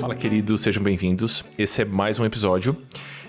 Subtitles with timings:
[0.00, 1.44] Fala, queridos, sejam bem-vindos.
[1.56, 2.76] Esse é mais um episódio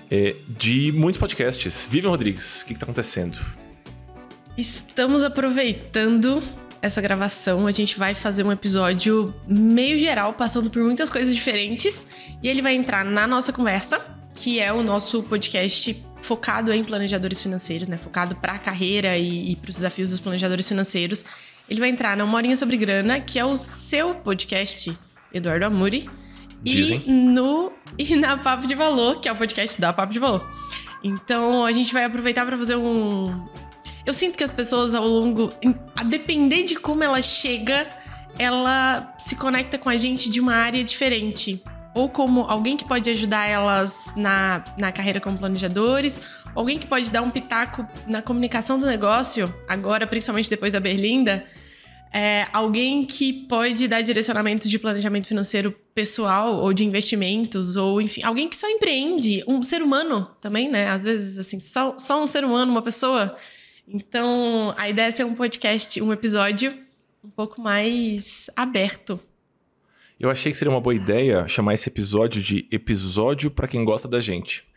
[0.09, 1.87] é, de muitos podcasts.
[1.89, 3.39] Vivian Rodrigues, o que está acontecendo?
[4.57, 6.43] Estamos aproveitando
[6.81, 7.67] essa gravação.
[7.67, 12.05] A gente vai fazer um episódio meio geral, passando por muitas coisas diferentes.
[12.43, 14.03] E ele vai entrar na nossa conversa,
[14.35, 17.97] que é o nosso podcast focado em planejadores financeiros, né?
[17.97, 21.23] Focado para a carreira e, e para os desafios dos planejadores financeiros.
[21.69, 24.97] Ele vai entrar na Uma Horinha Sobre Grana, que é o seu podcast,
[25.33, 26.09] Eduardo Amuri.
[26.63, 27.03] Dizem.
[27.05, 30.49] E, no, e na Papo de Valor, que é o podcast da Papo de Valor.
[31.03, 33.45] Então a gente vai aproveitar para fazer um.
[34.05, 35.53] Eu sinto que as pessoas ao longo.
[35.95, 37.87] A depender de como ela chega,
[38.37, 41.63] ela se conecta com a gente de uma área diferente
[41.99, 46.21] ou como alguém que pode ajudar elas na, na carreira como planejadores,
[46.55, 51.43] alguém que pode dar um pitaco na comunicação do negócio, agora, principalmente depois da Berlinda,
[52.13, 58.23] é, alguém que pode dar direcionamento de planejamento financeiro pessoal ou de investimentos, ou enfim,
[58.23, 60.87] alguém que só empreende, um ser humano também, né?
[60.87, 63.35] Às vezes, assim, só, só um ser humano, uma pessoa.
[63.85, 66.73] Então, a ideia é ser um podcast, um episódio
[67.21, 69.19] um pouco mais aberto
[70.19, 74.07] eu achei que seria uma boa ideia chamar esse episódio de episódio para quem gosta
[74.07, 74.67] da gente.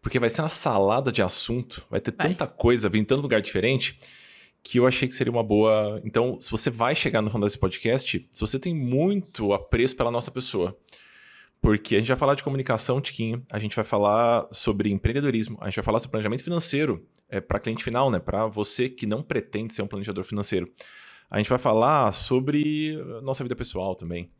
[0.00, 2.28] Porque vai ser uma salada de assunto, vai ter vai.
[2.28, 3.98] tanta coisa vindo em tanto lugar diferente,
[4.62, 6.00] que eu achei que seria uma boa.
[6.04, 10.10] Então, se você vai chegar no final desse podcast, se você tem muito apreço pela
[10.10, 10.76] nossa pessoa,
[11.60, 15.66] porque a gente vai falar de comunicação, Tiquinho, a gente vai falar sobre empreendedorismo, a
[15.66, 18.20] gente vai falar sobre planejamento financeiro é, para cliente final, né?
[18.20, 20.68] Para você que não pretende ser um planejador financeiro.
[21.30, 24.30] A gente vai falar sobre nossa vida pessoal também.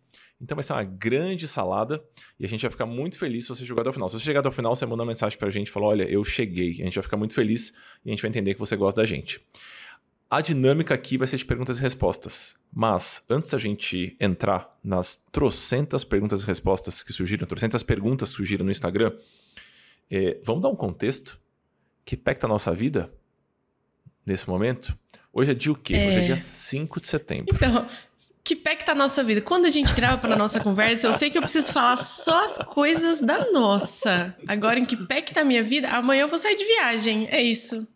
[0.42, 2.02] Então vai ser uma grande salada
[2.38, 4.08] e a gente vai ficar muito feliz se você chegar até o final.
[4.08, 6.02] Se você chegar até o final, você manda uma mensagem pra gente e fala: Olha,
[6.02, 6.72] eu cheguei.
[6.80, 7.72] A gente vai ficar muito feliz
[8.04, 9.40] e a gente vai entender que você gosta da gente.
[10.28, 12.56] A dinâmica aqui vai ser de perguntas e respostas.
[12.72, 18.36] Mas, antes da gente entrar nas trocentas perguntas e respostas que surgiram, trocentas perguntas que
[18.36, 19.12] surgiram no Instagram,
[20.10, 21.38] é, vamos dar um contexto
[22.04, 23.12] que impacta a nossa vida
[24.24, 24.98] nesse momento?
[25.32, 25.94] Hoje é dia o quê?
[25.94, 26.08] É...
[26.08, 27.54] Hoje é dia 5 de setembro.
[27.54, 27.86] Então,
[28.44, 29.40] que pé que tá a nossa vida?
[29.40, 32.58] Quando a gente grava para nossa conversa, eu sei que eu preciso falar só as
[32.58, 34.34] coisas da nossa.
[34.48, 35.88] Agora, em que pé que tá a minha vida?
[35.88, 37.28] Amanhã eu vou sair de viagem.
[37.30, 37.86] É isso.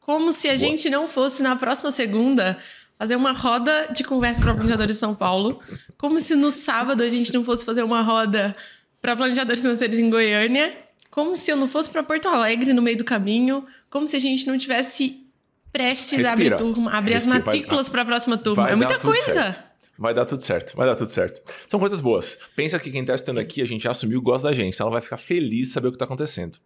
[0.00, 2.58] Como se a gente não fosse, na próxima segunda,
[2.98, 5.58] fazer uma roda de conversa para planejadores de São Paulo.
[5.96, 8.54] Como se no sábado a gente não fosse fazer uma roda
[9.00, 10.76] para planejadores financeiros em Goiânia.
[11.10, 13.64] Como se eu não fosse para Porto Alegre no meio do caminho.
[13.88, 15.24] Como se a gente não tivesse
[15.72, 16.28] prestes Respira.
[16.28, 17.38] a abrir turma, abrir Respira.
[17.38, 18.68] as matrículas para a próxima turma.
[18.68, 19.32] é muita coisa.
[19.32, 19.73] Certo.
[19.98, 21.40] Vai dar tudo certo, vai dar tudo certo.
[21.68, 22.38] São coisas boas.
[22.56, 24.80] Pensa que quem está estando aqui, a gente já assumiu, gosta da gente.
[24.80, 26.58] Ela vai ficar feliz de saber o que está acontecendo.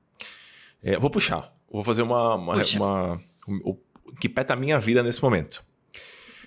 [0.83, 1.53] É, vou puxar.
[1.71, 2.35] Vou fazer uma.
[2.37, 3.79] uma, uma o, o,
[4.19, 5.63] que peta a minha vida nesse momento.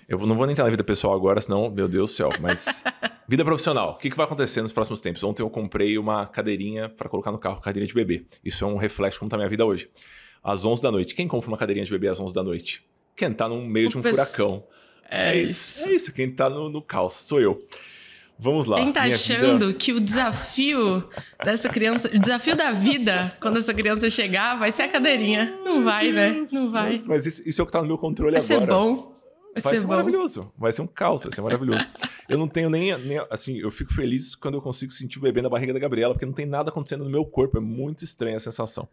[0.08, 2.30] Eu não vou nem entrar na vida pessoal agora, senão, meu Deus do céu.
[2.40, 2.82] Mas
[3.28, 3.92] vida profissional.
[3.92, 5.22] O que, que vai acontecer nos próximos tempos?
[5.22, 8.26] Ontem eu comprei uma cadeirinha para colocar no carro, cadeirinha de bebê.
[8.44, 9.88] Isso é um reflexo de como está a minha vida hoje.
[10.42, 11.14] Às 11 da noite.
[11.14, 12.84] Quem compra uma cadeirinha de bebê às 11 da noite?
[13.14, 14.64] Quem está no meio de um furacão
[15.12, 15.68] é, é isso.
[15.68, 15.88] isso.
[15.88, 16.12] É isso.
[16.12, 17.66] Quem tá no, no caos sou eu.
[18.38, 18.78] Vamos lá.
[18.78, 19.78] Quem tá achando vida...
[19.78, 21.08] que o desafio
[21.44, 25.56] dessa criança, o desafio da vida, quando essa criança chegar, vai ser a cadeirinha.
[25.64, 26.44] Não vai, né?
[26.52, 26.90] Não vai.
[26.90, 28.58] Mas, mas isso, isso, é o que tá no meu controle vai agora.
[28.58, 29.12] Vai ser bom.
[29.54, 30.52] Vai, vai ser, ser maravilhoso.
[30.58, 31.86] Vai ser um caos, vai ser maravilhoso.
[32.28, 33.18] eu não tenho nem, nem.
[33.30, 36.26] Assim, eu fico feliz quando eu consigo sentir o bebê na barriga da Gabriela, porque
[36.26, 37.58] não tem nada acontecendo no meu corpo.
[37.58, 38.88] É muito estranha a sensação.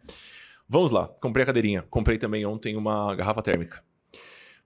[0.68, 1.08] Vamos lá.
[1.20, 1.82] Comprei a cadeirinha.
[1.90, 3.82] Comprei também ontem uma garrafa térmica.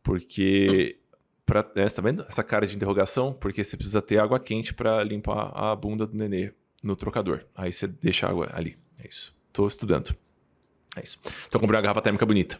[0.02, 0.98] Porque
[1.46, 2.24] Pra, é, tá vendo?
[2.28, 6.16] Essa cara de interrogação, porque você precisa ter água quente para limpar a bunda do
[6.16, 7.44] nenê no trocador.
[7.54, 8.78] Aí você deixa a água ali.
[9.02, 9.34] É isso.
[9.52, 10.14] Tô estudando.
[10.96, 11.18] É isso.
[11.46, 12.58] Então comprei uma garrafa térmica bonita.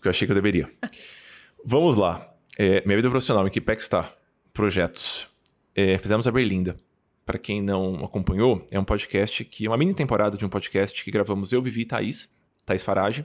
[0.00, 0.70] Que eu achei que eu deveria.
[1.64, 2.28] Vamos lá.
[2.58, 4.12] É, minha vida profissional, em que pé está?
[4.52, 5.28] Projetos.
[5.74, 6.76] É, fizemos a Berlinda.
[7.24, 9.68] Para quem não acompanhou, é um podcast que.
[9.68, 12.28] uma mini temporada de um podcast que gravamos eu, Vivi e Thaís,
[12.66, 13.24] Thaís Farage,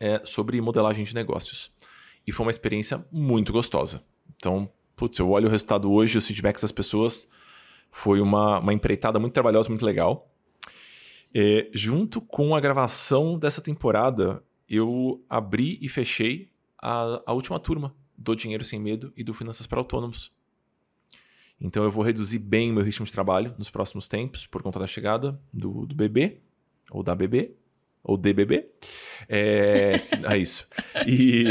[0.00, 1.70] é, sobre modelagem de negócios.
[2.26, 4.02] E foi uma experiência muito gostosa.
[4.36, 7.28] Então, putz, eu olho o resultado hoje, os feedbacks das pessoas.
[7.90, 10.30] Foi uma, uma empreitada muito trabalhosa, muito legal.
[11.34, 17.94] É, junto com a gravação dessa temporada, eu abri e fechei a, a última turma
[18.16, 20.32] do Dinheiro Sem Medo e do Finanças para Autônomos.
[21.60, 24.78] Então eu vou reduzir bem o meu ritmo de trabalho nos próximos tempos, por conta
[24.78, 26.40] da chegada do, do bebê,
[26.90, 27.56] ou da bebê,
[28.06, 28.68] ou DBB.
[29.28, 30.00] É,
[30.30, 30.66] é isso.
[31.06, 31.46] E,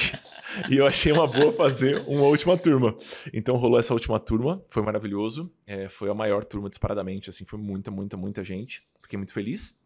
[0.70, 2.96] e eu achei uma boa fazer uma última turma.
[3.32, 5.52] Então rolou essa última turma, foi maravilhoso.
[5.66, 8.82] É, foi a maior turma disparadamente, assim, foi muita, muita, muita gente.
[9.02, 9.76] Fiquei muito feliz.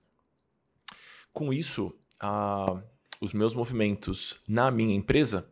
[1.33, 2.81] Com isso, a,
[3.21, 5.47] os meus movimentos na minha empresa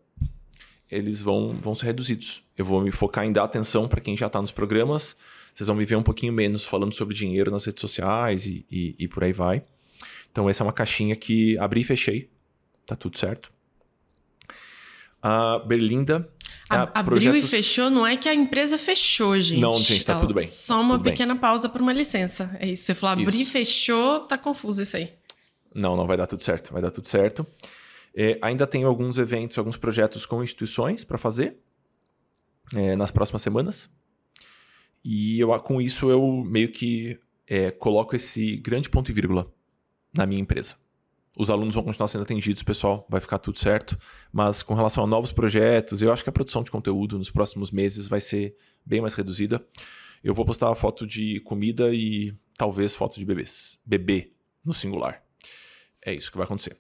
[0.91, 2.45] eles vão, vão ser reduzidos.
[2.57, 5.17] Eu vou me focar em dar atenção para quem já está nos programas.
[5.53, 8.95] Vocês vão me ver um pouquinho menos falando sobre dinheiro nas redes sociais e, e,
[8.99, 9.65] e por aí vai.
[10.35, 12.29] Então, essa é uma caixinha que abri e fechei.
[12.85, 13.53] Tá tudo certo.
[15.23, 16.29] A Berlinda.
[16.69, 17.45] A, abriu projetos...
[17.45, 19.61] e fechou, não é que a empresa fechou, gente.
[19.61, 20.45] Não, gente, tá tudo bem.
[20.45, 21.41] Só uma tudo pequena bem.
[21.41, 22.51] pausa por uma licença.
[22.59, 22.83] É isso.
[22.83, 25.13] Você falou abrir e fechou, tá confuso isso aí.
[25.73, 26.73] Não, não vai dar tudo certo.
[26.73, 27.47] Vai dar tudo certo.
[28.13, 31.59] É, ainda tenho alguns eventos, alguns projetos com instituições para fazer
[32.75, 33.89] é, nas próximas semanas.
[35.05, 39.49] E eu, com isso eu meio que é, coloco esse grande ponto e vírgula
[40.17, 40.77] na minha empresa.
[41.37, 43.99] Os alunos vão continuar sendo atendidos, pessoal, vai ficar tudo certo.
[44.33, 47.73] Mas com relação a novos projetos, eu acho que a produção de conteúdo nos próximos
[47.73, 48.57] meses vai ser
[48.87, 49.65] bem mais reduzida.
[50.23, 53.81] Eu vou postar foto de comida e talvez foto de bebês.
[53.85, 54.33] Bebê
[54.65, 55.23] no singular.
[56.01, 56.77] É isso que vai acontecer.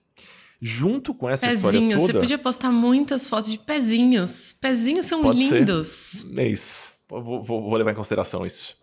[0.60, 2.00] Junto com essa pezinhos, história toda...
[2.00, 4.56] Você podia postar muitas fotos de pezinhos.
[4.60, 5.88] Pezinhos são lindos.
[5.88, 6.38] Ser.
[6.38, 6.92] É isso.
[7.08, 8.76] Vou, vou, vou, levar em consideração isso.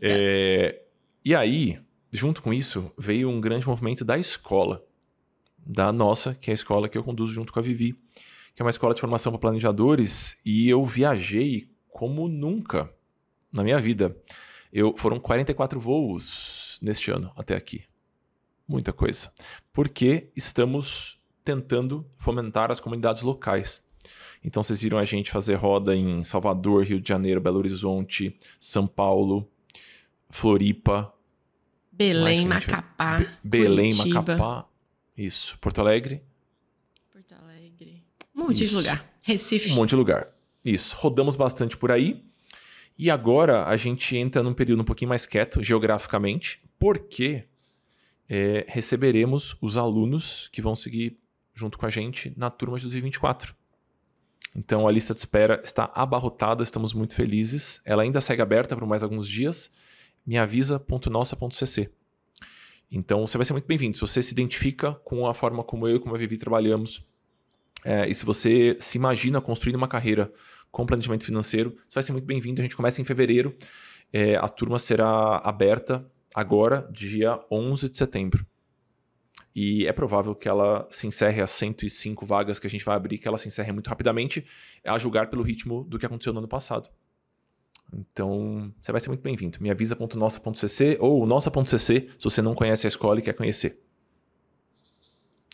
[0.00, 0.80] É,
[1.24, 1.78] e aí,
[2.10, 4.84] junto com isso, veio um grande movimento da escola.
[5.58, 7.92] Da nossa, que é a escola que eu conduzo junto com a Vivi.
[8.54, 10.38] Que é uma escola de formação para planejadores.
[10.44, 12.92] E eu viajei como nunca
[13.52, 14.16] na minha vida.
[14.72, 17.84] Eu, foram 44 voos neste ano até aqui
[18.66, 19.32] muita coisa.
[19.72, 23.82] Porque estamos tentando fomentar as comunidades locais.
[24.44, 28.86] Então vocês viram a gente fazer roda em Salvador, Rio de Janeiro, Belo Horizonte, São
[28.86, 29.48] Paulo,
[30.30, 31.12] Floripa,
[31.96, 34.36] Belém, Macapá, Be Belém, Curitiba.
[34.36, 34.68] Macapá,
[35.16, 36.22] isso, Porto Alegre.
[37.10, 38.04] Porto Alegre.
[38.34, 38.72] Um monte isso.
[38.72, 39.18] de lugar.
[39.22, 39.72] Recife.
[39.72, 40.28] Um monte de lugar.
[40.62, 42.22] Isso, rodamos bastante por aí.
[42.98, 47.44] E agora a gente entra num período um pouquinho mais quieto geograficamente, porque
[48.28, 51.18] é, receberemos os alunos que vão seguir
[51.54, 53.54] junto com a gente na turma de 2024.
[54.54, 57.80] Então a lista de espera está abarrotada, estamos muito felizes.
[57.84, 59.70] Ela ainda segue aberta por mais alguns dias.
[60.26, 61.90] Me avisa.nossa.cc.
[62.90, 63.96] Então você vai ser muito bem-vindo.
[63.96, 67.04] Se você se identifica com a forma como eu e como a Vivi trabalhamos,
[67.84, 70.32] é, e se você se imagina construindo uma carreira
[70.70, 72.60] com planejamento financeiro, você vai ser muito bem-vindo.
[72.60, 73.56] A gente começa em fevereiro.
[74.12, 78.46] É, a turma será aberta agora, dia 11 de setembro.
[79.54, 83.16] E é provável que ela se encerre as 105 vagas que a gente vai abrir,
[83.16, 84.44] que ela se encerre muito rapidamente,
[84.84, 86.90] a julgar pelo ritmo do que aconteceu no ano passado.
[87.92, 89.58] Então, você vai ser muito bem-vindo.
[89.60, 93.80] Me avisa.nossa.cc ou nossa.cc se você não conhece a escola e quer conhecer.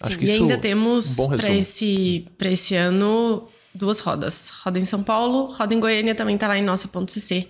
[0.01, 4.51] Acho Sim, que e isso ainda temos um para esse, esse ano duas rodas.
[4.65, 7.49] Roda em São Paulo, roda em Goiânia também está lá em nossa.cc,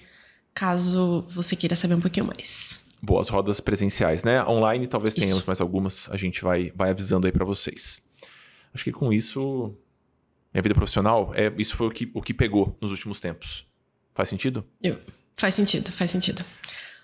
[0.52, 4.44] caso você queira saber um pouquinho mais boas rodas presenciais, né?
[4.44, 5.46] Online talvez tenhamos isso.
[5.46, 8.00] mais algumas, a gente vai, vai avisando aí para vocês.
[8.72, 9.74] Acho que com isso,
[10.54, 13.66] minha vida profissional, é, isso foi o que, o que pegou nos últimos tempos.
[14.14, 14.64] Faz sentido?
[14.82, 14.98] Eu.
[15.36, 16.44] Faz sentido, faz sentido.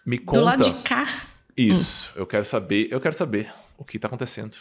[0.05, 0.39] Me conta.
[0.39, 1.07] Do lado de cá.
[1.57, 2.21] Isso, hum.
[2.21, 4.57] eu quero saber, eu quero saber o que está acontecendo.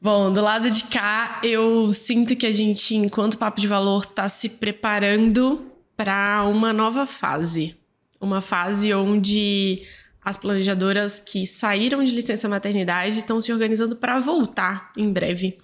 [0.00, 4.28] Bom, do lado de cá, eu sinto que a gente, enquanto Papo de Valor, está
[4.28, 7.76] se preparando para uma nova fase
[8.24, 9.82] uma fase onde
[10.22, 15.58] as planejadoras que saíram de licença maternidade estão se organizando para voltar em breve.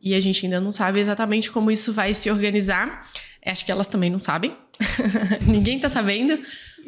[0.00, 3.08] E a gente ainda não sabe exatamente como isso vai se organizar.
[3.44, 4.56] Acho que elas também não sabem.
[5.46, 6.40] Ninguém está sabendo,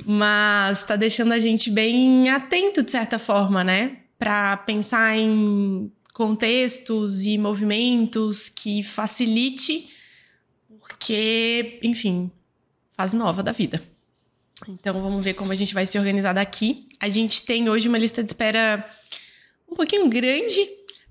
[0.05, 3.99] mas está deixando a gente bem atento de certa forma, né?
[4.19, 9.91] Para pensar em contextos e movimentos que facilite,
[10.79, 12.31] porque, enfim,
[12.97, 13.83] fase nova da vida.
[14.69, 16.87] Então vamos ver como a gente vai se organizar daqui.
[17.01, 18.89] A gente tem hoje uma lista de espera
[19.69, 20.69] um pouquinho grande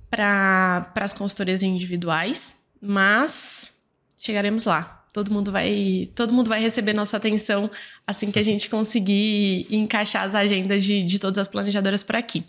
[0.10, 3.74] para as consultorias individuais, mas
[4.16, 5.03] chegaremos lá.
[5.14, 7.70] Todo mundo vai, todo mundo vai receber nossa atenção
[8.06, 12.44] assim que a gente conseguir encaixar as agendas de, de todas as planejadoras por aqui.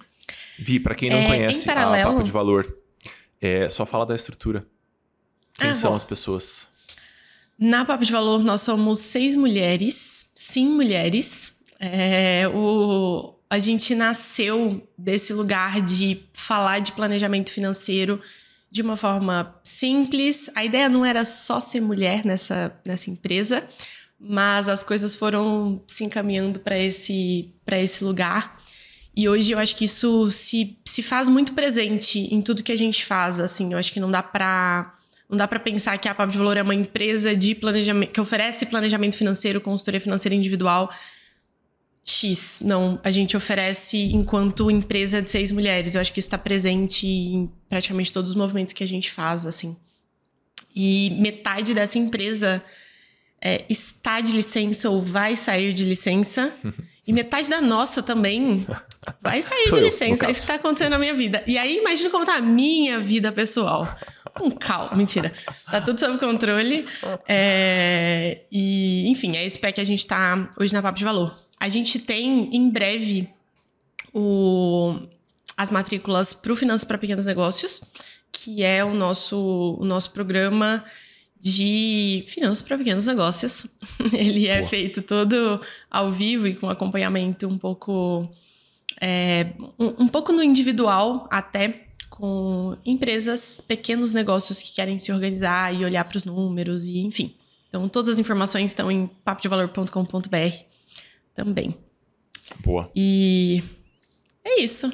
[0.59, 2.09] Vi, para quem não é, conhece paralelo...
[2.09, 2.79] a Papo de Valor,
[3.39, 4.67] é só fala da estrutura.
[5.59, 5.97] Quem ah, são bom.
[5.97, 6.71] as pessoas?
[7.59, 11.53] Na Papo de Valor, nós somos seis mulheres, sim, mulheres.
[11.79, 18.21] É, o, a gente nasceu desse lugar de falar de planejamento financeiro
[18.75, 20.51] de uma forma simples.
[20.53, 23.65] A ideia não era só ser mulher nessa, nessa empresa,
[24.19, 28.59] mas as coisas foram se encaminhando para esse, esse lugar.
[29.17, 32.77] E hoje eu acho que isso se, se faz muito presente em tudo que a
[32.77, 33.39] gente faz.
[33.39, 34.93] Assim, eu acho que não dá para
[35.31, 38.21] não dá para pensar que a Papo de Valor é uma empresa de planejamento que
[38.21, 40.91] oferece planejamento financeiro, consultoria financeira individual
[42.05, 42.61] X.
[42.63, 45.95] Não, a gente oferece enquanto empresa de seis mulheres.
[45.95, 49.47] Eu acho que isso está presente em praticamente todos os movimentos que a gente faz,
[49.47, 49.75] assim.
[50.77, 52.63] E metade dessa empresa
[53.41, 56.53] é, está de licença ou vai sair de licença.
[57.07, 58.67] E metade da nossa também
[59.21, 60.27] vai sair de eu, licença.
[60.27, 61.45] É isso que tá acontecendo na minha vida.
[61.47, 63.87] E aí, imagina como tá a minha vida pessoal.
[64.41, 64.97] Um caos.
[64.97, 65.33] Mentira.
[65.71, 66.87] Tá tudo sob controle.
[67.29, 71.37] É, e, enfim, é esse pé que a gente tá hoje na Papo de Valor.
[71.59, 73.29] A gente tem, em breve,
[74.13, 74.99] o,
[75.57, 77.81] as matrículas para o Finanças para Pequenos Negócios,
[78.33, 80.85] que é o nosso, o nosso programa
[81.41, 83.67] de finanças para pequenos negócios.
[84.13, 84.69] Ele é Boa.
[84.69, 85.61] feito todo
[85.91, 88.29] ao vivo e com acompanhamento um pouco
[89.01, 91.84] é, um, um pouco no individual até
[92.17, 97.35] com empresas, pequenos negócios que querem se organizar e olhar para os números e enfim.
[97.69, 100.65] Então todas as informações estão em papodevalor.com.br
[101.35, 101.77] também.
[102.61, 102.89] Boa.
[102.95, 103.65] E
[104.45, 104.93] é isso.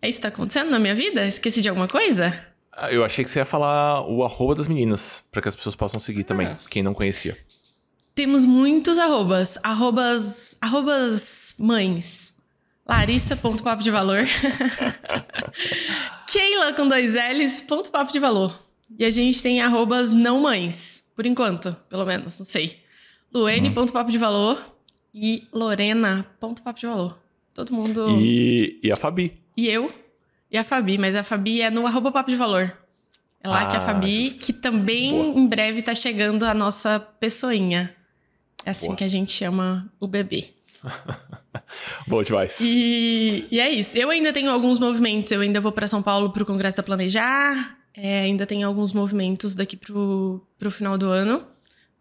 [0.00, 1.26] É isso que tá acontecendo na minha vida?
[1.26, 2.32] Esqueci de alguma coisa?
[2.72, 5.76] Ah, Eu achei que você ia falar o arroba das meninas, pra que as pessoas
[5.76, 6.58] possam seguir também, Ah.
[6.70, 7.36] quem não conhecia.
[8.14, 9.58] Temos muitos arrobas.
[9.62, 12.31] Arrobas, arrobas mães.
[12.86, 14.24] Larissa.papo de valor.
[16.30, 18.58] Keila com dois L's, ponto papo de valor.
[18.98, 21.02] E a gente tem arrobas não mães.
[21.14, 22.78] Por enquanto, pelo menos, não sei.
[23.32, 24.58] Luene, ponto papo de valor.
[25.14, 27.18] E Lorena, ponto papo de valor.
[27.54, 28.18] Todo mundo...
[28.20, 29.38] E, e a Fabi.
[29.56, 29.92] E eu
[30.50, 32.76] e a Fabi, mas a Fabi é no arroba papo de valor.
[33.42, 34.46] É lá que a Ah, Fabi, justo.
[34.46, 35.38] que também Boa.
[35.38, 37.94] em breve tá chegando a nossa pessoinha.
[38.64, 38.96] É assim Boa.
[38.96, 40.50] que a gente chama o bebê.
[42.06, 42.58] Boa demais.
[42.60, 43.96] E, e é isso.
[43.98, 45.32] Eu ainda tenho alguns movimentos.
[45.32, 47.78] Eu ainda vou para São Paulo pro Congresso da Planejar.
[47.94, 51.44] É, ainda tenho alguns movimentos daqui pro, pro final do ano.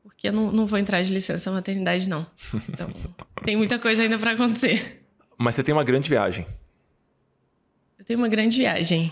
[0.03, 2.25] Porque eu não, não vou entrar de licença maternidade, não.
[2.69, 2.89] Então,
[3.45, 5.03] tem muita coisa ainda para acontecer.
[5.37, 6.45] Mas você tem uma grande viagem.
[7.97, 9.11] Eu tenho uma grande viagem.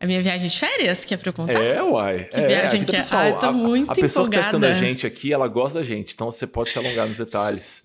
[0.00, 1.62] A minha viagem de férias, que é pra eu contar?
[1.62, 2.28] É, uai.
[2.32, 2.98] é, viagem a que é?
[2.98, 3.22] pessoal.
[3.22, 4.86] Ah, eu tô a, muito a pessoa que tá escutando a empolgada.
[4.86, 6.14] gente aqui, ela gosta da gente.
[6.14, 7.83] Então você pode se alongar nos detalhes.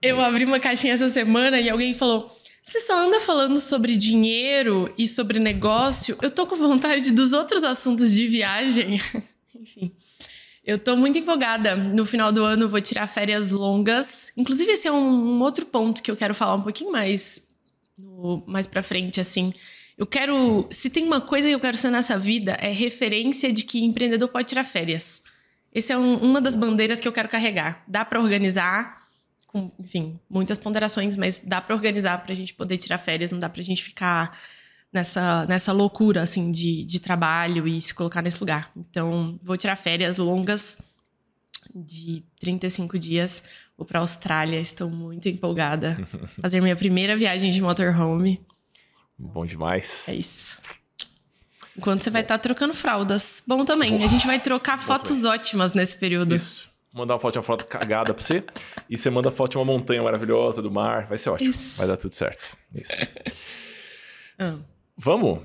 [0.00, 2.30] Eu abri uma caixinha essa semana e alguém falou:
[2.62, 6.16] Você só anda falando sobre dinheiro e sobre negócio?
[6.22, 9.00] Eu tô com vontade dos outros assuntos de viagem.
[9.54, 9.92] Enfim.
[10.64, 11.74] Eu tô muito empolgada.
[11.74, 14.30] No final do ano vou tirar férias longas.
[14.36, 17.42] Inclusive, esse é um, um outro ponto que eu quero falar um pouquinho mais,
[17.96, 19.52] no- mais pra frente, assim.
[19.96, 20.68] Eu quero.
[20.70, 24.28] Se tem uma coisa que eu quero ser nessa vida, é referência de que empreendedor
[24.28, 25.22] pode tirar férias.
[25.74, 27.82] Essa é um- uma das bandeiras que eu quero carregar.
[27.88, 29.07] Dá pra organizar,
[29.48, 33.48] com, enfim, muitas ponderações, mas dá pra organizar pra gente poder tirar férias, não dá
[33.48, 34.38] pra gente ficar
[34.92, 38.70] nessa, nessa loucura, assim, de, de trabalho e se colocar nesse lugar.
[38.76, 40.78] Então, vou tirar férias longas
[41.74, 43.42] de 35 dias,
[43.76, 45.96] vou pra Austrália, estou muito empolgada.
[46.40, 48.40] Fazer minha primeira viagem de motorhome,
[49.18, 50.08] Bom demais.
[50.08, 50.60] é isso.
[51.76, 53.42] Enquanto você vai estar trocando fraldas.
[53.46, 56.34] Bom também, a gente vai trocar fotos ótimas nesse período.
[56.34, 56.67] Isso.
[56.94, 58.42] Mandar uma foto de uma foto cagada pra você.
[58.88, 61.06] e você manda foto de uma montanha maravilhosa, do mar.
[61.06, 61.50] Vai ser ótimo.
[61.50, 61.76] Isso.
[61.78, 62.56] Vai dar tudo certo.
[62.74, 62.92] Isso.
[64.38, 64.56] Ah.
[64.96, 65.40] Vamos?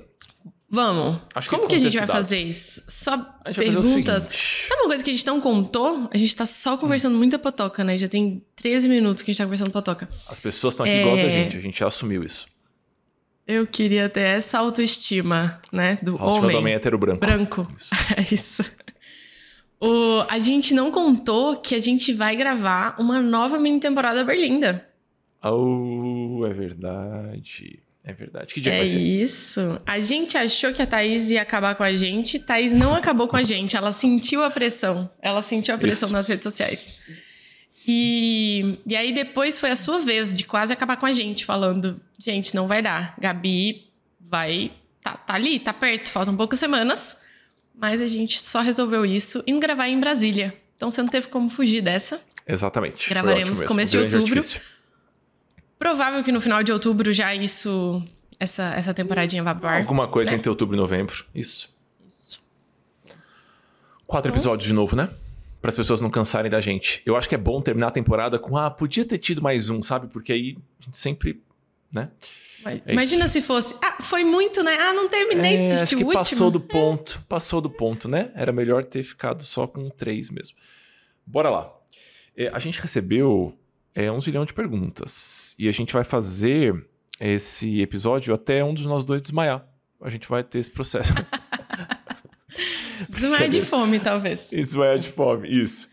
[0.70, 1.20] Vamos.
[1.34, 2.82] Acho que Como que a gente vai contexto fazer isso?
[2.88, 3.16] Só
[3.54, 4.24] perguntas.
[4.68, 6.08] Sabe uma coisa que a gente não contou?
[6.12, 7.96] A gente tá só conversando muita potoca, né?
[7.96, 10.08] Já tem 13 minutos que a gente tá conversando potoca.
[10.26, 11.00] As pessoas estão aqui É.
[11.02, 11.56] e gostam da gente.
[11.56, 12.46] A gente já assumiu isso.
[13.46, 15.98] Eu queria ter essa autoestima, né?
[16.02, 17.20] Do A autoestima homem do homem hétero branco.
[17.20, 17.68] branco.
[17.76, 17.90] Isso.
[18.16, 18.64] É isso.
[19.86, 24.86] O, a gente não contou que a gente vai gravar uma nova mini temporada Berlinda.
[25.42, 27.80] Oh, é verdade.
[28.02, 28.54] É verdade.
[28.54, 28.98] Que dia É vai ser?
[28.98, 29.80] isso.
[29.86, 32.38] A gente achou que a Thaís ia acabar com a gente.
[32.38, 33.76] Thaís não acabou com a gente.
[33.76, 35.10] Ela sentiu a pressão.
[35.22, 36.12] Ela sentiu a pressão Isso.
[36.12, 37.00] nas redes sociais.
[37.86, 42.00] E, e aí depois foi a sua vez de quase acabar com a gente, falando:
[42.18, 43.14] gente, não vai dar.
[43.18, 43.84] Gabi
[44.20, 44.70] vai.
[45.02, 47.16] Tá, tá ali, tá perto, faltam poucas semanas.
[47.74, 50.54] Mas a gente só resolveu isso indo gravar em Brasília.
[50.76, 52.20] Então você não teve como fugir dessa.
[52.46, 53.08] Exatamente.
[53.08, 54.18] Gravaremos começo de outubro.
[54.20, 54.60] artifício.
[55.78, 58.02] Provável que no final de outubro já isso.
[58.38, 59.80] Essa, essa temporadinha vá pro ar.
[59.80, 60.36] Alguma coisa né?
[60.36, 61.24] entre outubro e novembro.
[61.34, 61.72] Isso.
[62.06, 62.42] Isso.
[64.06, 65.08] Quatro Então- episódios de novo, né?
[65.62, 67.00] Para as pessoas não cansarem da gente.
[67.06, 69.82] Eu acho que é bom terminar a temporada com, ah, podia ter tido mais um,
[69.82, 70.08] sabe?
[70.08, 71.42] Porque aí a gente sempre,
[71.90, 72.10] né?
[72.66, 73.34] É Imagina isso.
[73.34, 73.74] se fosse.
[73.82, 74.74] Ah, foi muito, né?
[74.80, 76.18] Ah, não terminei de É, assistir acho que o último.
[76.24, 77.20] passou do ponto.
[77.28, 78.30] Passou do ponto, né?
[78.34, 80.56] Era melhor ter ficado só com três mesmo.
[81.26, 81.72] Bora lá.
[82.36, 83.56] É, a gente recebeu
[83.94, 85.54] é, um zilhão de perguntas.
[85.58, 86.84] E a gente vai fazer
[87.20, 89.64] esse episódio até um dos nós dois desmaiar.
[90.00, 91.12] A gente vai ter esse processo.
[93.08, 94.50] Desmaia de fome, talvez.
[94.72, 95.88] Vai de fome, isso.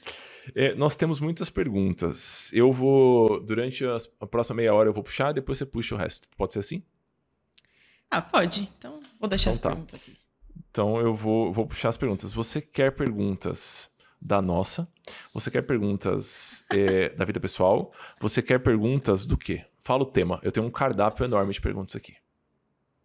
[0.56, 2.52] É, nós temos muitas perguntas.
[2.54, 5.98] Eu vou, durante as- a, próxima meia hora, eu vou puxar, depois você puxa o
[5.98, 6.28] resto.
[6.38, 6.84] Pode ser assim?
[8.10, 8.70] Ah, pode.
[8.78, 9.70] Então, vou deixar Então as tá.
[9.70, 10.14] perguntas aqui.
[10.70, 12.34] Então eu vou, vou puxar as perguntas.
[12.34, 13.90] Você quer perguntas
[14.22, 14.88] da nossa?
[15.34, 17.92] Você quer perguntas é, da vida pessoal?
[18.20, 19.66] Você quer perguntas do quê?
[19.84, 20.40] Fala o tema.
[20.44, 22.14] Eu tenho um cardápio enorme de perguntas aqui.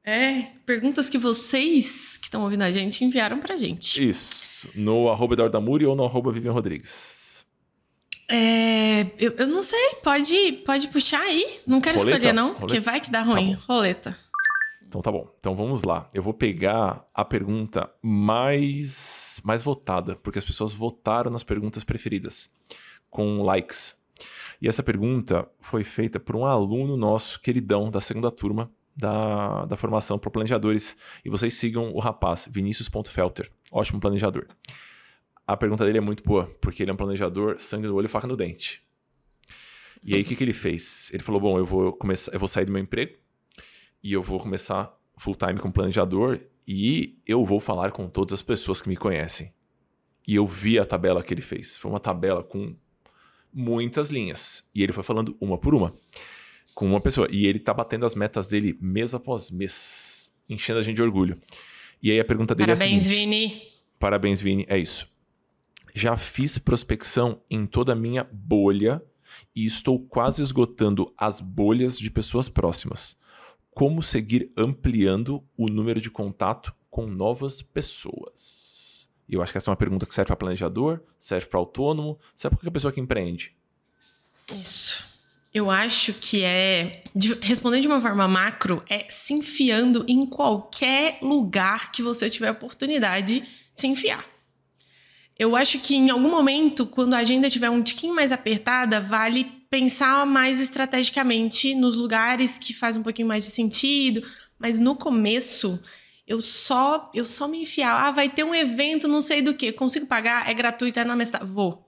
[0.05, 4.09] É, perguntas que vocês que estão ouvindo a gente enviaram pra gente.
[4.09, 4.69] Isso.
[4.75, 7.26] No arroba Eduardo Amuri ou no arroba Vivian Rodrigues.
[8.29, 11.61] É, eu, eu não sei, pode, pode puxar aí.
[11.67, 12.17] Não quero Roleta?
[12.17, 12.61] escolher, não, Roleta?
[12.61, 13.55] porque vai que dá ruim.
[13.55, 13.75] bom.
[13.75, 14.19] Roleta.
[14.87, 15.29] Então tá bom.
[15.39, 16.09] Então vamos lá.
[16.15, 22.51] Eu vou pegar a pergunta mais mais votada, porque as pessoas votaram nas perguntas preferidas
[23.11, 23.95] com likes.
[24.61, 29.77] E essa pergunta foi feita por um aluno nosso, queridão, da segunda turma da, da
[29.77, 30.97] formação para planejadores.
[31.25, 33.51] E vocês sigam o rapaz, Vinícius.felter.
[33.71, 34.47] Ótimo planejador.
[35.47, 38.09] A pergunta dele é muito boa, porque ele é um planejador sangue no olho e
[38.09, 38.83] faca no dente.
[40.03, 41.11] E aí, o que, que ele fez?
[41.13, 43.17] Ele falou: Bom, eu vou, começar, eu vou sair do meu emprego
[44.03, 48.43] e eu vou começar full time como planejador e eu vou falar com todas as
[48.43, 49.53] pessoas que me conhecem.
[50.27, 51.79] E eu vi a tabela que ele fez.
[51.79, 52.75] Foi uma tabela com
[53.53, 54.65] muitas linhas.
[54.75, 55.95] E ele foi falando uma por uma
[56.77, 57.27] com uma pessoa.
[57.31, 61.39] E ele tá batendo as metas dele mês após mês, enchendo a gente de orgulho.
[62.03, 63.63] E aí a pergunta dele é a Parabéns, seguinte, Vini.
[63.99, 64.67] Parabéns, Vini.
[64.69, 65.09] É isso.
[65.99, 69.03] Já fiz prospecção em toda a minha bolha
[69.55, 73.17] e estou quase esgotando as bolhas de pessoas próximas.
[73.71, 79.09] Como seguir ampliando o número de contato com novas pessoas?
[79.27, 82.57] Eu acho que essa é uma pergunta que serve para planejador, serve para autônomo, serve
[82.57, 83.57] para qualquer pessoa que empreende.
[84.53, 85.03] Isso.
[85.55, 87.05] Eu acho que é.
[87.15, 93.41] de- de uma forma macro, é se enfiando em qualquer lugar que você tiver oportunidade
[93.41, 94.36] de se enfiar.
[95.39, 99.45] Eu acho que em algum momento, quando a agenda estiver um tiquinho mais apertada, vale
[99.71, 104.23] pensar mais estrategicamente nos lugares que faz um pouquinho mais de sentido.
[104.59, 105.79] Mas no começo,
[106.27, 108.09] eu só eu só me enfiava.
[108.09, 109.73] Ah, vai ter um evento, não sei do que.
[109.73, 110.49] Consigo pagar?
[110.49, 111.47] É gratuito, é na minha cidade.
[111.47, 111.87] Vou.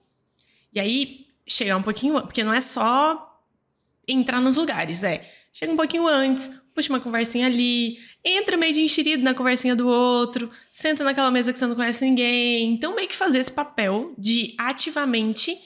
[0.71, 3.41] E aí, chegar um pouquinho, porque não é só
[4.07, 5.27] entrar nos lugares, é.
[5.51, 9.87] Chega um pouquinho antes, puxa uma conversinha ali, entra meio de enxerido na conversinha do
[9.87, 12.71] outro, senta naquela mesa que você não conhece ninguém.
[12.71, 15.57] Então, meio que fazer esse papel de ativamente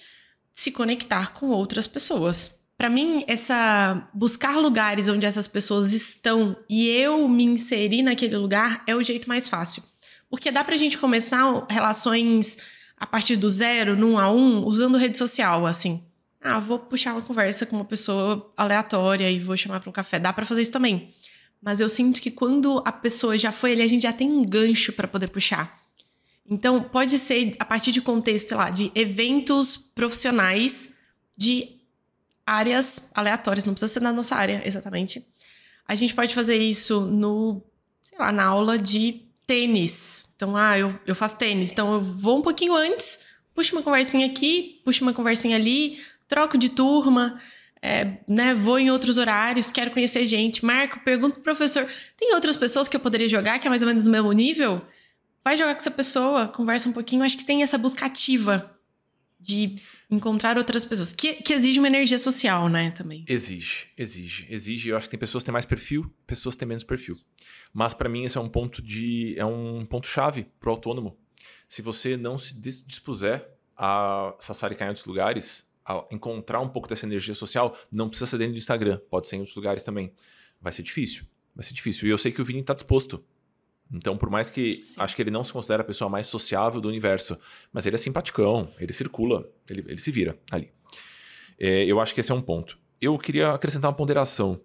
[0.53, 2.55] se conectar com outras pessoas.
[2.77, 8.83] Para mim, essa buscar lugares onde essas pessoas estão e eu me inserir naquele lugar
[8.87, 9.83] é o jeito mais fácil.
[10.29, 12.57] Porque dá pra gente começar relações
[12.97, 16.03] a partir do zero, no um a um, usando rede social, assim.
[16.43, 20.19] Ah, vou puxar uma conversa com uma pessoa aleatória e vou chamar para um café.
[20.19, 21.13] Dá pra fazer isso também.
[21.61, 24.43] Mas eu sinto que quando a pessoa já foi ali, a gente já tem um
[24.43, 25.81] gancho para poder puxar.
[26.45, 30.89] Então, pode ser a partir de contexto, sei lá, de eventos profissionais
[31.37, 31.79] de
[32.45, 35.25] áreas aleatórias, não precisa ser na nossa área exatamente.
[35.87, 37.61] A gente pode fazer isso no,
[38.01, 40.27] sei lá, na aula de tênis.
[40.35, 43.19] Então, ah, eu, eu faço tênis, então eu vou um pouquinho antes,
[43.55, 47.39] puxo uma conversinha aqui, puxo uma conversinha ali, troco de turma,
[47.81, 51.85] é, né, vou em outros horários, quero conhecer gente, marco, pergunto pro professor,
[52.17, 54.81] tem outras pessoas que eu poderia jogar que é mais ou menos do mesmo nível?
[55.43, 58.69] Vai jogar com essa pessoa, conversa um pouquinho, acho que tem essa busca ativa
[59.37, 59.75] de
[60.09, 63.25] encontrar outras pessoas, que, que exige uma energia social, né, também.
[63.27, 64.87] Exige, exige, exige.
[64.87, 67.17] Eu acho que tem pessoas que têm mais perfil, pessoas que têm menos perfil.
[67.73, 71.17] Mas para mim esse é um ponto de é um ponto chave pro autônomo.
[71.67, 75.65] Se você não se dis- dispuser a sassaricar em outros lugares,
[76.11, 79.39] encontrar um pouco dessa energia social, não precisa ser dentro do Instagram, pode ser em
[79.39, 80.13] outros lugares também.
[80.61, 82.07] Vai ser difícil, vai ser difícil.
[82.07, 83.23] E eu sei que o Vini tá disposto.
[83.91, 86.87] Então, por mais que acho que ele não se considera a pessoa mais sociável do
[86.87, 87.37] universo,
[87.71, 90.71] mas ele é simpaticão, ele circula, ele, ele se vira ali.
[91.59, 92.79] É, eu acho que esse é um ponto.
[92.99, 94.59] Eu queria acrescentar uma ponderação.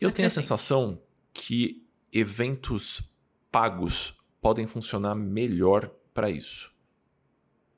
[0.00, 3.02] Eu tenho a sensação que eventos
[3.50, 6.72] pagos podem funcionar melhor para isso.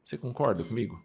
[0.04, 1.02] Você concorda comigo?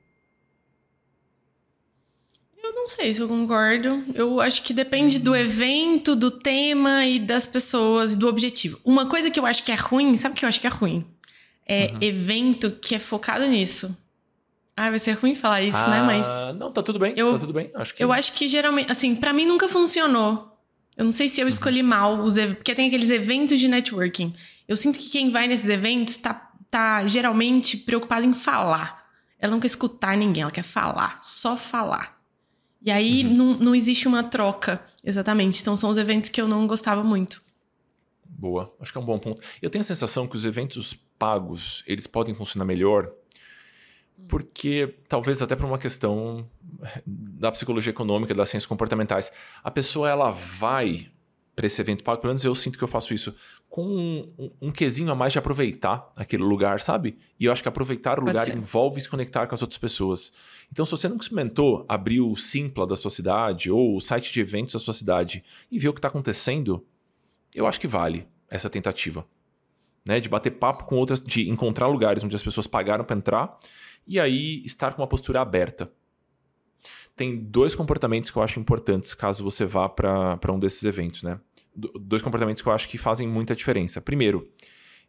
[2.69, 4.03] Eu não sei se eu concordo.
[4.13, 8.79] Eu acho que depende do evento, do tema e das pessoas e do objetivo.
[8.85, 10.69] Uma coisa que eu acho que é ruim, sabe o que eu acho que é
[10.69, 11.03] ruim?
[11.67, 11.97] É Uhum.
[12.01, 13.95] evento que é focado nisso.
[14.77, 16.01] Ah, vai ser ruim falar isso, né?
[16.01, 17.13] Mas Ah, Não, tá tudo bem.
[17.17, 17.71] Eu- tá tudo bem.
[17.73, 20.55] Acho que eu acho que geralmente, assim, pra mim nunca funcionou.
[20.95, 21.49] Eu não sei se eu Uhum.
[21.49, 24.31] escolhi mal os ev- porque tem aqueles eventos de networking.
[24.67, 29.05] Eu sinto que quem vai nesses eventos tá, tá geralmente preocupado em falar.
[29.39, 32.18] Ela não quer escutar ninguém, ela quer falar, só falar.
[32.81, 33.33] E aí Uhum.
[33.35, 35.61] não, não existe uma troca, exatamente.
[35.61, 37.41] Então são os eventos que eu não gostava muito.
[38.25, 39.41] Boa, acho que é um bom ponto.
[39.61, 43.11] Eu tenho a sensação que os eventos pagos, eles podem funcionar melhor
[44.27, 46.45] porque talvez até por uma questão
[47.05, 49.31] da psicologia econômica, das ciências comportamentais,
[49.63, 51.07] a pessoa ela vai
[51.59, 53.35] para esse evento pago, pelo menos eu sinto que eu faço isso
[53.69, 57.17] com um, um, um quesinho a mais de aproveitar aquele lugar, sabe?
[57.37, 60.31] E eu acho que aproveitar o lugar envolve se conectar com as outras pessoas.
[60.71, 64.39] Então, se você nunca experimentou abrir o Simpla da sua cidade ou o site de
[64.39, 66.87] eventos da sua cidade e ver o que está acontecendo,
[67.53, 69.27] eu acho que vale essa tentativa.
[70.07, 70.21] Né?
[70.21, 73.59] De bater papo com outras, de encontrar lugares onde as pessoas pagaram para entrar
[74.07, 75.91] e aí estar com uma postura aberta
[77.19, 81.37] tem dois comportamentos que eu acho importantes caso você vá para um desses eventos, né?
[81.75, 83.99] dois comportamentos que eu acho que fazem muita diferença.
[83.99, 84.49] Primeiro,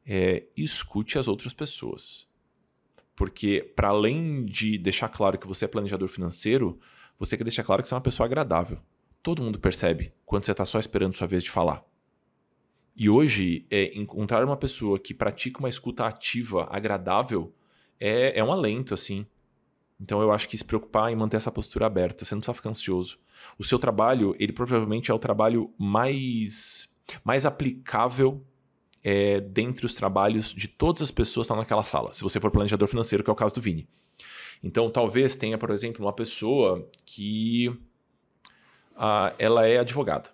[0.04, 2.28] é, escute as outras pessoas.
[3.14, 6.80] Porque, para além de deixar claro que você é planejador financeiro,
[7.16, 8.80] você quer deixar claro que você é uma pessoa agradável.
[9.22, 11.84] Todo mundo percebe quando você está só esperando sua vez de falar.
[12.96, 17.54] E hoje, é, encontrar uma pessoa que pratica uma escuta ativa agradável
[18.00, 19.24] é, é um alento, assim.
[20.00, 22.70] Então eu acho que se preocupar em manter essa postura aberta, você não precisa ficar
[22.70, 23.18] ansioso.
[23.58, 26.88] O seu trabalho, ele provavelmente é o trabalho mais,
[27.22, 28.42] mais aplicável
[29.04, 32.12] é, dentre os trabalhos de todas as pessoas que estão naquela sala.
[32.12, 33.86] Se você for planejador financeiro, que é o caso do Vini.
[34.62, 37.68] Então talvez tenha, por exemplo, uma pessoa que
[38.96, 40.30] uh, ela é advogada.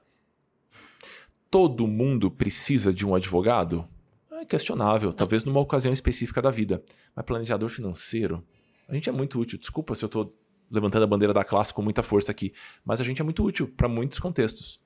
[1.50, 3.88] Todo mundo precisa de um advogado?
[4.30, 6.82] É questionável, talvez numa ocasião específica da vida.
[7.14, 8.44] Mas planejador financeiro,
[8.88, 9.58] a gente é muito útil.
[9.58, 10.36] Desculpa se eu estou
[10.70, 12.52] levantando a bandeira da classe com muita força aqui,
[12.84, 14.80] mas a gente é muito útil para muitos contextos.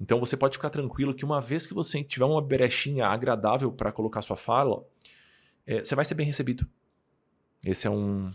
[0.00, 3.92] Então você pode ficar tranquilo que uma vez que você tiver uma brechinha agradável para
[3.92, 4.84] colocar sua fala,
[5.66, 6.66] é, você vai ser bem recebido.
[7.64, 8.30] Esse é um,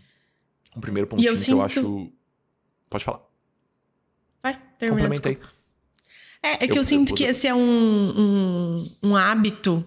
[0.75, 1.57] um primeiro pontinho eu que sinto...
[1.57, 2.11] eu acho.
[2.89, 3.21] Pode falar.
[4.41, 5.09] Vai, termina.
[5.09, 5.39] Complementei.
[6.41, 7.15] É, é que eu, eu sinto eu...
[7.15, 9.83] que esse é um, um, um hábito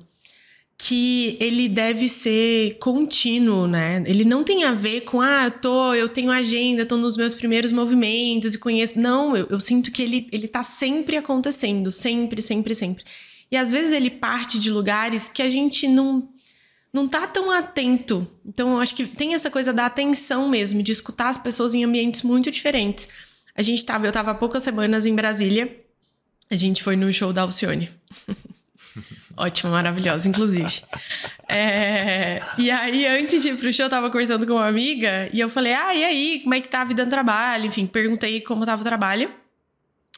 [0.83, 4.03] que ele deve ser contínuo, né?
[4.07, 7.35] Ele não tem a ver com, ah, eu, tô, eu tenho agenda, tô nos meus
[7.35, 8.99] primeiros movimentos e conheço.
[8.99, 13.05] Não, eu, eu sinto que ele, ele tá sempre acontecendo, sempre, sempre, sempre.
[13.51, 16.27] E às vezes ele parte de lugares que a gente não
[16.93, 18.27] não tá tão atento.
[18.45, 21.85] Então, eu acho que tem essa coisa da atenção mesmo, de escutar as pessoas em
[21.85, 23.07] ambientes muito diferentes.
[23.55, 25.79] A gente tava, eu tava há poucas semanas em Brasília.
[26.51, 27.90] A gente foi no show da Alcione.
[29.40, 30.83] Ótima, maravilhosa, inclusive.
[31.53, 32.40] É...
[32.59, 35.48] E aí, antes de ir pro show, eu tava conversando com uma amiga e eu
[35.48, 37.66] falei: Ah, e aí, como é que tá a vida no trabalho?
[37.66, 39.35] Enfim, perguntei como tava o trabalho.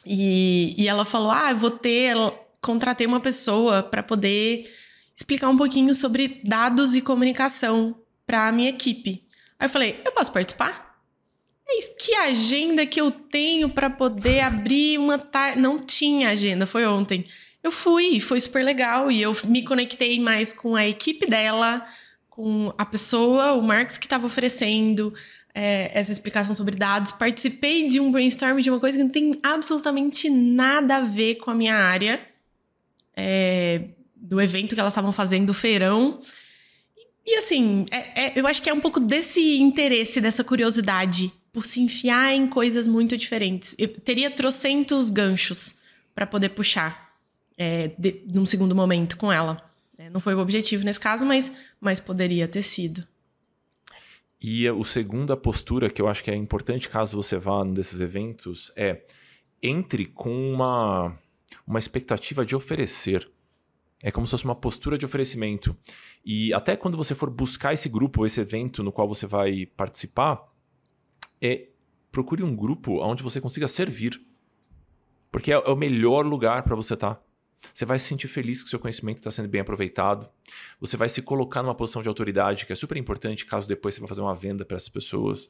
[0.05, 2.15] E, e ela falou: Ah, eu vou ter.
[2.61, 4.71] Contratei uma pessoa para poder
[5.17, 7.95] explicar um pouquinho sobre dados e comunicação
[8.27, 9.23] para a minha equipe.
[9.59, 10.99] Aí eu falei: Eu posso participar?
[11.97, 15.59] Que agenda que eu tenho para poder abrir uma tarde.
[15.59, 17.25] Não tinha agenda, foi ontem.
[17.63, 21.85] Eu fui, foi super legal e eu me conectei mais com a equipe dela,
[22.29, 25.13] com a pessoa, o Marcos que estava oferecendo
[25.55, 27.13] é, essa explicação sobre dados.
[27.13, 31.51] Participei de um brainstorm de uma coisa que não tem absolutamente nada a ver com
[31.51, 32.19] a minha área,
[33.15, 36.19] é, do evento que elas estavam fazendo, o feirão.
[37.25, 41.63] E, assim, é, é, eu acho que é um pouco desse interesse, dessa curiosidade por
[41.65, 43.73] se enfiar em coisas muito diferentes.
[43.77, 45.75] Eu teria trocentos ganchos
[46.13, 47.02] para poder puxar
[47.57, 49.61] é, de, num segundo momento com ela.
[49.97, 53.07] É, não foi o objetivo nesse caso, mas, mas poderia ter sido.
[54.41, 58.01] E a, segunda postura que eu acho que é importante caso você vá num desses
[58.01, 59.05] eventos é
[59.61, 61.17] entre com uma,
[61.65, 63.29] uma expectativa de oferecer.
[64.03, 65.73] É como se fosse uma postura de oferecimento.
[66.25, 69.65] E até quando você for buscar esse grupo ou esse evento no qual você vai
[69.65, 70.43] participar,
[71.41, 71.69] é
[72.11, 74.21] procure um grupo onde você consiga servir.
[75.31, 77.15] Porque é, é o melhor lugar para você estar.
[77.15, 77.21] Tá.
[77.73, 80.29] Você vai se sentir feliz que seu conhecimento está sendo bem aproveitado.
[80.79, 84.01] Você vai se colocar numa posição de autoridade, que é super importante caso depois você
[84.01, 85.49] vá fazer uma venda para essas pessoas.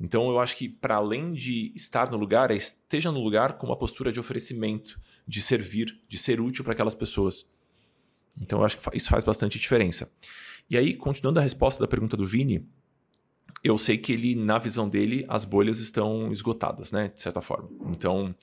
[0.00, 3.66] Então eu acho que para além de estar no lugar, é esteja no lugar com
[3.66, 7.46] uma postura de oferecimento, de servir, de ser útil para aquelas pessoas.
[8.40, 10.10] Então eu acho que isso faz bastante diferença.
[10.70, 12.66] E aí, continuando a resposta da pergunta do Vini,
[13.62, 17.08] eu sei que ele, na visão dele, as bolhas estão esgotadas, né?
[17.08, 17.68] De certa forma.
[17.90, 18.34] Então, uhum.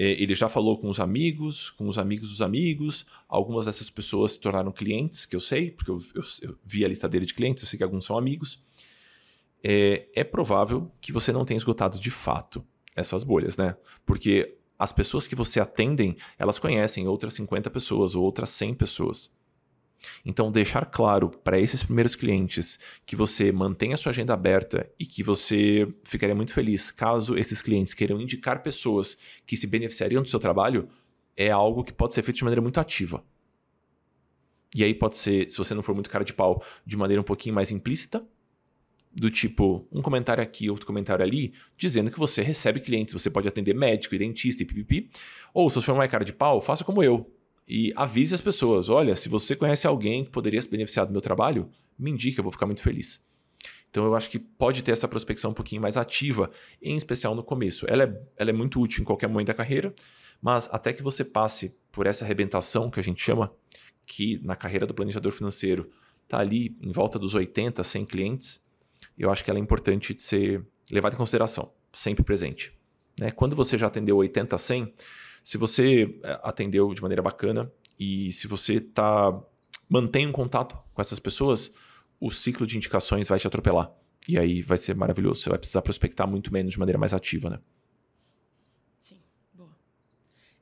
[0.00, 3.04] É, ele já falou com os amigos, com os amigos dos amigos.
[3.28, 6.88] Algumas dessas pessoas se tornaram clientes, que eu sei, porque eu, eu, eu vi a
[6.88, 8.62] lista dele de clientes, eu sei que alguns são amigos.
[9.60, 13.76] É, é provável que você não tenha esgotado de fato essas bolhas, né?
[14.06, 19.32] Porque as pessoas que você atendem, elas conhecem outras 50 pessoas ou outras 100 pessoas.
[20.24, 25.04] Então, deixar claro para esses primeiros clientes que você mantém a sua agenda aberta e
[25.04, 30.28] que você ficaria muito feliz caso esses clientes queiram indicar pessoas que se beneficiariam do
[30.28, 30.88] seu trabalho
[31.36, 33.24] é algo que pode ser feito de maneira muito ativa.
[34.74, 37.24] E aí pode ser, se você não for muito cara de pau, de maneira um
[37.24, 38.26] pouquinho mais implícita,
[39.12, 43.48] do tipo um comentário aqui, outro comentário ali, dizendo que você recebe clientes, você pode
[43.48, 45.10] atender médico e dentista e pipipi.
[45.54, 47.30] Ou se você for uma cara de pau, faça como eu.
[47.68, 51.20] E avise as pessoas: olha, se você conhece alguém que poderia se beneficiar do meu
[51.20, 53.20] trabalho, me indique, eu vou ficar muito feliz.
[53.90, 56.50] Então eu acho que pode ter essa prospecção um pouquinho mais ativa,
[56.80, 57.86] em especial no começo.
[57.88, 59.94] Ela é, ela é muito útil em qualquer momento da carreira,
[60.40, 63.52] mas até que você passe por essa arrebentação que a gente chama,
[64.06, 65.90] que na carreira do planejador financeiro
[66.24, 68.62] está ali em volta dos 80, 100 clientes,
[69.18, 72.72] eu acho que ela é importante de ser levada em consideração, sempre presente.
[73.18, 73.30] Né?
[73.30, 74.94] Quando você já atendeu 80, 100,
[75.48, 79.34] se você eh, atendeu de maneira bacana e se você tá,
[79.88, 81.72] mantém um contato com essas pessoas,
[82.20, 83.90] o ciclo de indicações vai te atropelar.
[84.28, 85.40] E aí vai ser maravilhoso.
[85.40, 87.60] Você vai precisar prospectar muito menos de maneira mais ativa, né?
[89.00, 89.16] Sim,
[89.54, 89.70] boa.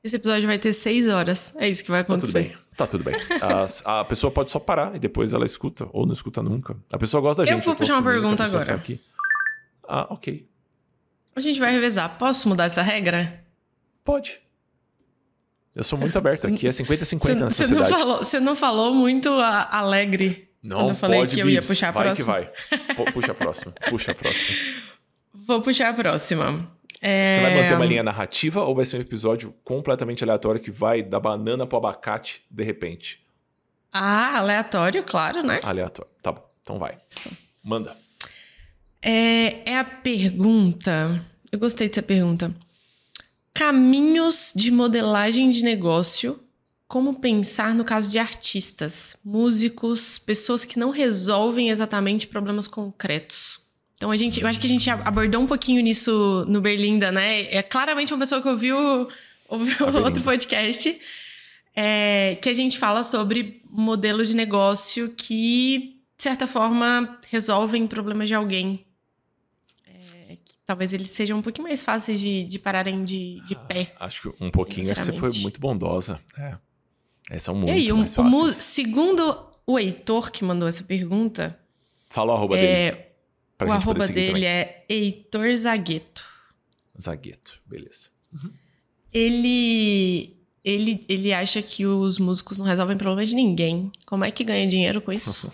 [0.01, 1.53] Esse episódio vai ter seis horas.
[1.57, 2.57] É isso que vai acontecer.
[2.77, 3.17] Tá tudo bem.
[3.17, 3.43] Tá tudo bem.
[3.83, 6.77] A, a, pessoa pode só parar e depois ela escuta, ou não escuta nunca.
[6.93, 7.57] A pessoa gosta da gente.
[7.57, 8.77] Eu vou puxar uma pergunta agora.
[8.77, 8.99] Tá
[9.85, 10.47] ah, ok.
[11.35, 12.17] A gente vai revezar.
[12.17, 13.43] Posso mudar essa regra?
[14.01, 14.46] Pode.
[15.77, 17.91] Eu sou muito aberto aqui, é 50-50 na Você sociedade.
[17.91, 21.61] Não falou, você não falou muito alegre não quando eu falei pode, que eu ia
[21.61, 22.33] puxar a vai próxima.
[22.33, 23.13] Vai que vai.
[23.13, 23.73] Puxa a próxima.
[23.87, 24.57] Puxa a próxima.
[25.47, 26.67] Vou puxar a próxima.
[26.99, 27.33] É...
[27.33, 31.03] Você vai manter uma linha narrativa ou vai ser um episódio completamente aleatório que vai
[31.03, 33.23] da banana pro abacate de repente?
[33.93, 35.59] Ah, aleatório, claro, né?
[35.61, 36.11] Aleatório.
[36.23, 36.43] Tá bom.
[36.63, 36.97] Então vai.
[36.97, 37.29] Isso.
[37.63, 37.95] Manda.
[38.99, 41.23] É, é a pergunta.
[41.51, 42.51] Eu gostei dessa pergunta.
[43.57, 46.39] Caminhos de modelagem de negócio.
[46.87, 53.59] Como pensar no caso de artistas, músicos, pessoas que não resolvem exatamente problemas concretos.
[53.95, 57.51] Então a gente, eu acho que a gente abordou um pouquinho nisso no Berlinda, né?
[57.53, 58.77] É claramente uma pessoa que ouviu,
[59.49, 61.01] ouviu outro podcast
[61.75, 68.27] é, que a gente fala sobre modelo de negócio que, de certa forma, resolvem problemas
[68.27, 68.86] de alguém.
[70.67, 73.95] Talvez eles sejam um pouquinho mais fáceis de, de pararem de, de pé.
[73.97, 76.19] Ah, acho que um pouquinho acho que você foi muito bondosa.
[76.37, 76.57] É.
[77.29, 78.55] É, são muito e aí, mais fáceis.
[78.57, 81.57] segundo o Heitor que mandou essa pergunta.
[82.09, 83.05] Fala o arroba é, dele.
[83.61, 84.45] o arroba dele também.
[84.45, 86.25] é Heitor Zagueto.
[87.01, 88.09] Zagueto, beleza.
[88.33, 88.51] Uhum.
[89.13, 93.89] Ele, ele, ele acha que os músicos não resolvem problemas de ninguém.
[94.05, 95.49] Como é que ganha dinheiro com isso?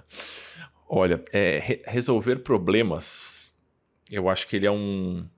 [0.88, 3.45] Olha, é, re resolver problemas,
[4.10, 5.28] eu acho que ele é um.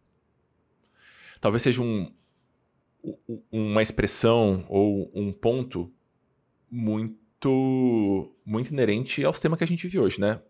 [1.41, 2.13] Talvez seja um,
[3.51, 5.93] uma expressão ou um ponto
[6.71, 10.41] muito muito inerente ao sistema que a gente vive hoje, né?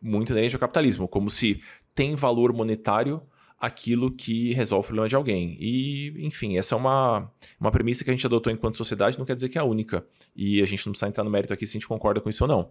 [0.00, 1.62] Muito inerente ao capitalismo, como se
[1.94, 3.22] tem valor monetário
[3.60, 5.56] aquilo que resolve o problema de alguém.
[5.58, 9.34] E, enfim, essa é uma, uma premissa que a gente adotou enquanto sociedade, não quer
[9.34, 10.06] dizer que é a única.
[10.34, 12.44] E a gente não precisa entrar no mérito aqui se a gente concorda com isso
[12.44, 12.70] ou não.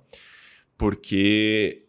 [0.78, 1.87] Porque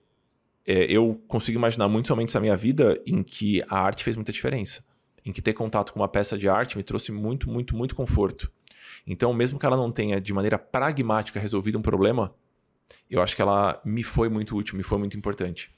[0.68, 4.30] é, eu consigo imaginar muitos momentos da minha vida em que a arte fez muita
[4.30, 4.86] diferença
[5.28, 8.50] em que ter contato com uma peça de arte me trouxe muito, muito, muito conforto.
[9.06, 12.34] Então, mesmo que ela não tenha de maneira pragmática resolvido um problema,
[13.10, 15.70] eu acho que ela me foi muito útil, me foi muito importante.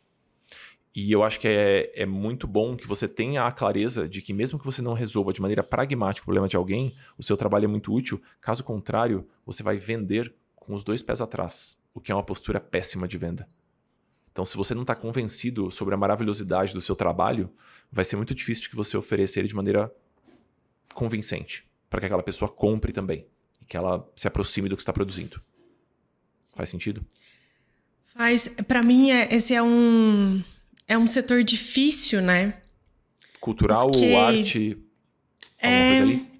[0.95, 4.33] E eu acho que é, é muito bom que você tenha a clareza de que,
[4.33, 7.65] mesmo que você não resolva de maneira pragmática o problema de alguém, o seu trabalho
[7.65, 8.23] é muito útil.
[8.41, 12.61] Caso contrário, você vai vender com os dois pés atrás, o que é uma postura
[12.61, 13.49] péssima de venda.
[14.33, 17.53] Então, se você não está convencido sobre a maravilhosidade do seu trabalho,
[17.91, 19.93] vai ser muito difícil que você ofereça ele de maneira
[20.95, 23.27] convincente, para que aquela pessoa compre também
[23.61, 25.41] e que ela se aproxime do que está produzindo.
[26.55, 27.05] Faz sentido?
[28.15, 28.49] Faz.
[28.67, 30.43] Para mim, é, esse é um
[30.87, 32.61] é um setor difícil, né?
[33.41, 34.11] Cultural Porque...
[34.11, 34.77] ou arte?
[35.63, 35.89] Alguma é...
[35.89, 36.31] coisa ali?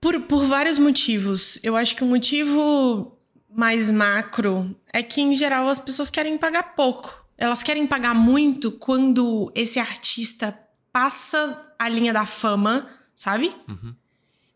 [0.00, 1.60] Por, por vários motivos.
[1.62, 3.19] Eu acho que o motivo
[3.54, 7.24] mais macro é que, em geral, as pessoas querem pagar pouco.
[7.36, 10.58] Elas querem pagar muito quando esse artista
[10.92, 12.86] passa a linha da fama,
[13.16, 13.54] sabe?
[13.68, 13.94] Uhum.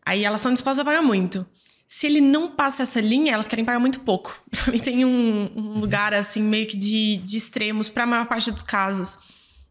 [0.05, 1.45] Aí elas estão dispostas a pagar muito.
[1.87, 4.39] Se ele não passa essa linha, elas querem pagar muito pouco.
[4.51, 5.09] Pra mim tem um,
[5.55, 5.79] um uhum.
[5.79, 9.17] lugar, assim, meio que de, de extremos para a maior parte dos casos.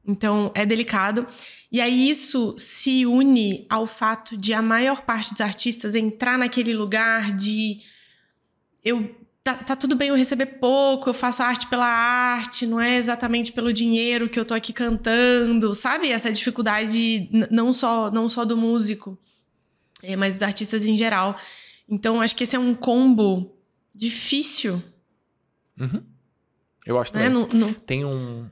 [0.07, 1.27] Então, é delicado.
[1.71, 6.73] E aí isso se une ao fato de a maior parte dos artistas entrar naquele
[6.73, 7.81] lugar de
[8.85, 12.97] eu tá, tá, tudo bem eu receber pouco, eu faço arte pela arte, não é
[12.97, 16.11] exatamente pelo dinheiro que eu tô aqui cantando, sabe?
[16.11, 19.19] Essa dificuldade não só não só do músico,
[20.03, 21.37] é, mas dos artistas em geral.
[21.89, 23.55] Então acho que esse é um combo
[23.95, 24.83] difícil.
[25.79, 26.03] Uhum.
[26.87, 27.29] Eu acho também.
[27.29, 27.75] É, no, no...
[27.75, 28.49] Tem um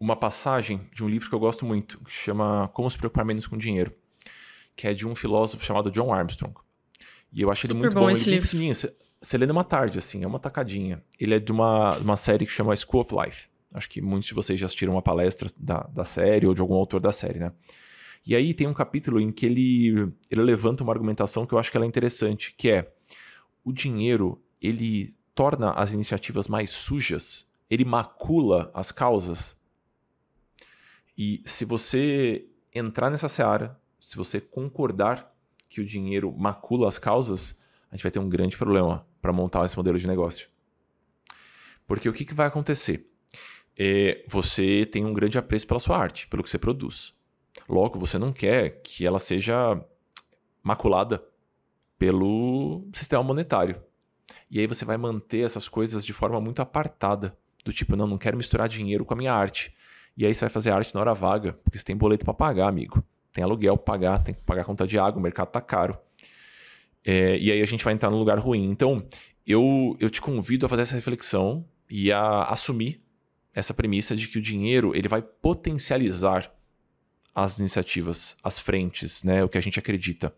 [0.00, 3.46] uma passagem de um livro que eu gosto muito, que chama Como se preocupar menos
[3.46, 3.92] com dinheiro,
[4.76, 6.54] que é de um filósofo chamado John Armstrong.
[7.32, 8.00] E eu achei ele muito bom.
[8.00, 8.10] bom.
[8.10, 8.74] Esse ele livro.
[9.20, 11.02] Você lê numa tarde, assim, é uma tacadinha.
[11.18, 13.48] Ele é de uma, uma série que chama School of Life.
[13.72, 16.74] Acho que muitos de vocês já assistiram uma palestra da, da série ou de algum
[16.74, 17.52] autor da série, né?
[18.24, 21.70] E aí tem um capítulo em que ele, ele levanta uma argumentação que eu acho
[21.70, 22.92] que ela é interessante, que é
[23.64, 29.56] o dinheiro, ele torna as iniciativas mais sujas, ele macula as causas.
[31.16, 35.34] E se você entrar nessa seara, se você concordar
[35.68, 37.58] que o dinheiro macula as causas,
[37.90, 40.48] a gente vai ter um grande problema para montar esse modelo de negócio.
[41.86, 43.10] Porque o que, que vai acontecer?
[43.76, 47.14] É, você tem um grande apreço pela sua arte, pelo que você produz.
[47.68, 49.82] Logo, você não quer que ela seja
[50.62, 51.24] maculada
[51.98, 53.82] pelo sistema monetário.
[54.50, 57.36] E aí você vai manter essas coisas de forma muito apartada.
[57.64, 59.74] Do tipo, não, não quero misturar dinheiro com a minha arte.
[60.16, 62.68] E aí você vai fazer arte na hora vaga, porque você tem boleto para pagar,
[62.68, 63.02] amigo.
[63.38, 65.96] Tem aluguel para pagar, tem que pagar conta de água, o mercado tá caro.
[67.06, 68.68] É, e aí a gente vai entrar num lugar ruim.
[68.68, 69.06] Então,
[69.46, 73.00] eu, eu te convido a fazer essa reflexão e a assumir
[73.54, 76.52] essa premissa de que o dinheiro ele vai potencializar
[77.32, 80.34] as iniciativas, as frentes, né, o que a gente acredita.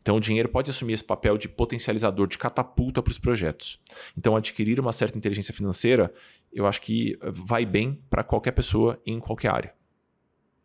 [0.00, 3.78] Então, o dinheiro pode assumir esse papel de potencializador, de catapulta para os projetos.
[4.16, 6.10] Então, adquirir uma certa inteligência financeira,
[6.50, 9.79] eu acho que vai bem para qualquer pessoa em qualquer área.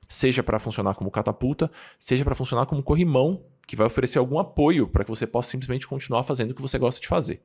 [0.07, 4.87] Seja para funcionar como catapulta, seja para funcionar como corrimão, que vai oferecer algum apoio
[4.87, 7.41] para que você possa simplesmente continuar fazendo o que você gosta de fazer.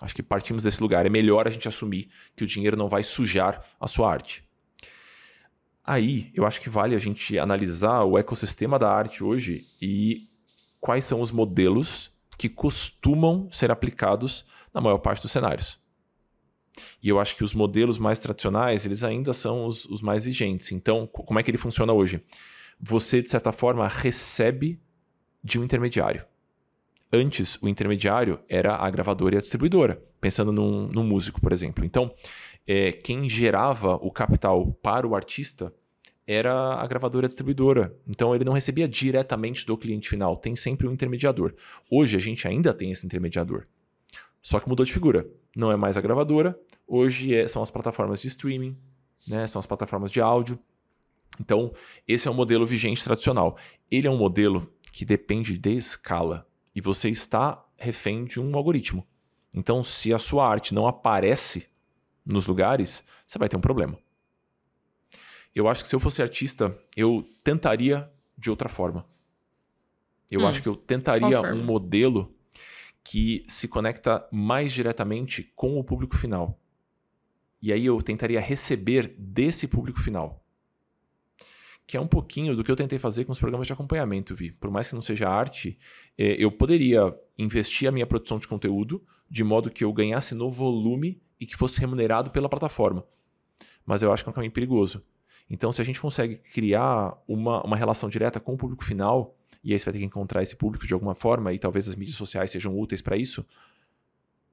[0.00, 1.04] Acho que partimos desse lugar.
[1.04, 4.48] É melhor a gente assumir que o dinheiro não vai sujar a sua arte.
[5.84, 10.28] Aí, eu acho que vale a gente analisar o ecossistema da arte hoje e
[10.80, 15.78] quais são os modelos que costumam ser aplicados na maior parte dos cenários.
[17.02, 20.72] E eu acho que os modelos mais tradicionais, eles ainda são os, os mais vigentes.
[20.72, 22.22] Então, como é que ele funciona hoje?
[22.80, 24.80] Você, de certa forma, recebe
[25.42, 26.24] de um intermediário.
[27.12, 31.84] Antes, o intermediário era a gravadora e a distribuidora, pensando num, num músico, por exemplo.
[31.84, 32.14] Então,
[32.66, 35.74] é, quem gerava o capital para o artista
[36.26, 37.96] era a gravadora e a distribuidora.
[38.06, 41.52] Então, ele não recebia diretamente do cliente final, tem sempre um intermediador.
[41.90, 43.66] Hoje, a gente ainda tem esse intermediador.
[44.42, 45.28] Só que mudou de figura.
[45.54, 48.76] Não é mais a gravadora, hoje é, são as plataformas de streaming,
[49.26, 49.46] né?
[49.46, 50.58] são as plataformas de áudio.
[51.40, 51.72] Então,
[52.06, 53.56] esse é um modelo vigente tradicional.
[53.90, 59.06] Ele é um modelo que depende de escala e você está refém de um algoritmo.
[59.54, 61.66] Então, se a sua arte não aparece
[62.24, 63.98] nos lugares, você vai ter um problema.
[65.54, 69.04] Eu acho que se eu fosse artista, eu tentaria de outra forma.
[70.30, 72.32] Eu hum, acho que eu tentaria um modelo
[73.02, 76.60] que se conecta mais diretamente com o público final.
[77.62, 80.40] E aí eu tentaria receber desse público final
[81.90, 84.52] que é um pouquinho do que eu tentei fazer com os programas de acompanhamento, Vi.
[84.52, 85.76] Por mais que não seja arte,
[86.16, 90.48] é, eu poderia investir a minha produção de conteúdo de modo que eu ganhasse no
[90.48, 93.04] volume e que fosse remunerado pela plataforma.
[93.84, 95.04] Mas eu acho que é um caminho perigoso.
[95.50, 99.72] Então, se a gente consegue criar uma, uma relação direta com o público final, e
[99.72, 102.16] aí você vai ter que encontrar esse público de alguma forma, e talvez as mídias
[102.16, 103.44] sociais sejam úteis para isso,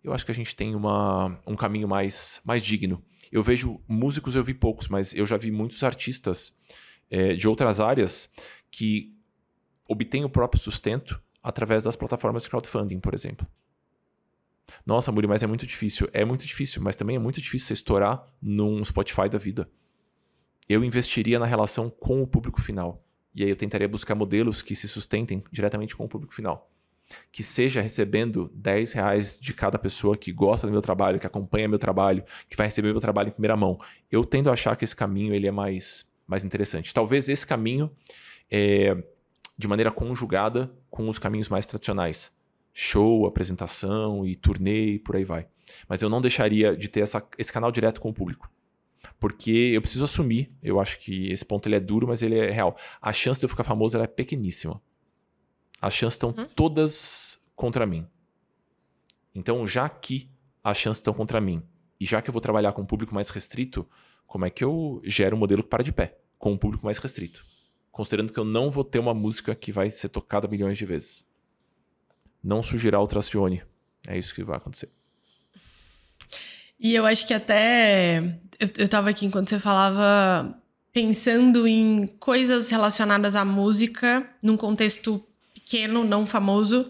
[0.03, 3.03] eu acho que a gente tem uma, um caminho mais, mais digno.
[3.31, 6.53] Eu vejo músicos, eu vi poucos, mas eu já vi muitos artistas
[7.09, 8.29] é, de outras áreas
[8.71, 9.13] que
[9.87, 13.47] obtêm o próprio sustento através das plataformas de crowdfunding, por exemplo.
[14.85, 16.09] Nossa, Muri, mas é muito difícil.
[16.13, 19.69] É muito difícil, mas também é muito difícil você estourar num Spotify da vida.
[20.67, 23.06] Eu investiria na relação com o público final.
[23.38, 26.71] E aí eu tentaria buscar modelos que se sustentem diretamente com o público final.
[27.32, 31.67] Que seja recebendo 10 reais de cada pessoa que gosta do meu trabalho, que acompanha
[31.67, 33.78] meu trabalho, que vai receber meu trabalho em primeira mão.
[34.12, 36.93] Eu tendo a achar que esse caminho ele é mais mais interessante.
[36.93, 37.89] Talvez esse caminho,
[38.50, 38.97] é,
[39.56, 42.36] de maneira conjugada com os caminhos mais tradicionais.
[42.73, 45.47] Show, apresentação e turnê e por aí vai.
[45.88, 48.52] Mas eu não deixaria de ter essa, esse canal direto com o público.
[49.19, 52.51] Porque eu preciso assumir, eu acho que esse ponto ele é duro, mas ele é
[52.51, 52.77] real.
[53.01, 54.81] A chance de eu ficar famoso é pequeníssima.
[55.81, 56.47] As chances estão hum?
[56.55, 58.07] todas contra mim.
[59.33, 60.29] Então, já que
[60.63, 61.63] as chances estão contra mim,
[61.99, 63.87] e já que eu vou trabalhar com um público mais restrito,
[64.25, 66.97] como é que eu gero um modelo que para de pé, com um público mais
[66.97, 67.45] restrito?
[67.91, 71.25] Considerando que eu não vou ter uma música que vai ser tocada milhões de vezes.
[72.43, 73.63] Não surgirá o Tracione.
[74.07, 74.91] É isso que vai acontecer.
[76.80, 78.19] E eu acho que até.
[78.60, 80.56] Eu, eu tava aqui enquanto você falava,
[80.94, 85.23] pensando em coisas relacionadas à música, num contexto
[85.54, 86.90] pequeno, não famoso,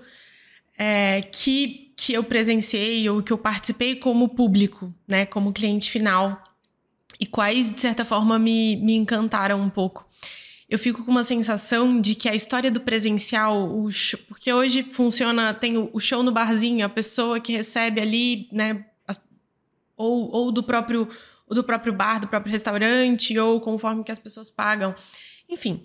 [0.78, 6.42] é, que, que eu presenciei ou que eu participei como público, né, como cliente final
[7.20, 10.06] e quais, de certa forma, me, me encantaram um pouco.
[10.70, 15.54] Eu fico com uma sensação de que a história do presencial, show, porque hoje funciona,
[15.54, 18.86] tem o, o, show no barzinho, a pessoa que recebe ali, né,
[19.98, 21.10] ou, ou do próprio
[21.50, 24.94] do próprio bar, do próprio restaurante, ou conforme que as pessoas pagam.
[25.50, 25.82] Enfim,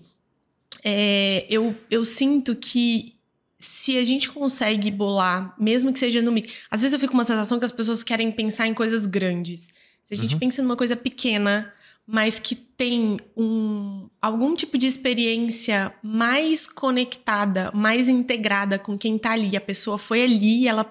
[0.83, 3.15] é, eu, eu sinto que
[3.57, 6.65] se a gente consegue bolar, mesmo que seja no mix.
[6.69, 9.69] Às vezes eu fico com uma sensação que as pessoas querem pensar em coisas grandes.
[10.03, 10.39] Se a gente uhum.
[10.39, 11.73] pensa numa coisa pequena,
[12.05, 19.31] mas que tem um, algum tipo de experiência mais conectada, mais integrada com quem tá
[19.31, 19.55] ali.
[19.55, 20.85] A pessoa foi ali, ela,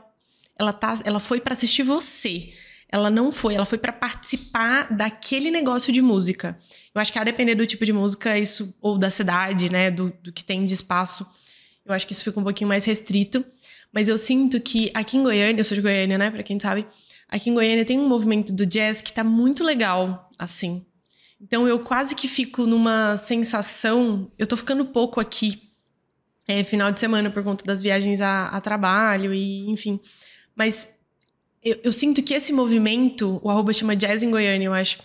[0.59, 2.55] ela, tá, ela foi para assistir você.
[2.93, 6.59] Ela não foi, ela foi para participar daquele negócio de música.
[6.95, 10.13] Eu acho que a depender do tipo de música, isso, ou da cidade, né, do,
[10.23, 11.27] do que tem de espaço,
[11.87, 13.43] eu acho que isso fica um pouquinho mais restrito.
[13.91, 16.87] Mas eu sinto que aqui em Goiânia, eu sou de Goiânia, né, pra quem sabe,
[17.29, 20.85] aqui em Goiânia tem um movimento do jazz que tá muito legal, assim.
[21.41, 24.31] Então eu quase que fico numa sensação.
[24.39, 25.63] Eu tô ficando pouco aqui,
[26.47, 29.99] é, final de semana, por conta das viagens a, a trabalho e enfim.
[30.55, 30.89] Mas
[31.63, 34.99] eu, eu, sinto que esse movimento, o arroba chama Jazz em Goiânia, eu acho,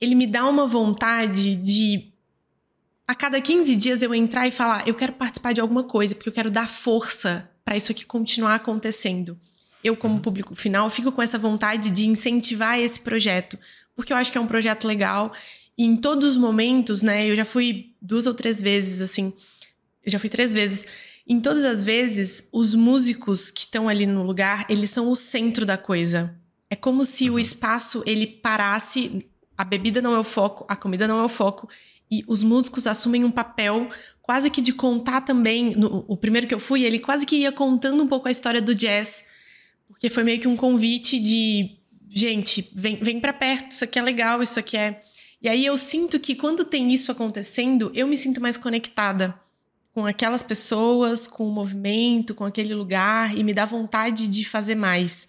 [0.00, 2.06] ele me dá uma vontade de.
[3.06, 6.28] A cada 15 dias eu entrar e falar, eu quero participar de alguma coisa, porque
[6.28, 9.38] eu quero dar força para isso aqui continuar acontecendo.
[9.82, 10.20] Eu, como uhum.
[10.20, 13.58] público final, fico com essa vontade de incentivar esse projeto,
[13.96, 15.32] porque eu acho que é um projeto legal
[15.80, 17.26] e em todos os momentos, né?
[17.26, 19.32] Eu já fui duas ou três vezes, assim.
[20.04, 20.84] Eu já fui três vezes.
[21.30, 25.64] Em todas as vezes, os músicos que estão ali no lugar, eles são o centro
[25.64, 26.34] da coisa.
[26.68, 27.36] É como se uhum.
[27.36, 29.24] o espaço ele parasse,
[29.56, 31.68] a bebida não é o foco, a comida não é o foco,
[32.10, 33.88] e os músicos assumem um papel
[34.20, 35.70] quase que de contar também.
[35.76, 38.60] No, o primeiro que eu fui, ele quase que ia contando um pouco a história
[38.60, 39.22] do jazz,
[39.86, 41.78] porque foi meio que um convite de
[42.08, 45.00] gente, vem, vem para perto, isso aqui é legal, isso aqui é
[45.40, 49.40] e aí eu sinto que quando tem isso acontecendo, eu me sinto mais conectada
[49.94, 54.74] com aquelas pessoas, com o movimento, com aquele lugar e me dá vontade de fazer
[54.74, 55.28] mais.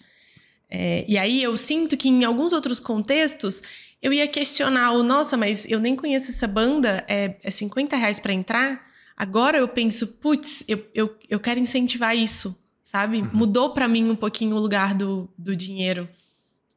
[0.69, 3.61] É, e aí eu sinto que em alguns outros contextos
[4.01, 8.19] eu ia questionar o nossa, mas eu nem conheço essa banda, é, é 50 reais
[8.19, 8.87] para entrar.
[9.15, 13.21] Agora eu penso, putz, eu, eu, eu quero incentivar isso, sabe?
[13.21, 13.29] Uhum.
[13.33, 16.09] Mudou para mim um pouquinho o lugar do, do dinheiro.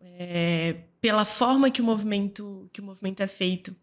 [0.03, 3.75] É, pela forma que o movimento que o movimento é feito.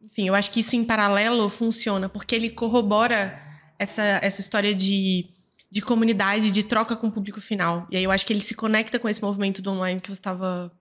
[0.00, 3.38] Enfim, eu acho que isso em paralelo funciona, porque ele corrobora
[3.78, 5.28] essa, essa história de,
[5.70, 7.86] de comunidade, de troca com o público final.
[7.90, 10.14] E aí eu acho que ele se conecta com esse movimento do online que você
[10.14, 10.72] estava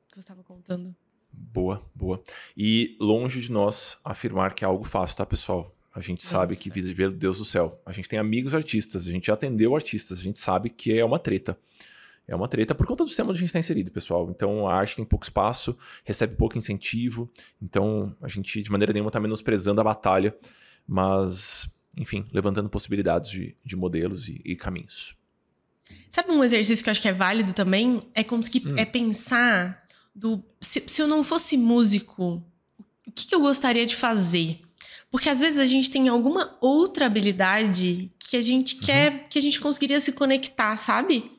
[0.43, 0.95] contando.
[1.32, 2.22] Boa, boa.
[2.55, 5.76] E longe de nós afirmar que é algo fácil, tá, pessoal?
[5.93, 6.38] A gente Nossa.
[6.38, 9.76] sabe que, meu Deus do céu, a gente tem amigos artistas, a gente já atendeu
[9.76, 11.57] artistas, a gente sabe que é uma treta
[12.28, 14.30] é uma treta por conta do sistema onde a gente está inserido, pessoal.
[14.30, 17.30] Então a arte tem pouco espaço, recebe pouco incentivo,
[17.61, 20.36] então a gente de maneira nenhuma está menosprezando a batalha,
[20.88, 25.15] mas, enfim, levantando possibilidades de, de modelos e, e, caminhos.
[26.09, 28.07] Sabe um exercício que eu acho que é válido também?
[28.13, 28.76] É conseguir hum.
[28.78, 32.43] é pensar do se, se, eu não fosse músico,
[33.05, 34.61] o que, que eu gostaria de fazer?
[35.11, 38.82] Porque às vezes a gente tem alguma outra habilidade que a gente uhum.
[38.82, 41.35] quer, que a gente conseguiria se conectar, sabe?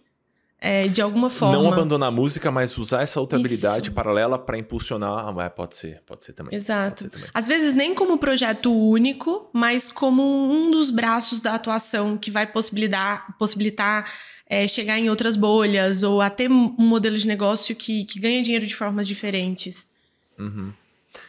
[0.58, 1.54] É, de alguma forma.
[1.54, 3.46] Não abandonar a música, mas usar essa outra Isso.
[3.46, 5.28] habilidade paralela para impulsionar.
[5.38, 6.56] Ah, pode ser, pode ser também.
[6.56, 7.04] Exato.
[7.04, 7.28] Ser também.
[7.32, 12.46] Às vezes nem como projeto único, mas como um dos braços da atuação que vai
[12.46, 14.10] possibilitar, possibilitar
[14.48, 18.64] é, chegar em outras bolhas ou até um modelo de negócio que, que ganha dinheiro
[18.64, 19.88] de formas diferentes.
[20.38, 20.72] Uhum.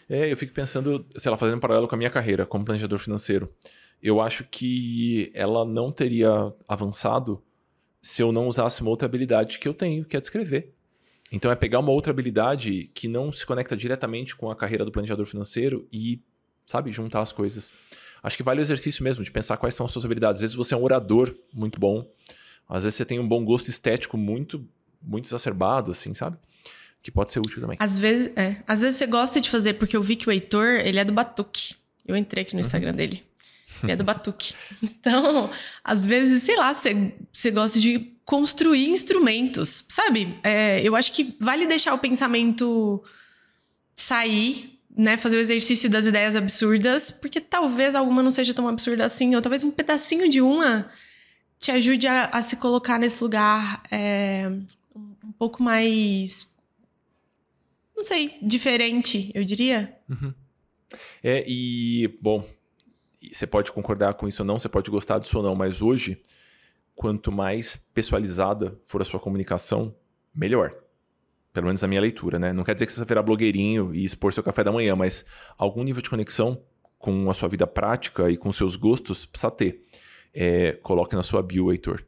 [0.09, 2.99] É, eu fico pensando, sei lá, fazendo um paralelo com a minha carreira como planejador
[2.99, 3.51] financeiro.
[4.01, 7.41] Eu acho que ela não teria avançado
[8.07, 10.73] se eu não usasse uma outra habilidade que eu tenho, que é descrever.
[11.29, 14.91] Então é pegar uma outra habilidade que não se conecta diretamente com a carreira do
[14.93, 16.21] planejador financeiro e,
[16.65, 17.73] sabe, juntar as coisas.
[18.23, 20.37] Acho que vale o exercício mesmo de pensar quais são as suas habilidades.
[20.37, 22.09] Às vezes você é um orador muito bom,
[22.69, 24.65] às vezes você tem um bom gosto estético muito,
[25.01, 26.37] muito exacerbado, assim, sabe?
[27.03, 27.75] Que pode ser útil também.
[27.77, 28.63] Às vezes, é.
[28.65, 31.11] Às vezes você gosta de fazer, porque eu vi que o Heitor, ele é do
[31.11, 31.75] Batuque.
[32.07, 32.65] Eu entrei aqui no uhum.
[32.65, 33.27] Instagram dele
[33.87, 34.53] é do batuque.
[34.81, 35.49] Então,
[35.83, 40.37] às vezes, sei lá, você gosta de construir instrumentos, sabe?
[40.43, 43.03] É, eu acho que vale deixar o pensamento
[43.95, 45.15] sair, né?
[45.17, 49.41] Fazer o exercício das ideias absurdas, porque talvez alguma não seja tão absurda assim, ou
[49.41, 50.89] talvez um pedacinho de uma
[51.59, 54.51] te ajude a, a se colocar nesse lugar é,
[54.95, 56.53] um pouco mais.
[57.95, 59.95] Não sei, diferente, eu diria.
[60.09, 60.33] Uhum.
[61.23, 62.47] É, e, bom,
[63.33, 66.21] você pode concordar com isso ou não, você pode gostar disso ou não, mas hoje,
[66.95, 69.95] quanto mais pessoalizada for a sua comunicação,
[70.33, 70.71] melhor.
[71.53, 72.53] Pelo menos na minha leitura, né?
[72.53, 75.25] Não quer dizer que você vai virar blogueirinho e expor seu café da manhã, mas
[75.57, 76.61] algum nível de conexão
[76.99, 79.83] com a sua vida prática e com seus gostos precisa ter.
[80.33, 82.03] É, coloque na sua bio, Heitor.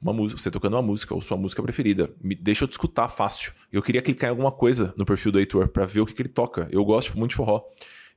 [0.00, 2.10] uma música, você tocando uma música ou sua música preferida.
[2.22, 3.52] Me deixa eu te escutar fácil.
[3.72, 6.22] Eu queria clicar em alguma coisa no perfil do Heitor para ver o que, que,
[6.22, 6.68] ele toca.
[6.70, 7.62] Eu gosto muito de forró.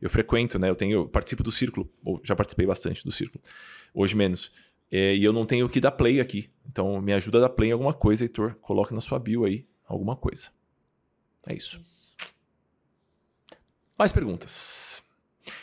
[0.04, 0.70] Eu frequento, né?
[0.70, 3.42] Eu tenho, eu participo do círculo, ou já participei bastante do círculo.
[3.94, 4.52] Hoje menos.
[4.92, 6.50] É, e eu não tenho o que dar play aqui.
[6.70, 8.56] Então me ajuda a dar play em alguma coisa, Heitor.
[8.56, 10.50] Coloque na sua bio aí alguma coisa.
[11.48, 11.80] É isso.
[11.80, 12.14] isso.
[13.98, 15.02] Mais perguntas.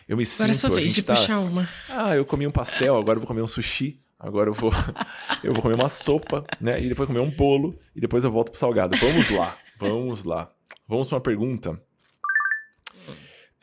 [0.08, 0.66] Eu me agora sinto.
[0.66, 1.14] Agora é vez de tá...
[1.16, 1.68] puxar uma.
[1.90, 4.00] Ah, eu comi um pastel, agora eu vou comer um sushi.
[4.18, 4.72] Agora eu vou,
[5.44, 6.82] eu vou comer uma sopa, né?
[6.82, 8.96] E depois comer um bolo e depois eu volto pro salgado.
[8.96, 10.50] Vamos lá, vamos lá.
[10.88, 11.78] Vamos para uma pergunta.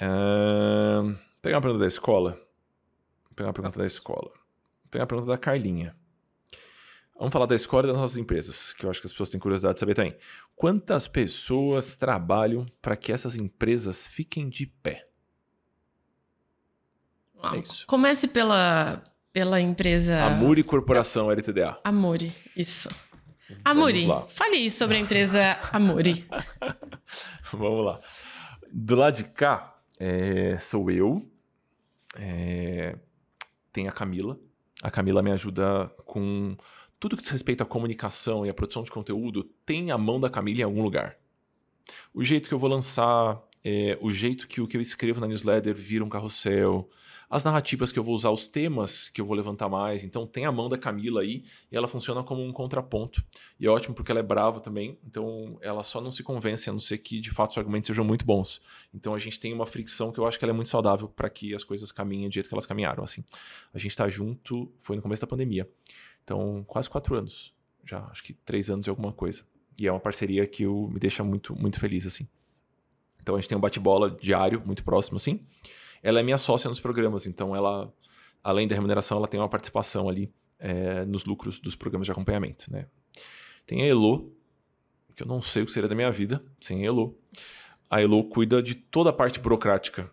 [0.01, 2.39] Uh, pegar uma pergunta da escola.
[3.35, 4.31] pegar uma pergunta da escola.
[4.89, 5.95] pegar uma pergunta da Carlinha.
[7.17, 9.39] Vamos falar da escola e das nossas empresas, que eu acho que as pessoas têm
[9.39, 10.15] curiosidade de saber também.
[10.55, 15.07] Quantas pessoas trabalham para que essas empresas fiquem de pé?
[17.55, 17.85] é isso.
[17.87, 19.01] Comece pela,
[19.33, 20.23] pela empresa.
[20.25, 21.79] Amuri Corporação LTDA.
[21.83, 22.89] Amuri, isso.
[23.63, 26.27] Amuri, fale sobre a empresa Amuri.
[27.51, 27.99] Vamos lá.
[28.71, 31.29] Do lado de cá, é, sou eu.
[32.17, 32.97] É,
[33.71, 34.39] tem a Camila.
[34.81, 36.55] A Camila me ajuda com
[36.99, 39.43] tudo que diz respeito à comunicação e à produção de conteúdo.
[39.65, 41.17] Tem a mão da Camila em algum lugar.
[42.13, 45.27] O jeito que eu vou lançar, é, o jeito que o que eu escrevo na
[45.27, 46.89] newsletter vira um carrossel,
[47.29, 50.03] as narrativas que eu vou usar, os temas que eu vou levantar mais.
[50.03, 53.23] Então tem a mão da Camila aí e ela funciona como um contraponto.
[53.59, 56.73] E é ótimo porque ela é brava também, então ela só não se convence, a
[56.73, 58.61] não ser que de fato os argumentos sejam muito bons.
[58.93, 61.29] Então a gente tem uma fricção que eu acho que ela é muito saudável para
[61.29, 63.03] que as coisas caminhem do jeito que elas caminharam.
[63.03, 63.23] Assim,
[63.73, 65.69] a gente está junto, foi no começo da pandemia.
[66.23, 67.53] Então, quase quatro anos.
[67.85, 69.45] Já, acho que três anos e alguma coisa.
[69.79, 72.27] E é uma parceria que eu, me deixa muito, muito feliz, assim.
[73.21, 75.45] Então a gente tem um bate-bola diário, muito próximo, assim
[76.07, 77.93] ela é minha sócia nos programas, então ela,
[78.41, 82.71] além da remuneração, ela tem uma participação ali é, nos lucros dos programas de acompanhamento.
[82.71, 82.85] Né?
[83.65, 84.31] Tem a Elo,
[85.13, 87.19] que eu não sei o que seria da minha vida sem a Elo.
[87.89, 90.09] A Elo cuida de toda a parte burocrática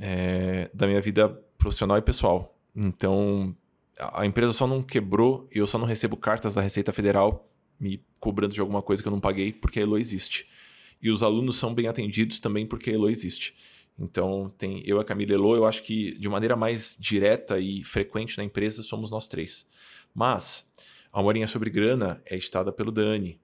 [0.00, 1.28] é, da minha vida
[1.58, 2.56] profissional e pessoal.
[2.76, 3.52] Então,
[3.98, 8.00] a empresa só não quebrou e eu só não recebo cartas da Receita Federal me
[8.20, 10.46] cobrando de alguma coisa que eu não paguei porque a Elo existe.
[11.02, 13.56] E os alunos são bem atendidos também porque a Elo existe.
[13.98, 18.38] Então, tem eu a Camila Elo, eu acho que de maneira mais direta e frequente
[18.38, 19.66] na empresa somos nós três.
[20.14, 20.70] Mas
[21.12, 23.40] a Morinha sobre Grana é estada pelo Dani.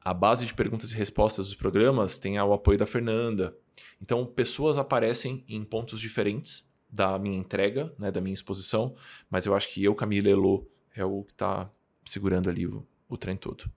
[0.00, 3.56] A base de perguntas e respostas dos programas tem o apoio da Fernanda.
[4.00, 8.94] Então, pessoas aparecem em pontos diferentes da minha entrega, né, da minha exposição,
[9.28, 11.70] mas eu acho que eu, Camila Elo, é o que está
[12.04, 13.70] segurando ali o, o trem todo.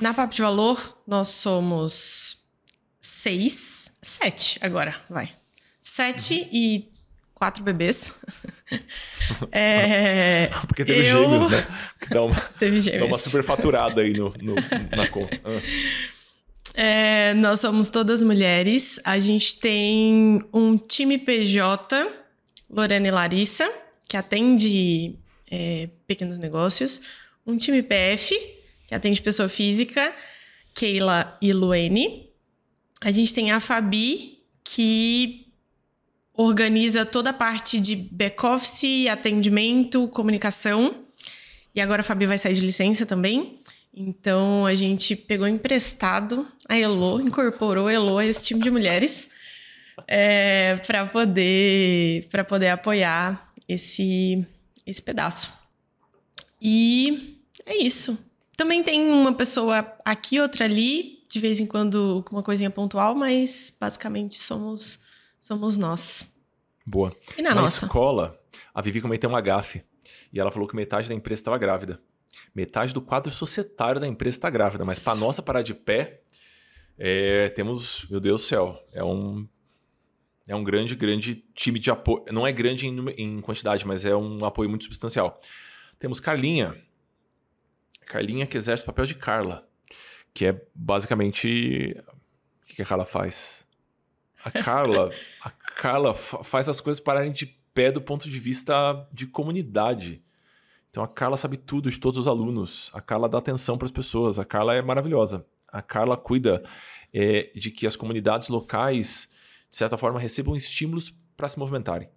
[0.00, 2.39] Na Papo de Valor, nós somos
[3.00, 5.30] seis, sete agora, vai.
[5.82, 6.48] Sete uhum.
[6.52, 6.90] e
[7.34, 8.12] quatro bebês.
[9.50, 11.22] é, Porque teve eu...
[11.22, 11.66] gêmeos, né?
[12.00, 13.02] Que dá uma, teve gêmeos.
[13.02, 14.54] Dá uma superfaturada aí no, no
[14.96, 15.40] na conta.
[15.44, 16.10] Ah.
[16.74, 19.00] É, nós somos todas mulheres.
[19.04, 22.08] A gente tem um time PJ,
[22.68, 23.70] Lorena e Larissa,
[24.08, 25.16] que atende
[25.50, 27.02] é, pequenos negócios.
[27.46, 28.34] Um time PF,
[28.86, 30.14] que atende pessoa física,
[30.74, 32.29] Keila e Luene.
[33.00, 35.46] A gente tem a Fabi, que
[36.34, 41.04] organiza toda a parte de back-office, atendimento, comunicação.
[41.74, 43.58] E agora a Fabi vai sair de licença também.
[43.92, 49.28] Então a gente pegou emprestado a Elo, incorporou a Elo a esse time de mulheres
[50.06, 54.46] é, para poder para poder apoiar esse
[54.86, 55.52] esse pedaço.
[56.60, 58.18] E é isso.
[58.56, 63.14] Também tem uma pessoa aqui, outra ali, de vez em quando com uma coisinha pontual,
[63.14, 64.98] mas basicamente somos
[65.38, 66.28] somos nós.
[66.84, 67.16] Boa.
[67.38, 67.86] E na, na nossa?
[67.86, 68.38] escola,
[68.74, 69.84] a Vivi cometeu uma gafe
[70.32, 72.02] e ela falou que metade da empresa estava grávida.
[72.52, 76.22] Metade do quadro societário da empresa está grávida, mas para nossa parar de pé,
[76.98, 79.48] é, temos, meu Deus do céu, é um
[80.48, 82.24] é um grande, grande time de apoio.
[82.32, 85.38] Não é grande em, em quantidade, mas é um apoio muito substancial.
[85.96, 86.76] Temos Carlinha.
[88.04, 89.69] Carlinha que exerce o papel de Carla
[90.32, 91.96] que é basicamente
[92.62, 93.66] o que a Carla faz.
[94.44, 95.10] A Carla,
[95.42, 100.22] a Carla faz as coisas pararem de pé do ponto de vista de comunidade.
[100.90, 102.90] Então a Carla sabe tudo de todos os alunos.
[102.92, 104.38] A Carla dá atenção para as pessoas.
[104.38, 105.46] A Carla é maravilhosa.
[105.68, 106.64] A Carla cuida
[107.12, 109.28] é, de que as comunidades locais,
[109.68, 112.08] de certa forma, recebam estímulos para se movimentarem.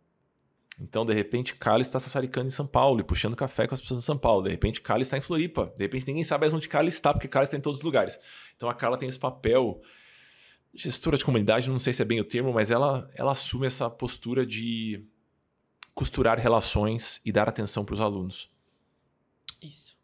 [0.79, 3.99] Então, de repente, Cali está sassaricando em São Paulo e puxando café com as pessoas
[3.99, 4.43] em São Paulo.
[4.43, 5.71] De repente, Cali está em Floripa.
[5.77, 8.19] De repente, ninguém sabe mais onde Cali está, porque Cali está em todos os lugares.
[8.55, 9.81] Então, a Carla tem esse papel.
[10.73, 13.87] Gestora de comunidade, não sei se é bem o termo, mas ela, ela assume essa
[13.89, 15.05] postura de
[15.93, 18.49] costurar relações e dar atenção para os alunos.
[19.61, 19.95] Isso.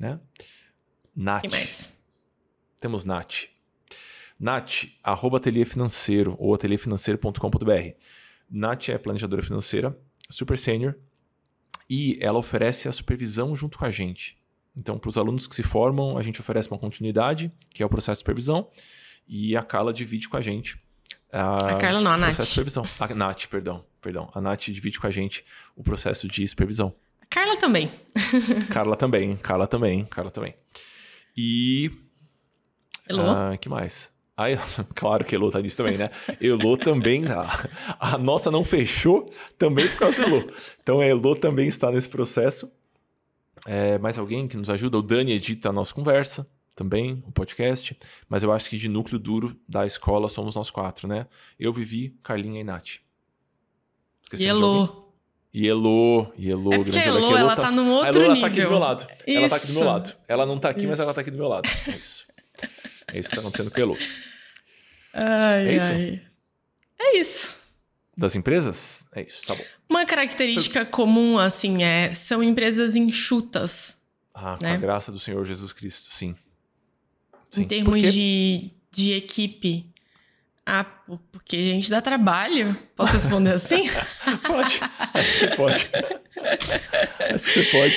[0.00, 0.18] Né?
[1.14, 1.50] Nath.
[1.50, 1.88] Mais?
[2.80, 3.44] Temos Nath.
[4.40, 7.94] Nath, arroba ateliê financeiro ou ateliêfinanceiro.com.br.
[8.52, 9.98] Nath é planejadora financeira,
[10.28, 10.94] super sênior,
[11.88, 14.36] e ela oferece a supervisão junto com a gente.
[14.76, 17.88] Então, para os alunos que se formam, a gente oferece uma continuidade, que é o
[17.88, 18.70] processo de supervisão,
[19.26, 20.78] e a Carla divide com a gente.
[21.32, 22.34] A, a Carla não, a Nath.
[22.34, 22.84] Processo de supervisão.
[22.98, 24.30] A Nath, perdão, perdão.
[24.34, 25.44] A Nath divide com a gente
[25.74, 26.94] o processo de supervisão.
[27.22, 27.90] A Carla também.
[28.70, 30.54] Carla também, Carla também, Carla também.
[31.34, 31.90] E.
[33.08, 33.22] Elô?
[33.30, 34.11] Ah, que mais?
[34.36, 34.44] Ah,
[34.94, 36.10] claro que Elô tá nisso também, né?
[36.40, 37.24] Elô também.
[37.26, 37.68] A,
[37.98, 40.50] a, nossa não fechou também por causa do Elô.
[40.82, 42.70] Então a Elô também está nesse processo.
[43.66, 44.98] É, mais alguém que nos ajuda?
[44.98, 47.96] O Dani edita a nossa conversa também, o podcast.
[48.28, 51.26] Mas eu acho que de núcleo duro da escola somos nós quatro, né?
[51.58, 53.00] Eu, Vivi, Carlinha e Nath.
[54.22, 55.02] Esqueci e Elô.
[55.54, 58.32] E Elô, e Elô, é grande a Elô, ela tá, tá num outro a Elô,
[58.32, 58.36] nível.
[58.36, 59.06] Ela tá aqui do meu lado.
[59.26, 59.38] Isso.
[59.38, 60.16] Ela tá aqui do meu lado.
[60.26, 60.88] Ela não tá aqui, isso.
[60.88, 61.68] mas ela tá aqui do meu lado.
[61.86, 62.26] É isso.
[63.12, 63.98] É isso que tá acontecendo com a Elô.
[65.12, 65.92] Ai, é isso?
[65.92, 66.22] Ai.
[66.98, 67.56] É isso.
[68.16, 69.06] Das empresas?
[69.14, 69.64] É isso, tá bom.
[69.88, 73.96] Uma característica comum, assim, é são empresas enxutas.
[74.34, 74.74] Ah, com né?
[74.74, 76.34] a graça do Senhor Jesus Cristo, sim.
[77.50, 77.62] sim.
[77.62, 79.90] Em termos de, de equipe.
[80.64, 80.84] Ah,
[81.32, 82.78] porque gente dá trabalho?
[82.94, 83.88] Posso responder assim?
[84.46, 84.80] pode.
[85.12, 85.90] Acho que você pode.
[87.34, 87.96] Acho que você pode.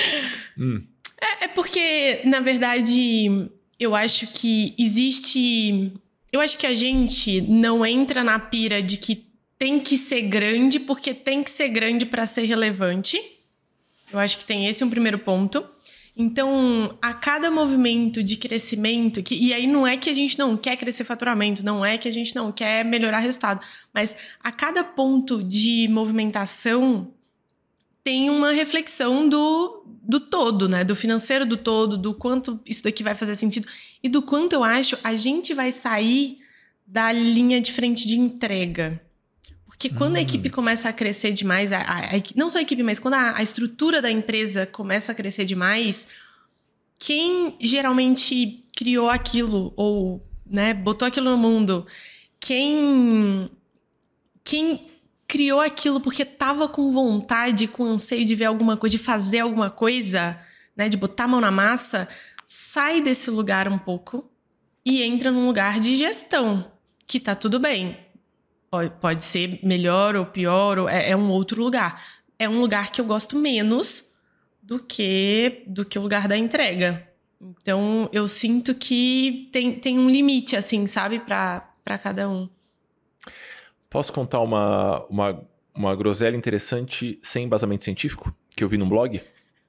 [0.58, 0.86] Hum.
[1.20, 5.92] É, é porque, na verdade, eu acho que existe.
[6.32, 9.26] Eu acho que a gente não entra na pira de que
[9.58, 13.20] tem que ser grande porque tem que ser grande para ser relevante.
[14.12, 15.64] Eu acho que tem esse um primeiro ponto.
[16.18, 20.56] Então, a cada movimento de crescimento, que, e aí não é que a gente não
[20.56, 23.60] quer crescer faturamento, não é que a gente não quer melhorar resultado,
[23.92, 27.12] mas a cada ponto de movimentação
[28.06, 30.84] tem uma reflexão do, do todo, né?
[30.84, 33.66] Do financeiro do todo, do quanto isso daqui vai fazer sentido
[34.00, 36.38] e do quanto eu acho a gente vai sair
[36.86, 39.02] da linha de frente de entrega.
[39.66, 40.18] Porque quando Hum.
[40.18, 43.14] a equipe começa a crescer demais, a, a- a- não só a equipe, mas quando
[43.14, 46.06] a, a estrutura da empresa começa a crescer demais,
[47.00, 51.84] quem geralmente criou aquilo ou né, botou aquilo no mundo,
[52.38, 53.50] quem
[54.44, 54.86] quem
[55.36, 59.68] criou aquilo porque tava com vontade, com anseio de ver alguma coisa, de fazer alguma
[59.68, 60.40] coisa,
[60.74, 62.08] né, de botar a mão na massa,
[62.46, 64.30] sai desse lugar um pouco
[64.82, 66.72] e entra num lugar de gestão,
[67.06, 67.98] que tá tudo bem.
[68.70, 72.02] Pode, pode ser melhor ou pior, ou é, é um outro lugar.
[72.38, 74.14] É um lugar que eu gosto menos
[74.62, 77.06] do que do que o lugar da entrega.
[77.38, 82.48] Então eu sinto que tem, tem um limite, assim, sabe, para cada um.
[83.88, 89.20] Posso contar uma, uma, uma groselha interessante sem embasamento científico que eu vi num blog?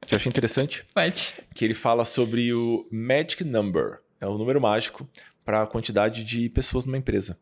[0.06, 0.86] Que eu achei interessante.
[0.94, 1.34] Pode.
[1.54, 5.08] que ele fala sobre o magic number, é o número mágico
[5.46, 7.38] para a quantidade de pessoas numa empresa.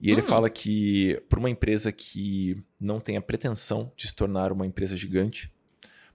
[0.00, 0.24] E ele Hum.
[0.24, 4.96] fala que para uma empresa que não tem a pretensão de se tornar uma empresa
[4.96, 5.50] gigante,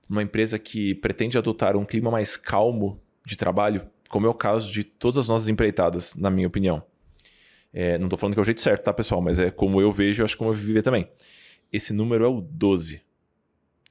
[0.08, 4.72] uma empresa que pretende adotar um clima mais calmo de trabalho, como é o caso
[4.72, 6.84] de todas as nossas empreitadas, na minha opinião.
[7.74, 9.22] É, não estou falando que é o jeito certo, tá, pessoal?
[9.22, 11.10] Mas é como eu vejo, eu acho como eu viver também.
[11.72, 13.02] Esse número é o 12.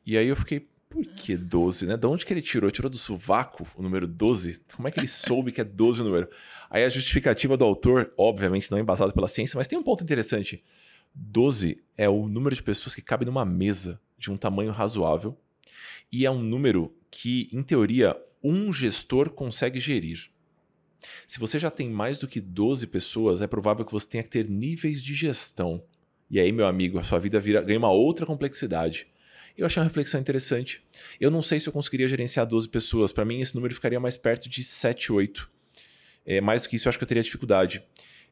[0.07, 1.97] E aí eu fiquei, por que 12, né?
[1.97, 2.70] De onde que ele tirou?
[2.70, 4.61] Tirou do sovaco o número 12?
[4.76, 6.28] Como é que ele soube que é 12 o número?
[6.68, 10.05] Aí a justificativa do autor, obviamente não é embasada pela ciência, mas tem um ponto
[10.05, 10.62] interessante.
[11.14, 15.37] 12 é o número de pessoas que cabe numa mesa de um tamanho razoável
[16.12, 20.31] e é um número que, em teoria, um gestor consegue gerir.
[21.26, 24.30] Se você já tem mais do que 12 pessoas, é provável que você tenha que
[24.30, 25.82] ter níveis de gestão.
[26.30, 29.09] E aí, meu amigo, a sua vida vira, ganha uma outra complexidade.
[29.57, 30.82] Eu achei uma reflexão interessante.
[31.20, 33.12] Eu não sei se eu conseguiria gerenciar 12 pessoas.
[33.12, 35.51] Para mim, esse número ficaria mais perto de 7, 8.
[36.24, 37.82] É, mais do que isso, eu acho que eu teria dificuldade.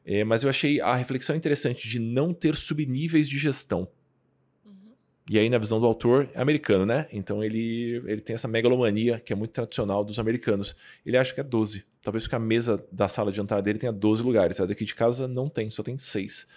[0.05, 3.87] É, mas eu achei a reflexão interessante de não ter subníveis de gestão.
[5.31, 7.05] E aí, na visão do autor, é americano, né?
[7.13, 10.75] Então ele, ele tem essa megalomania que é muito tradicional dos americanos.
[11.05, 11.85] Ele acha que é 12.
[12.01, 14.59] Talvez porque a mesa da sala de jantar dele tenha 12 lugares.
[14.59, 16.47] A daqui de casa não tem, só tem 6.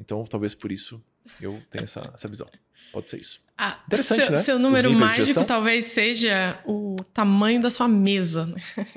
[0.00, 0.98] Então, talvez por isso
[1.42, 2.48] eu tenha essa, essa visão.
[2.90, 3.38] Pode ser isso.
[3.58, 4.38] Ah, Interessante, seu, né?
[4.38, 8.46] seu número de mágico talvez seja o tamanho da sua mesa.
[8.46, 8.54] né?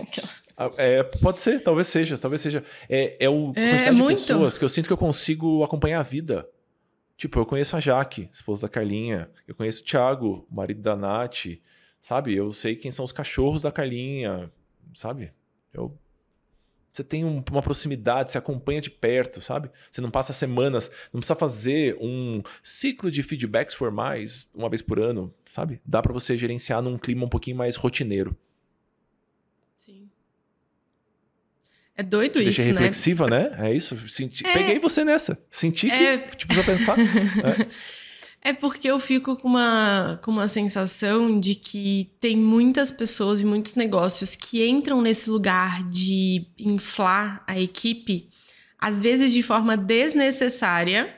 [0.57, 2.63] Ah, É, pode ser, talvez seja, talvez seja.
[2.87, 4.17] É, é o É, quantidade de muito.
[4.17, 6.47] pessoas que eu sinto que eu consigo acompanhar a vida.
[7.17, 9.29] Tipo, eu conheço a Jaque, esposa da Carlinha.
[9.47, 11.45] Eu conheço o Thiago, marido da Nath.
[12.01, 12.35] Sabe?
[12.35, 14.51] Eu sei quem são os cachorros da Carlinha.
[14.93, 15.31] Sabe?
[15.73, 15.97] Eu...
[16.91, 19.69] Você tem um- uma proximidade, você acompanha de perto, sabe?
[19.91, 24.97] Você não passa semanas, não precisa fazer um ciclo de feedbacks formais uma vez por
[24.99, 25.81] ano, sabe?
[25.85, 28.33] Dá pra você gerenciar num clima um pouquinho mais rotineiro.
[31.97, 32.67] É doido isso, deixa né?
[32.71, 33.51] reflexiva, né?
[33.57, 33.97] É isso.
[34.09, 34.45] Senti...
[34.45, 34.51] É.
[34.53, 35.37] Peguei você nessa.
[35.49, 36.17] Senti que É.
[36.17, 36.99] tipo, precisa pensar.
[36.99, 37.67] É.
[38.47, 43.45] É porque eu fico com uma, com uma sensação de que tem muitas pessoas e
[43.45, 48.29] muitos negócios que entram nesse lugar de inflar a equipe,
[48.77, 51.11] às vezes de forma desnecessária,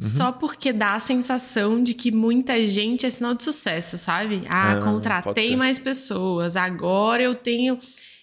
[0.00, 0.08] Uhum.
[0.08, 4.42] só porque dá a sensação de que muita gente é sinal de sucesso, sabe?
[4.48, 7.78] Ah, Ah, contratei mais pessoas, agora eu tenho.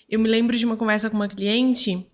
[0.09, 2.05] Eu me lembro de uma conversa com uma cliente,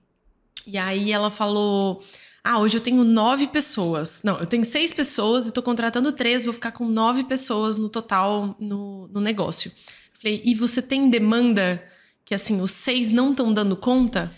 [0.67, 2.03] e aí ela falou.
[2.43, 4.21] Ah, hoje eu tenho nove pessoas.
[4.23, 7.89] Não, eu tenho seis pessoas e tô contratando três, vou ficar com nove pessoas no
[7.89, 9.71] total no, no negócio.
[10.13, 11.83] Eu falei, e você tem demanda
[12.23, 14.31] que assim, os seis não estão dando conta?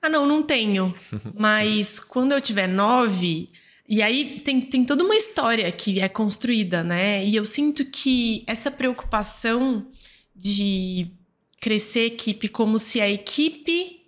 [0.00, 0.94] Ah, não, não tenho.
[1.38, 3.50] Mas quando eu tiver nove.
[3.88, 7.24] E aí tem, tem toda uma história que é construída, né?
[7.26, 9.86] E eu sinto que essa preocupação
[10.34, 11.10] de
[11.62, 14.02] crescer equipe como se a equipe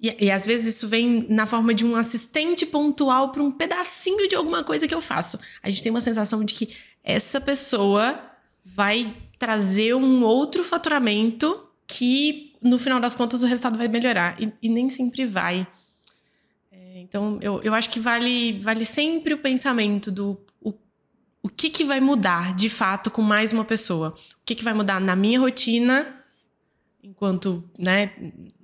[0.00, 4.28] e, e às vezes isso vem na forma de um assistente pontual para um pedacinho
[4.28, 5.38] de alguma coisa que eu faço.
[5.62, 8.20] A gente tem uma sensação de que essa pessoa
[8.64, 14.40] vai trazer um outro faturamento que, no final das contas, o resultado vai melhorar.
[14.42, 15.66] E, e nem sempre vai.
[16.72, 20.74] É, então, eu, eu acho que vale, vale sempre o pensamento do o,
[21.40, 24.10] o que, que vai mudar, de fato, com mais uma pessoa.
[24.10, 26.15] O que, que vai mudar na minha rotina
[27.06, 28.10] enquanto, né,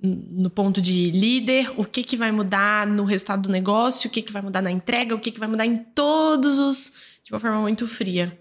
[0.01, 4.21] no ponto de líder, o que que vai mudar no resultado do negócio, o que
[4.21, 6.91] que vai mudar na entrega, o que que vai mudar em todos os,
[7.23, 8.37] de uma forma muito fria.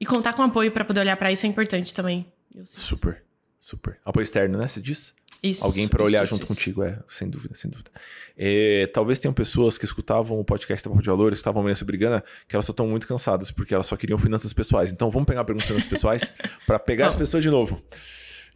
[0.00, 2.26] E contar com apoio para poder olhar para isso é importante também.
[2.64, 3.22] Super,
[3.60, 3.98] super.
[4.04, 4.66] Apoio externo, né?
[4.66, 5.14] Você diz?
[5.42, 6.54] Isso, Alguém para olhar isso, junto isso.
[6.54, 7.90] contigo, é, sem dúvida, sem dúvida.
[8.36, 11.74] É, talvez tenham pessoas que escutavam o podcast da Papo de Valores, que estavam amanhã
[11.74, 14.92] se brigando, que elas só estão muito cansadas, porque elas só queriam finanças pessoais.
[14.92, 16.34] Então vamos pegar a pergunta de finanças pessoais
[16.66, 17.80] para pegar as pessoas de novo.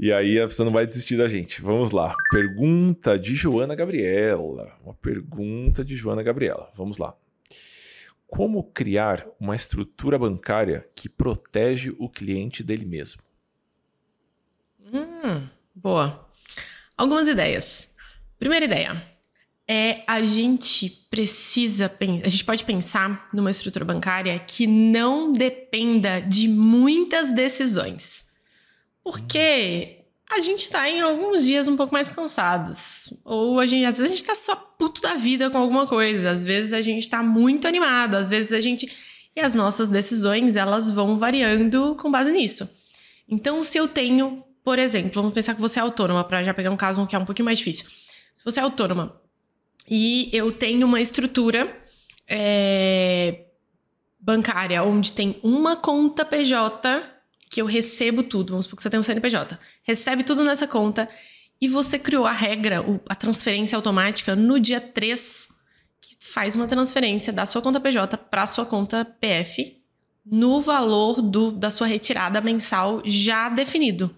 [0.03, 1.61] E aí a pessoa não vai desistir da gente.
[1.61, 2.17] Vamos lá.
[2.31, 4.75] Pergunta de Joana Gabriela.
[4.83, 6.73] Uma pergunta de Joana Gabriela.
[6.75, 7.15] Vamos lá.
[8.27, 13.21] Como criar uma estrutura bancária que protege o cliente dele mesmo?
[14.91, 16.27] Hum, boa.
[16.97, 17.87] Algumas ideias.
[18.39, 19.07] Primeira ideia
[19.69, 21.95] é a gente precisa,
[22.25, 28.30] a gente pode pensar numa estrutura bancária que não dependa de muitas decisões.
[29.03, 33.13] Porque a gente tá em alguns dias um pouco mais cansados.
[33.25, 36.31] Ou a gente, às vezes a gente tá só puto da vida com alguma coisa.
[36.31, 38.15] Às vezes a gente tá muito animado.
[38.15, 38.89] Às vezes a gente.
[39.35, 42.69] E as nossas decisões, elas vão variando com base nisso.
[43.29, 46.71] Então, se eu tenho, por exemplo, vamos pensar que você é autônoma, para já pegar
[46.71, 47.87] um caso que é um pouquinho mais difícil.
[48.35, 49.21] Se você é autônoma
[49.89, 51.77] e eu tenho uma estrutura
[52.29, 53.47] é,
[54.19, 57.03] bancária onde tem uma conta PJ
[57.51, 61.09] que eu recebo tudo, vamos supor que você tem um CNPJ, recebe tudo nessa conta
[61.61, 65.49] e você criou a regra, a transferência automática no dia 3,
[66.01, 69.77] que faz uma transferência da sua conta PJ para sua conta PF
[70.25, 74.15] no valor do, da sua retirada mensal já definido.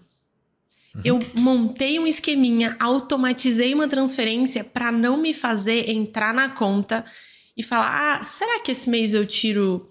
[1.03, 7.03] Eu montei um esqueminha, automatizei uma transferência para não me fazer entrar na conta
[7.57, 9.89] e falar: ah, será que esse mês eu tiro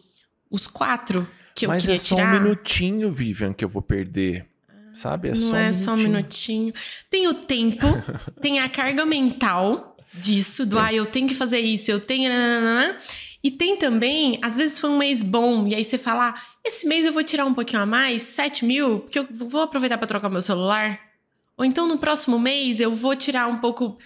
[0.48, 2.34] os quatro que eu Mas queria é só tirar?
[2.36, 4.46] um minutinho, Vivian, que eu vou perder.
[4.94, 5.28] Sabe?
[5.28, 5.84] É não só um é minutinho.
[5.84, 6.74] só um minutinho.
[7.10, 7.86] Tem o tempo,
[8.42, 10.84] tem a carga mental disso, do Tem.
[10.84, 12.28] ah, eu tenho que fazer isso, eu tenho.
[12.28, 12.98] nananana.
[13.42, 16.34] E tem também, às vezes foi um mês bom, e aí você fala, ah,
[16.64, 19.98] esse mês eu vou tirar um pouquinho a mais, 7 mil, porque eu vou aproveitar
[19.98, 21.00] para trocar meu celular.
[21.56, 23.98] Ou então no próximo mês eu vou tirar um pouco.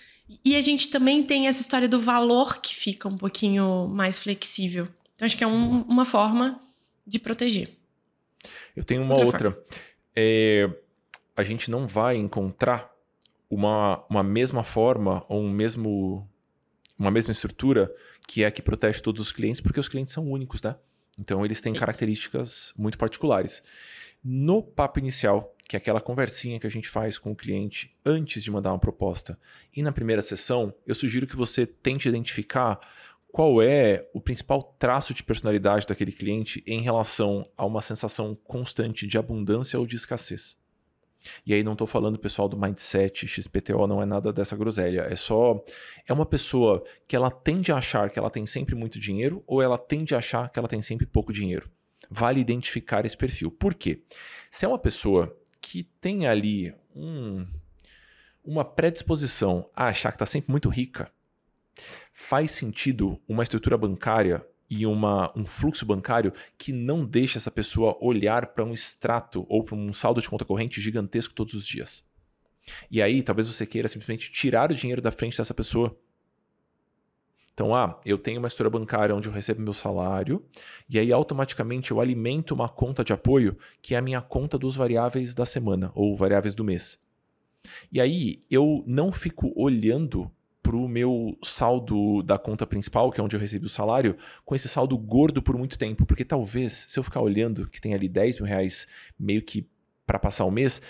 [0.44, 4.88] E a gente também tem essa história do valor que fica um pouquinho mais flexível.
[5.14, 6.58] Então acho que é um- uma forma
[7.06, 7.76] de proteger.
[8.74, 9.66] Eu tenho uma Outra outra.
[10.14, 10.68] É,
[11.36, 12.90] a gente não vai encontrar
[13.48, 16.28] uma, uma mesma forma ou um mesmo,
[16.98, 17.94] uma mesma estrutura
[18.26, 20.76] que é a que protege todos os clientes, porque os clientes são únicos, né?
[21.18, 23.62] Então eles têm características muito particulares.
[24.22, 28.42] No papo inicial, que é aquela conversinha que a gente faz com o cliente antes
[28.42, 29.38] de mandar uma proposta,
[29.74, 32.80] e na primeira sessão, eu sugiro que você tente identificar
[33.36, 39.06] qual é o principal traço de personalidade daquele cliente em relação a uma sensação constante
[39.06, 40.56] de abundância ou de escassez.
[41.44, 45.02] E aí não estou falando pessoal do mindset, XPTO, não é nada dessa groselha.
[45.10, 45.62] É só
[46.08, 49.60] é uma pessoa que ela tende a achar que ela tem sempre muito dinheiro ou
[49.60, 51.70] ela tende a achar que ela tem sempre pouco dinheiro.
[52.10, 53.50] Vale identificar esse perfil.
[53.50, 54.02] Por quê?
[54.50, 57.46] Se é uma pessoa que tem ali um,
[58.42, 61.12] uma predisposição a achar que está sempre muito rica,
[62.12, 67.96] faz sentido uma estrutura bancária e uma, um fluxo bancário que não deixa essa pessoa
[68.00, 72.04] olhar para um extrato ou para um saldo de conta corrente gigantesco todos os dias.
[72.90, 75.96] E aí, talvez você queira simplesmente tirar o dinheiro da frente dessa pessoa.
[77.54, 80.44] Então, ah, eu tenho uma estrutura bancária onde eu recebo meu salário,
[80.90, 84.76] e aí automaticamente eu alimento uma conta de apoio, que é a minha conta dos
[84.76, 86.98] variáveis da semana, ou variáveis do mês.
[87.90, 90.30] E aí eu não fico olhando
[90.66, 94.52] para o meu saldo da conta principal, que é onde eu recebi o salário, com
[94.52, 96.04] esse saldo gordo por muito tempo.
[96.04, 98.84] Porque talvez, se eu ficar olhando que tem ali 10 mil reais
[99.16, 99.68] meio que
[100.04, 100.82] para passar o mês,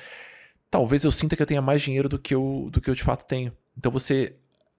[0.70, 3.03] talvez eu sinta que eu tenha mais dinheiro do que eu, do que eu de
[3.03, 3.53] fato tenho.
[3.77, 4.37] Então você,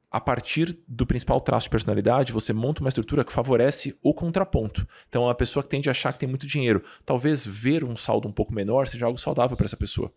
[0.09, 4.87] a partir do principal traço de personalidade, você monta uma estrutura que favorece o contraponto.
[5.07, 8.27] Então a pessoa que tende a achar que tem muito dinheiro, talvez ver um saldo
[8.27, 10.11] um pouco menor seja algo saudável para essa pessoa.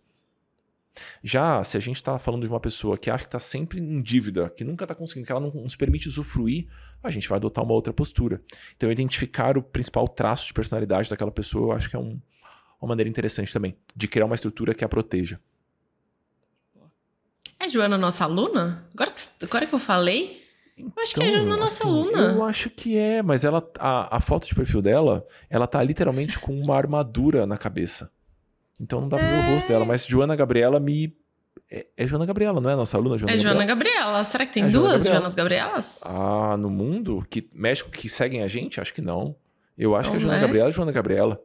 [1.22, 4.02] Já se a gente está falando de uma pessoa que acha que está sempre em
[4.02, 6.68] dívida, que nunca está conseguindo, que ela não nos permite usufruir,
[7.02, 8.42] a gente vai adotar uma outra postura.
[8.76, 12.20] Então, identificar o principal traço de personalidade daquela pessoa, eu acho que é um,
[12.80, 15.40] uma maneira interessante também, de criar uma estrutura que a proteja.
[17.58, 18.86] É Joana nossa aluna?
[18.92, 20.42] Agora que, agora que eu falei,
[20.78, 22.32] eu acho que é a Joana nossa assim, aluna.
[22.32, 26.38] Eu acho que é, mas ela a, a foto de perfil dela, ela tá literalmente
[26.38, 28.10] com uma armadura na cabeça.
[28.80, 29.84] Então não dá pra ver o rosto dela.
[29.84, 31.14] Mas Joana Gabriela me.
[31.70, 32.74] É, é Joana Gabriela, não é?
[32.76, 33.54] Nossa aluna Joana É Gabriela?
[33.54, 34.24] Joana Gabriela.
[34.24, 36.00] Será que tem É duas Joana Joanas Gabrielas?
[36.04, 37.24] Ah, no mundo?
[37.28, 38.80] Que México que seguem a gente?
[38.80, 39.36] Acho que não.
[39.76, 40.42] Eu acho que é Não, Joana né?
[40.42, 41.40] Gabriela e Joana Gabriela.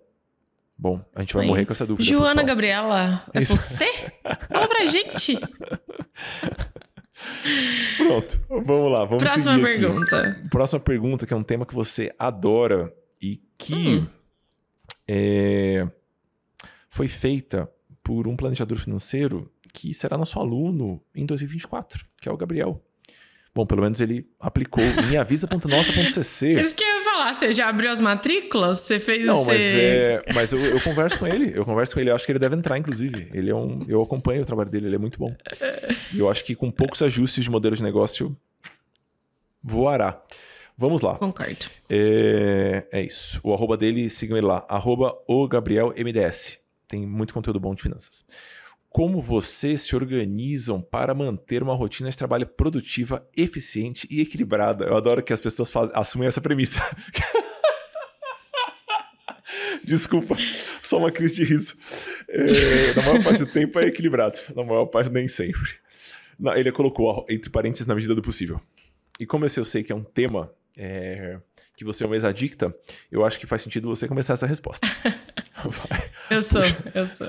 [0.78, 2.08] Bom, a gente vai morrer com essa dúvida.
[2.10, 2.46] Joana pessoal.
[2.48, 3.56] Gabriela, é Isso.
[3.56, 3.86] você?
[4.52, 5.38] Fala pra gente.
[7.98, 9.80] Pronto, vamos lá, vamos Próxima seguir aqui.
[9.80, 10.42] pergunta.
[10.52, 14.08] Próxima pergunta, que é um tema que você adora e que Hum.
[15.08, 15.88] é,
[16.96, 17.70] foi feita
[18.02, 22.82] por um planejador financeiro que será nosso aluno em 2024, que é o Gabriel.
[23.54, 26.54] Bom, pelo menos ele aplicou em avisa.nossa.cc.
[26.56, 28.80] Isso que eu ia falar, você já abriu as matrículas?
[28.80, 31.52] Você fez Não, mas, é, mas eu, eu converso com ele.
[31.54, 32.12] Eu converso com ele.
[32.12, 33.30] Eu acho que ele deve entrar, inclusive.
[33.34, 33.84] Ele é um.
[33.90, 35.36] Eu acompanho o trabalho dele, ele é muito bom.
[36.16, 38.38] Eu acho que com poucos ajustes de modelo de negócio
[39.62, 40.22] voará.
[40.78, 41.16] Vamos lá.
[41.16, 41.66] Concordo.
[41.90, 43.42] É, é isso.
[43.44, 44.66] O arroba dele, sigam ele lá.
[44.70, 46.64] Arroba o Gabriel MDS.
[46.96, 48.24] Tem muito conteúdo bom de finanças.
[48.88, 54.86] Como vocês se organizam para manter uma rotina de trabalho produtiva, eficiente e equilibrada?
[54.86, 56.80] Eu adoro que as pessoas faz- assumem essa premissa.
[59.84, 60.36] Desculpa,
[60.82, 61.76] só uma crise de riso.
[62.30, 65.72] É, na maior parte do tempo é equilibrado, na maior parte nem sempre.
[66.40, 68.60] Na- ele colocou entre parênteses na medida do possível.
[69.20, 71.40] E como esse eu sei que é um tema é,
[71.76, 72.74] que você é uma ex-adicta,
[73.12, 74.88] eu acho que faz sentido você começar essa resposta.
[75.66, 76.62] Vai, Eu sou,
[76.94, 77.28] eu sou.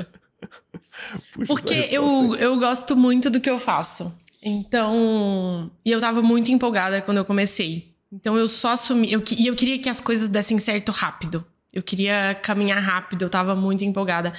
[1.33, 2.43] puxa Porque eu, aí.
[2.43, 4.17] eu gosto muito do que eu faço.
[4.43, 5.71] Então.
[5.85, 7.95] E eu tava muito empolgada quando eu comecei.
[8.13, 9.13] Então eu só assumi.
[9.13, 11.45] Eu, e eu queria que as coisas dessem certo rápido.
[11.73, 14.33] Eu queria caminhar rápido, eu tava muito empolgada.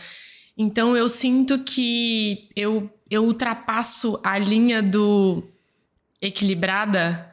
[0.57, 5.43] Então eu sinto que eu, eu ultrapasso a linha do
[6.19, 7.31] equilibrada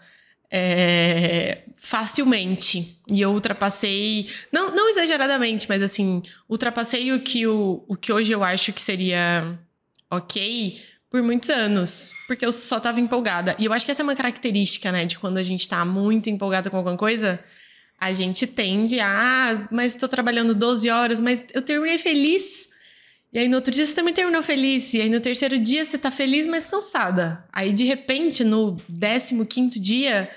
[0.50, 2.98] é, facilmente.
[3.10, 8.32] E eu ultrapassei, não, não exageradamente, mas assim, ultrapassei o que, o, o que hoje
[8.32, 9.58] eu acho que seria
[10.10, 10.80] ok
[11.10, 13.54] por muitos anos, porque eu só tava empolgada.
[13.58, 16.30] E eu acho que essa é uma característica, né, de quando a gente tá muito
[16.30, 17.38] empolgada com alguma coisa,
[18.00, 22.66] a gente tende a, ah, mas tô trabalhando 12 horas, mas eu terminei feliz.
[23.30, 24.94] E aí no outro dia você também terminou feliz.
[24.94, 27.44] E aí no terceiro dia você tá feliz, mas cansada.
[27.52, 30.30] Aí de repente, no 15 quinto dia,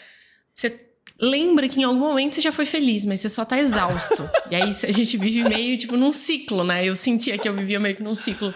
[0.53, 0.86] você
[1.19, 4.29] lembra que em algum momento você já foi feliz, mas você só tá exausto.
[4.51, 6.85] e aí a gente vive meio tipo num ciclo, né?
[6.85, 8.53] Eu sentia que eu vivia meio que num ciclo.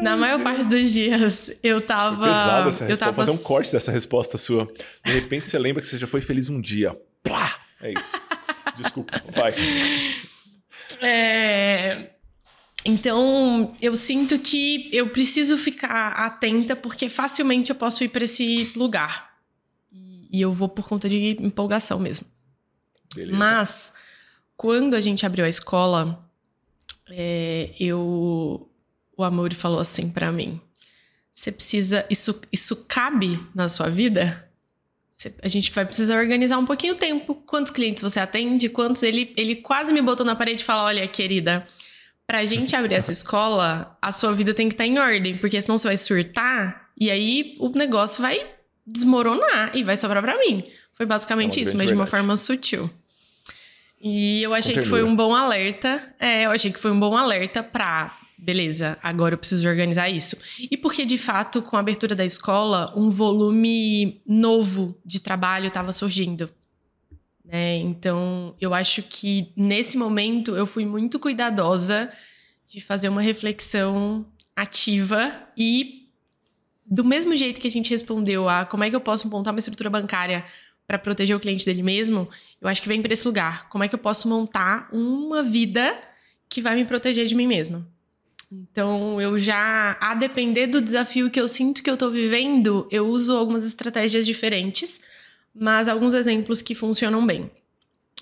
[0.00, 2.26] Na maior parte dos dias eu tava.
[2.26, 3.04] É pesada essa eu resposta.
[3.12, 4.68] tava Fazer um corte dessa resposta sua.
[5.04, 6.96] De repente você lembra que você já foi feliz um dia.
[7.22, 7.54] Plá!
[7.82, 8.18] É isso.
[8.76, 9.54] Desculpa, vai.
[11.00, 12.10] É,
[12.84, 18.70] Então, eu sinto que eu preciso ficar atenta, porque facilmente eu posso ir para esse
[18.76, 19.35] lugar.
[20.36, 22.26] E eu vou por conta de empolgação mesmo.
[23.14, 23.38] Beleza.
[23.38, 23.92] Mas,
[24.54, 26.22] quando a gente abriu a escola,
[27.08, 28.68] é, eu.
[29.16, 30.60] O Amor falou assim pra mim:
[31.32, 32.04] você precisa.
[32.10, 34.46] Isso, isso cabe na sua vida?
[35.10, 37.34] Você- a gente vai precisar organizar um pouquinho o tempo.
[37.46, 38.68] Quantos clientes você atende?
[38.68, 39.02] Quantos.
[39.02, 41.66] Ele, ele quase me botou na parede e falou: olha, querida.
[42.26, 45.78] Pra gente abrir essa escola, a sua vida tem que estar em ordem, porque senão
[45.78, 48.44] você vai surtar e aí o negócio vai
[48.86, 50.62] desmoronar e vai sobrar pra mim.
[50.94, 52.10] Foi basicamente É isso, mas de uma verdade.
[52.22, 52.90] forma sutil.
[54.00, 56.14] E eu achei Com que foi um bom alerta.
[56.20, 58.16] É, eu achei que foi um bom alerta pra.
[58.38, 60.36] Beleza, agora eu preciso organizar isso.
[60.70, 65.90] E porque, de fato, com a abertura da escola, um volume novo de trabalho estava
[65.90, 66.50] surgindo.
[67.44, 67.76] né?
[67.78, 72.10] Então, eu acho que nesse momento eu fui muito cuidadosa
[72.70, 76.05] de fazer uma reflexão ativa e
[76.86, 79.58] do mesmo jeito que a gente respondeu a como é que eu posso montar uma
[79.58, 80.44] estrutura bancária
[80.86, 82.28] para proteger o cliente dele mesmo,
[82.60, 83.68] eu acho que vem para esse lugar.
[83.68, 85.98] Como é que eu posso montar uma vida
[86.48, 87.86] que vai me proteger de mim mesma?
[88.50, 93.08] Então, eu já, a depender do desafio que eu sinto que eu estou vivendo, eu
[93.08, 95.00] uso algumas estratégias diferentes,
[95.52, 97.50] mas alguns exemplos que funcionam bem.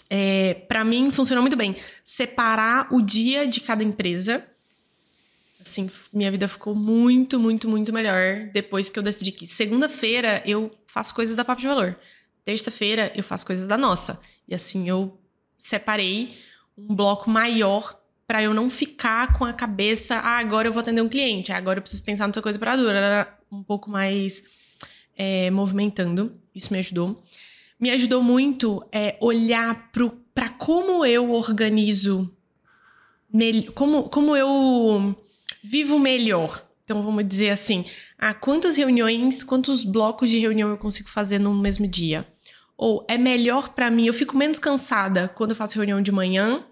[0.09, 1.77] É, para mim, funcionou muito bem.
[2.03, 4.45] Separar o dia de cada empresa.
[5.67, 10.71] Assim, minha vida ficou muito, muito, muito melhor depois que eu decidi que segunda-feira eu
[10.87, 11.97] faço coisas da Papo de Valor.
[12.45, 14.21] Terça-feira eu faço coisas da nossa.
[14.47, 15.19] E assim, eu
[15.57, 16.37] separei
[16.77, 21.01] um bloco maior para eu não ficar com a cabeça, ah, agora eu vou atender
[21.01, 24.43] um cliente, agora eu preciso pensar noutra coisa para dura, um pouco mais
[25.17, 26.39] é, movimentando.
[26.55, 27.23] Isso me ajudou.
[27.79, 29.91] Me ajudou muito é, olhar
[30.35, 32.31] para como eu organizo,
[33.75, 35.17] como, como eu
[35.65, 36.63] vivo melhor.
[36.85, 37.87] Então vamos dizer assim,
[38.19, 42.29] ah, quantas reuniões, quantos blocos de reunião eu consigo fazer no mesmo dia?
[42.77, 46.63] Ou é melhor para mim, eu fico menos cansada quando eu faço reunião de manhã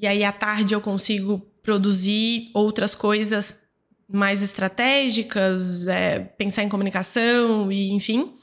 [0.00, 3.62] e aí à tarde eu consigo produzir outras coisas
[4.10, 8.34] mais estratégicas, é, pensar em comunicação e enfim.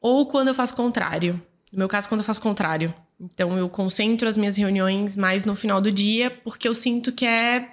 [0.00, 1.40] Ou quando eu faço contrário.
[1.72, 2.92] No meu caso, quando eu faço contrário.
[3.18, 7.24] Então eu concentro as minhas reuniões mais no final do dia, porque eu sinto que
[7.24, 7.70] é,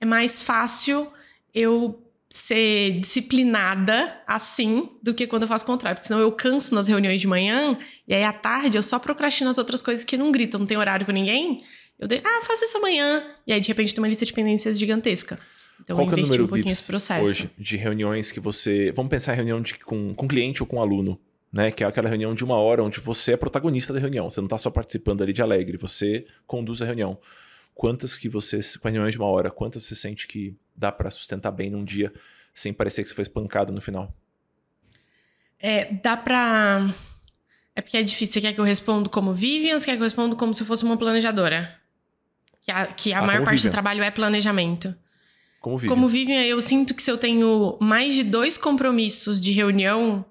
[0.00, 1.10] é mais fácil
[1.54, 5.96] eu ser disciplinada assim do que quando eu faço o contrário.
[5.96, 9.48] Porque senão eu canso nas reuniões de manhã e aí à tarde eu só procrastino
[9.48, 11.62] as outras coisas que não gritam, não tem horário com ninguém.
[11.98, 13.24] Eu dei, ah, faço isso amanhã.
[13.46, 15.38] E aí, de repente, tem uma lista de pendências gigantesca.
[15.80, 17.24] Então, Qual eu inverti é o um pouquinho esse processo.
[17.24, 18.92] Hoje, de reuniões que você.
[18.92, 21.18] Vamos pensar em reunião de, com, com cliente ou com aluno.
[21.52, 24.28] Né, que é aquela reunião de uma hora onde você é protagonista da reunião.
[24.28, 27.16] Você não está só participando ali de alegre, você conduz a reunião.
[27.76, 31.50] Quantas que você, com reuniões de uma hora, quantas você sente que dá para sustentar
[31.50, 32.10] bem num dia
[32.54, 34.16] sem parecer que você foi espancado no final?
[35.60, 36.94] É, dá para
[37.74, 38.32] É porque é difícil.
[38.32, 40.62] Você quer que eu responda como Vivian ou você quer que eu responda como se
[40.62, 41.78] eu fosse uma planejadora?
[42.62, 43.70] Que a, que a ah, maior parte Vivian.
[43.70, 44.96] do trabalho é planejamento.
[45.60, 45.94] Como Vivian.
[45.94, 50.24] Como Vivian, eu sinto que se eu tenho mais de dois compromissos de reunião,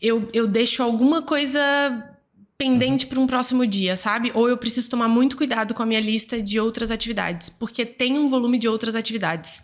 [0.00, 2.16] eu, eu deixo alguma coisa
[2.58, 3.10] pendente uhum.
[3.10, 4.32] para um próximo dia, sabe?
[4.34, 8.18] Ou eu preciso tomar muito cuidado com a minha lista de outras atividades, porque tem
[8.18, 9.62] um volume de outras atividades.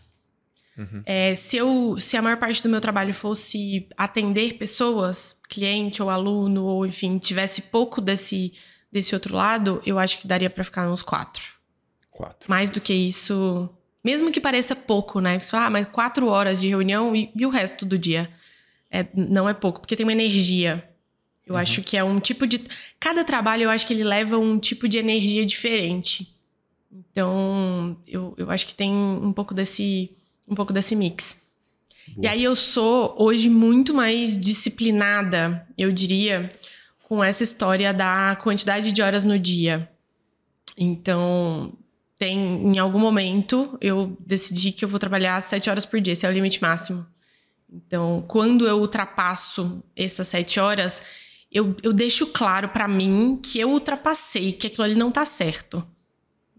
[0.79, 1.03] Uhum.
[1.05, 6.09] É, se, eu, se a maior parte do meu trabalho fosse atender pessoas, cliente ou
[6.09, 8.53] aluno, ou enfim, tivesse pouco desse,
[8.91, 11.43] desse outro lado, eu acho que daria para ficar uns quatro.
[12.11, 12.49] Quatro.
[12.49, 13.69] Mais do que isso.
[14.05, 15.33] Mesmo que pareça pouco, né?
[15.33, 18.31] Porque você fala, ah, mas quatro horas de reunião e, e o resto do dia?
[18.89, 20.89] É, não é pouco, porque tem uma energia.
[21.47, 21.61] Eu uhum.
[21.61, 22.61] acho que é um tipo de.
[22.99, 26.35] Cada trabalho eu acho que ele leva um tipo de energia diferente.
[26.93, 30.11] Então, eu, eu acho que tem um pouco desse,
[30.49, 31.37] um pouco desse mix.
[32.09, 32.27] Boa.
[32.27, 36.51] E aí eu sou hoje muito mais disciplinada, eu diria,
[37.03, 39.89] com essa história da quantidade de horas no dia.
[40.77, 41.73] Então,
[42.19, 46.27] tem em algum momento eu decidi que eu vou trabalhar sete horas por dia, esse
[46.27, 47.07] é o limite máximo.
[47.73, 51.03] Então, quando eu ultrapasso essas sete horas,
[51.55, 55.87] eu, eu deixo claro para mim que eu ultrapassei, que aquilo ali não tá certo.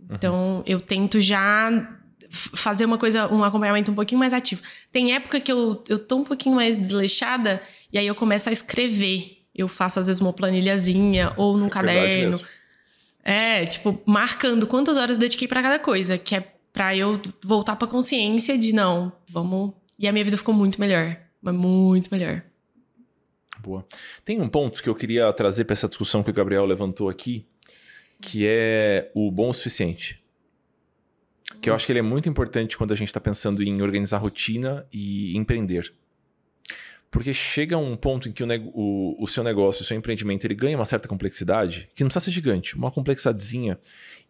[0.10, 0.64] Então, uhum.
[0.66, 4.62] eu tento já fazer uma coisa, um acompanhamento um pouquinho mais ativo.
[4.92, 8.52] Tem época que eu, eu tô um pouquinho mais desleixada e aí eu começo a
[8.52, 9.44] escrever.
[9.54, 12.40] Eu faço, às vezes, uma planilhazinha ou num é caderno.
[13.24, 16.42] É, tipo, marcando quantas horas eu dediquei para cada coisa, que é
[16.72, 19.74] para eu voltar pra consciência de não, vamos.
[19.98, 21.18] E a minha vida ficou muito melhor.
[21.42, 22.44] Mas muito melhor.
[23.60, 23.86] Boa.
[24.24, 27.46] Tem um ponto que eu queria trazer para essa discussão que o Gabriel levantou aqui,
[28.22, 30.24] que é o bom o suficiente.
[31.62, 34.18] Que eu acho que ele é muito importante quando a gente está pensando em organizar
[34.18, 35.94] rotina e empreender.
[37.10, 40.56] Porque chega um ponto em que o, o, o, seu negócio, o seu empreendimento, ele
[40.56, 43.80] ganha uma certa complexidade, que não precisa ser gigante, uma complexidadezinha,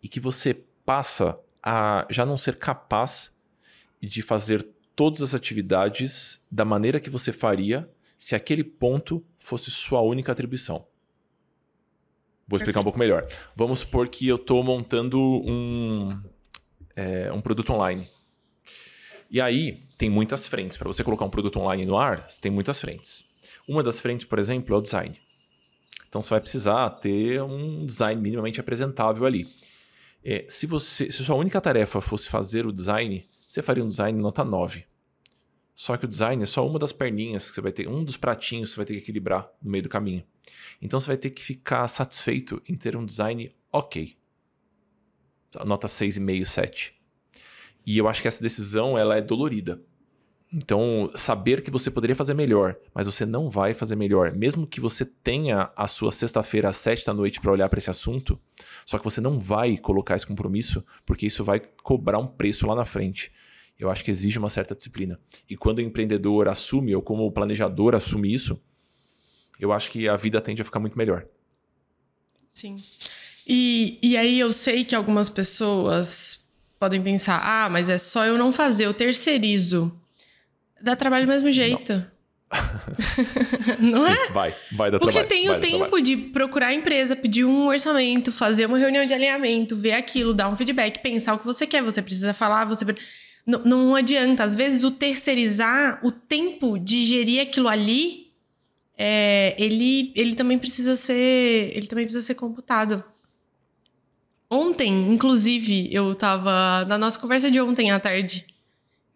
[0.04, 3.36] e que você passa a já não ser capaz
[4.00, 7.90] de fazer todas as atividades da maneira que você faria
[8.26, 10.88] se aquele ponto fosse sua única atribuição.
[12.48, 12.80] Vou explicar Perfeito.
[12.80, 13.28] um pouco melhor.
[13.56, 16.20] Vamos supor que eu estou montando um,
[16.96, 18.10] é, um produto online.
[19.30, 20.76] E aí, tem muitas frentes.
[20.76, 23.24] Para você colocar um produto online no ar, você tem muitas frentes.
[23.68, 25.22] Uma das frentes, por exemplo, é o design.
[26.10, 29.48] Então você vai precisar ter um design minimamente apresentável ali.
[30.24, 34.20] É, se você, se sua única tarefa fosse fazer o design, você faria um design
[34.20, 34.84] nota 9.
[35.76, 38.16] Só que o design é só uma das perninhas que você vai ter, um dos
[38.16, 40.24] pratinhos que você vai ter que equilibrar no meio do caminho.
[40.82, 44.16] Então você vai ter que ficar satisfeito em ter um design ok.
[45.66, 46.96] Nota 6,5, 7.
[47.86, 49.82] E eu acho que essa decisão ela é dolorida.
[50.54, 54.80] Então, saber que você poderia fazer melhor, mas você não vai fazer melhor, mesmo que
[54.80, 58.40] você tenha a sua sexta-feira às sete da noite para olhar para esse assunto,
[58.86, 62.76] só que você não vai colocar esse compromisso, porque isso vai cobrar um preço lá
[62.76, 63.34] na frente.
[63.78, 65.20] Eu acho que exige uma certa disciplina.
[65.50, 68.60] E quando o empreendedor assume, ou como o planejador assume isso,
[69.60, 71.26] eu acho que a vida tende a ficar muito melhor.
[72.50, 72.78] Sim.
[73.46, 76.50] E, e aí eu sei que algumas pessoas
[76.80, 79.92] podem pensar: ah, mas é só eu não fazer, eu terceirizo.
[80.82, 81.94] Dá trabalho do mesmo jeito.
[83.80, 84.32] Não, não Sim, é?
[84.32, 85.30] vai, vai dar Porque trabalho.
[85.30, 86.04] tem vai o tempo trabalho.
[86.04, 90.48] de procurar a empresa, pedir um orçamento, fazer uma reunião de alinhamento, ver aquilo, dar
[90.48, 92.86] um feedback, pensar o que você quer, você precisa falar, você.
[93.46, 94.44] Não, não adianta.
[94.44, 98.32] Às vezes o terceirizar, o tempo de gerir aquilo ali,
[98.98, 101.72] é, ele, ele também precisa ser.
[101.76, 103.04] Ele também precisa ser computado.
[104.50, 106.86] Ontem, inclusive, eu tava.
[106.86, 108.46] Na nossa conversa de ontem à tarde,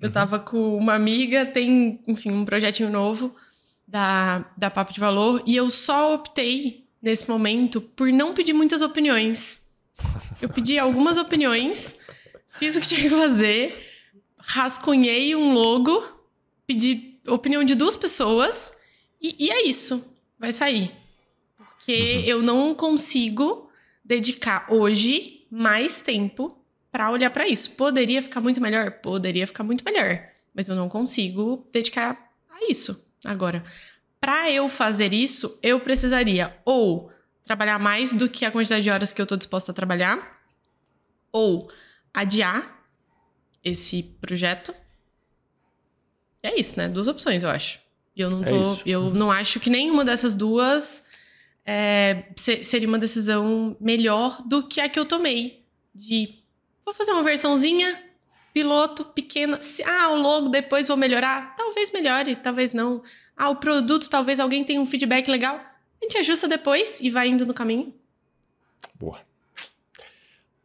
[0.01, 0.13] eu Uhum.
[0.13, 3.35] tava com uma amiga, tem, enfim, um projetinho novo
[3.87, 8.81] da, da Papo de Valor, e eu só optei, nesse momento, por não pedir muitas
[8.81, 9.61] opiniões.
[10.41, 11.95] Eu pedi algumas opiniões,
[12.57, 13.88] fiz o que tinha que fazer,
[14.39, 16.03] rascunhei um logo,
[16.65, 18.73] pedi opinião de duas pessoas,
[19.21, 20.05] e, e é isso.
[20.37, 20.91] Vai sair.
[21.57, 22.21] Porque Uhum.
[22.25, 23.69] eu não consigo
[24.03, 26.57] dedicar hoje mais tempo
[26.91, 27.71] para olhar para isso.
[27.71, 28.91] Poderia ficar muito melhor?
[28.91, 30.23] Poderia ficar muito melhor.
[30.53, 33.63] Mas eu não consigo dedicar a isso agora.
[34.19, 37.11] Para eu fazer isso, eu precisaria ou
[37.43, 40.39] trabalhar mais do que a quantidade de horas que eu tô disposta a trabalhar,
[41.31, 41.71] ou
[42.13, 42.78] adiar
[43.63, 44.73] esse projeto.
[46.41, 46.87] É isso, né?
[46.87, 47.79] Duas opções, eu acho.
[48.15, 48.61] E eu não É tô.
[48.61, 48.83] isso.
[48.85, 51.05] eu não acho que nenhuma dessas duas
[51.65, 55.63] é, se- seria uma decisão melhor do que a que eu tomei.
[55.93, 56.35] De
[56.85, 58.03] vou fazer uma versãozinha,
[58.53, 59.61] piloto, pequena.
[59.61, 61.55] Se, ah, o logo depois vou melhorar.
[61.55, 63.03] Talvez melhore, talvez não.
[63.35, 65.55] Ah, o produto, talvez alguém tenha um feedback legal.
[65.57, 67.93] A gente ajusta depois e vai indo no caminho.
[68.95, 69.19] Boa.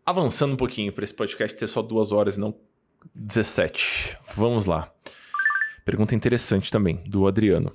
[0.06, 2.54] Avançando um pouquinho para esse podcast ter só duas horas e não
[3.14, 4.18] 17.
[4.34, 4.92] Vamos lá.
[5.84, 7.72] Pergunta interessante também, do Adriano.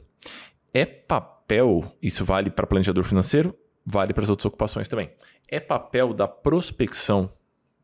[0.73, 3.55] É papel, isso vale para planejador financeiro,
[3.85, 5.11] vale para as outras ocupações também.
[5.49, 7.31] É papel da prospecção.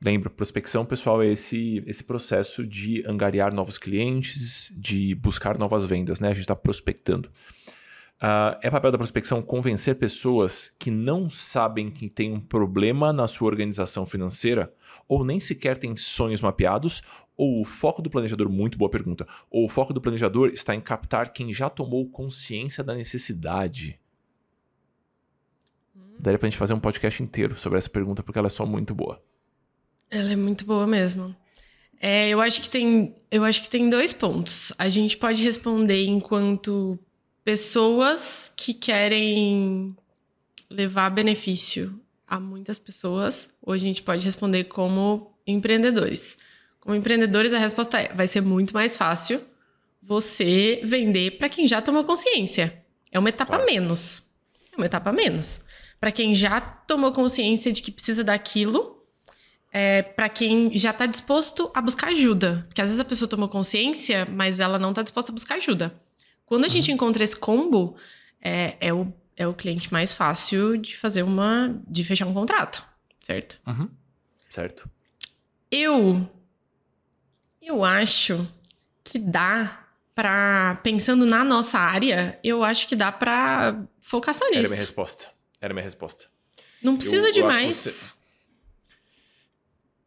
[0.04, 6.20] Lembra, prospecção, pessoal, é esse, esse processo de angariar novos clientes, de buscar novas vendas,
[6.20, 6.28] né?
[6.28, 7.30] A gente está prospectando.
[8.20, 13.28] Ah, é papel da prospecção convencer pessoas que não sabem que tem um problema na
[13.28, 14.74] sua organização financeira,
[15.08, 17.02] ou nem sequer têm sonhos mapeados,
[17.38, 20.81] ou o foco do planejador, muito boa pergunta, ou o foco do planejador está em
[20.81, 23.99] captar quem já tomou consciência da necessidade.
[26.19, 28.95] Daria pra gente fazer um podcast inteiro sobre essa pergunta, porque ela é só muito
[28.95, 29.21] boa.
[30.09, 31.36] Ela é muito boa mesmo.
[31.99, 34.71] É, eu acho que tem, eu acho que tem dois pontos.
[34.77, 36.97] A gente pode responder enquanto
[37.43, 39.95] pessoas que querem
[40.69, 46.38] levar benefício a muitas pessoas, ou a gente pode responder como empreendedores.
[46.86, 49.41] Como empreendedores, a resposta é: vai ser muito mais fácil
[50.01, 52.86] você vender para quem já tomou consciência.
[53.11, 53.65] É uma etapa Claro.
[53.65, 54.23] menos.
[54.71, 55.61] É uma etapa menos.
[55.99, 59.03] Para quem já tomou consciência de que precisa daquilo,
[59.73, 62.65] é, para quem já está disposto a buscar ajuda.
[62.67, 65.99] Porque às vezes a pessoa tomou consciência, mas ela não está disposta a buscar ajuda.
[66.45, 67.95] Quando a gente encontra esse combo,
[68.39, 71.75] é, é, o, é o cliente mais fácil de fazer uma.
[71.88, 72.86] de fechar um contrato,
[73.21, 73.59] certo?
[74.51, 74.88] Certo?
[75.71, 76.29] Eu.
[77.66, 78.47] Eu acho
[79.04, 80.79] que dá pra.
[80.83, 84.70] Pensando na nossa área, eu acho que dá pra focar só Era nisso.
[84.71, 85.28] minha resposta.
[85.59, 86.25] Era minha resposta.
[86.82, 87.75] Não precisa Eu- de eu mais.
[87.78, 88.13] você-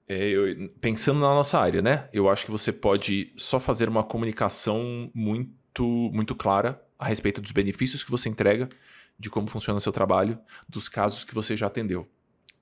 [0.09, 2.09] É, eu- pensando na nossa área, né?
[2.12, 5.82] Eu acho que você pode só fazer uma comunicação muito,
[6.14, 8.68] muito clara a respeito dos benefícios que você entrega,
[9.18, 12.09] de como funciona o seu trabalho, dos casos que você já atendeu.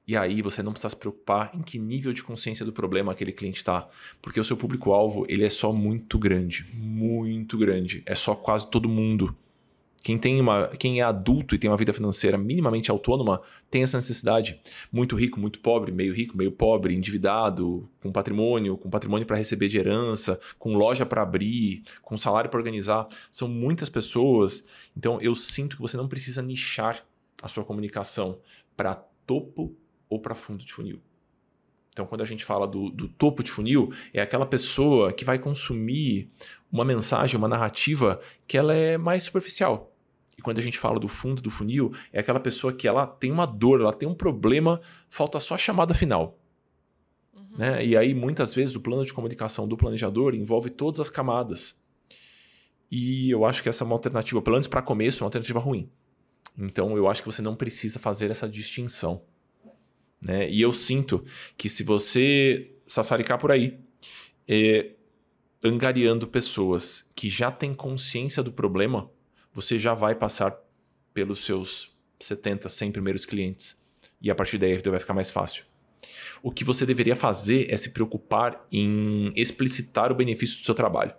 [0.09, 3.33] E aí você não precisa se preocupar em que nível de consciência do problema aquele
[3.33, 3.89] cliente está,
[4.23, 8.05] porque o seu público-alvo ele é só muito grande, muito grande.
[8.07, 9.37] É só quase todo mundo.
[10.05, 13.99] Quem, tem uma, quem é adulto e tem uma vida financeira minimamente autônoma tem essa
[13.99, 14.61] necessidade.
[14.93, 19.67] Muito rico, muito pobre, meio rico, meio pobre, endividado, com patrimônio, com patrimônio para receber
[19.67, 23.07] de herança, com loja para abrir, com salário para organizar.
[23.33, 24.65] São muitas pessoas.
[24.97, 27.05] Então eu sinto que você não precisa nichar
[27.43, 28.39] a sua comunicação
[28.77, 28.95] para
[29.27, 29.75] topo
[30.09, 31.01] ou para fundo de funil.
[31.91, 35.39] Então, quando a gente fala do, do topo de funil, é aquela pessoa que vai
[35.39, 36.31] consumir
[36.71, 39.93] uma mensagem, uma narrativa que ela é mais superficial.
[40.37, 43.33] E quando a gente fala do fundo do funil, é aquela pessoa que ela tem
[43.33, 46.39] uma dor, ela tem um problema, falta só a chamada final.
[47.35, 47.57] Uhum.
[47.57, 47.87] Né?
[47.87, 51.81] E aí, muitas vezes, o plano de comunicação do planejador envolve todas as camadas.
[52.91, 55.59] E eu acho que essa é uma alternativa, pelo menos para começo, é uma alternativa
[55.59, 55.91] ruim.
[56.59, 59.23] Então eu acho que você não precisa fazer essa distinção.
[60.21, 60.51] Né?
[60.51, 61.25] E eu sinto
[61.57, 63.79] que se você sassaricar por aí,
[64.49, 64.93] é,
[65.63, 69.11] angariando pessoas que já têm consciência do problema,
[69.53, 70.57] você já vai passar
[71.13, 73.77] pelos seus 70, 100 primeiros clientes.
[74.21, 75.65] E a partir daí vai ficar mais fácil.
[76.43, 81.15] O que você deveria fazer é se preocupar em explicitar o benefício do seu trabalho.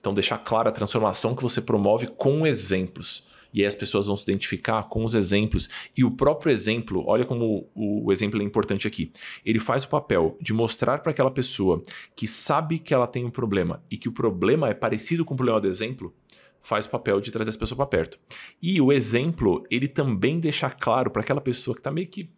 [0.00, 3.26] Então, deixar clara a transformação que você promove com exemplos.
[3.52, 5.68] E aí as pessoas vão se identificar com os exemplos.
[5.96, 9.12] E o próprio exemplo, olha como o, exemplo é importante aqui.
[9.44, 11.82] Ele faz o papel de mostrar para aquela pessoa
[12.14, 15.36] que sabe que ela tem um problema e que o problema é parecido com o
[15.36, 16.14] problema do exemplo,
[16.60, 18.18] faz o papel de trazer essa pessoa para perto.
[18.60, 22.30] E o exemplo, ele também deixa claro para aquela pessoa que está meio que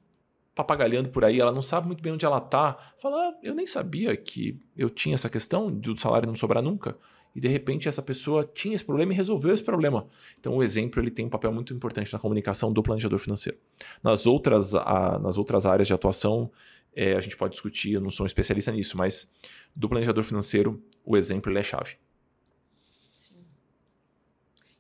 [0.55, 3.67] papagalhando por aí, ela não sabe muito bem onde ela está, fala, ah, eu nem
[3.67, 6.99] sabia que eu tinha essa questão do salário não sobrar nunca
[7.35, 10.07] e de repente essa pessoa tinha esse problema e resolveu esse problema.
[10.39, 13.59] Então o exemplo ele tem um papel muito importante na comunicação do planejador financeiro.
[14.03, 16.51] Nas outras, a, nas outras áreas de atuação,
[16.95, 19.31] é, a gente pode discutir, eu não sou um especialista nisso, mas
[19.75, 21.97] do planejador financeiro, o exemplo é chave.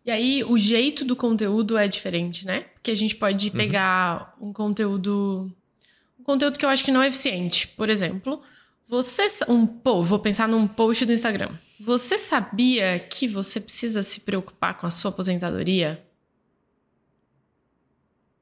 [0.05, 2.63] E aí, o jeito do conteúdo é diferente, né?
[2.75, 3.57] Porque a gente pode uhum.
[3.57, 4.49] pegar uhum.
[4.49, 5.53] um conteúdo.
[6.19, 7.69] Um conteúdo que eu acho que não é eficiente.
[7.69, 8.41] Por exemplo,
[8.91, 9.29] você.
[9.49, 11.51] Um, pô, vou pensar num post do Instagram.
[11.79, 16.05] Você sabia que você precisa se preocupar com a sua aposentadoria?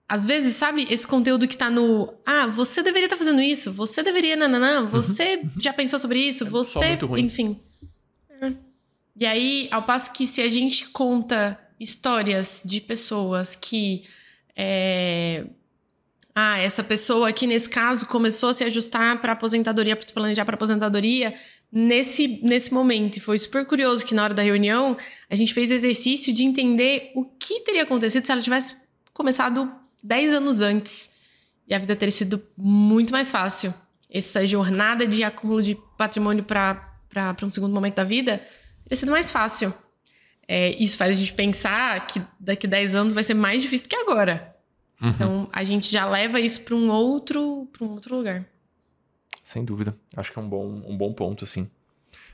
[0.09, 2.15] Às vezes, sabe, esse conteúdo que tá no.
[2.25, 4.35] Ah, você deveria estar tá fazendo isso, você deveria.
[4.37, 4.89] Nananã, uhum.
[4.89, 5.51] você uhum.
[5.61, 6.99] já pensou sobre isso, é você.
[7.19, 7.61] Enfim.
[9.15, 14.05] E aí, ao passo que se a gente conta histórias de pessoas que.
[14.57, 15.45] É,
[16.40, 20.44] ah, essa pessoa aqui nesse caso começou a se ajustar para aposentadoria, para se planejar
[20.44, 21.35] para aposentadoria
[21.73, 23.16] nesse, nesse momento.
[23.16, 24.97] E foi super curioso que na hora da reunião
[25.28, 28.77] a gente fez o exercício de entender o que teria acontecido se ela tivesse
[29.12, 29.69] começado
[30.01, 31.10] 10 anos antes.
[31.66, 33.74] E a vida teria sido muito mais fácil.
[34.09, 38.40] Essa jornada de acúmulo de patrimônio para um segundo momento da vida
[38.85, 39.74] teria sido mais fácil.
[40.47, 43.90] É, isso faz a gente pensar que daqui 10 anos vai ser mais difícil do
[43.90, 44.56] que agora.
[45.01, 45.11] Uhum.
[45.11, 48.45] Então a gente já leva isso para um outro, para um outro lugar.
[49.43, 49.97] Sem dúvida.
[50.16, 51.70] Acho que é um bom, um bom ponto, assim.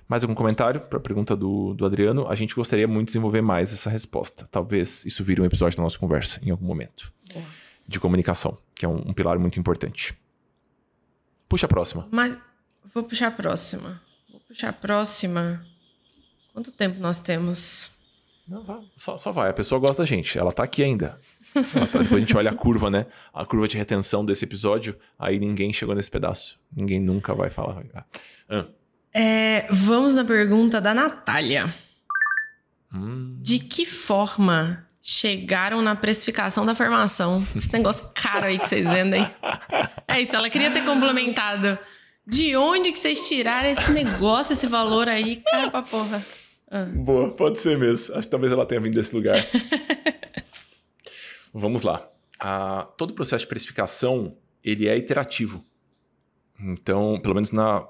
[0.08, 2.28] Mais algum comentário para a pergunta do, do Adriano?
[2.28, 4.46] A gente gostaria muito de desenvolver mais essa resposta.
[4.50, 7.12] Talvez isso vire um episódio da nossa conversa em algum momento.
[7.86, 10.18] De comunicação, que é um, um, pilar muito importante.
[11.48, 12.08] Puxa a próxima.
[12.10, 12.36] Mas
[12.92, 14.00] vou puxar a próxima.
[14.30, 15.64] Vou puxar a próxima.
[16.52, 17.92] Quanto tempo nós temos?
[18.48, 18.80] Não, vai.
[18.96, 19.50] Só, só vai.
[19.50, 20.38] A pessoa gosta da gente.
[20.38, 21.20] Ela está aqui ainda.
[21.54, 23.06] Depois a gente olha a curva, né?
[23.32, 24.96] A curva de retenção desse episódio.
[25.18, 26.58] Aí ninguém chegou nesse pedaço.
[26.74, 27.82] Ninguém nunca vai falar.
[28.48, 28.64] Ah.
[29.12, 31.72] É, vamos na pergunta da Natália.
[32.92, 33.38] Hum.
[33.40, 37.46] De que forma chegaram na precificação da formação?
[37.54, 39.24] Esse negócio caro aí que vocês vendem.
[40.08, 41.78] É isso, ela queria ter complementado.
[42.26, 45.42] De onde que vocês tiraram esse negócio, esse valor aí?
[45.50, 46.24] Cara pra porra.
[46.70, 46.86] Ah.
[46.86, 48.16] Boa, pode ser mesmo.
[48.16, 49.36] Acho que talvez ela tenha vindo desse lugar.
[51.56, 52.10] Vamos lá.
[52.40, 55.64] Ah, todo o processo de precificação ele é iterativo.
[56.58, 57.86] Então, pelo menos na,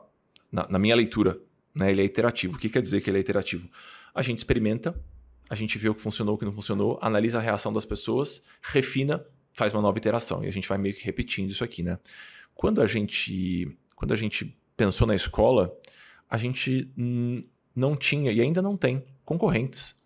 [0.52, 1.40] na, na minha leitura,
[1.74, 2.56] né, ele é iterativo.
[2.56, 3.66] O que quer dizer que ele é iterativo?
[4.14, 4.94] A gente experimenta,
[5.48, 8.42] a gente vê o que funcionou, o que não funcionou, analisa a reação das pessoas,
[8.60, 9.24] refina,
[9.54, 10.44] faz uma nova iteração.
[10.44, 11.98] E a gente vai meio que repetindo isso aqui, né?
[12.54, 15.74] Quando a gente, quando a gente pensou na escola,
[16.28, 16.92] a gente
[17.74, 19.96] não tinha e ainda não tem concorrentes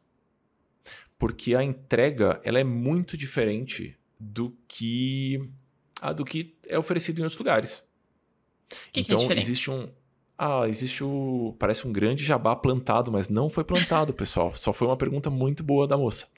[1.18, 5.50] porque a entrega ela é muito diferente do que
[6.00, 7.82] ah, do que é oferecido em outros lugares.
[8.92, 9.88] Que então que é existe um
[10.38, 14.54] ah, existe o parece um grande jabá plantado, mas não foi plantado, pessoal.
[14.54, 16.28] Só foi uma pergunta muito boa da moça.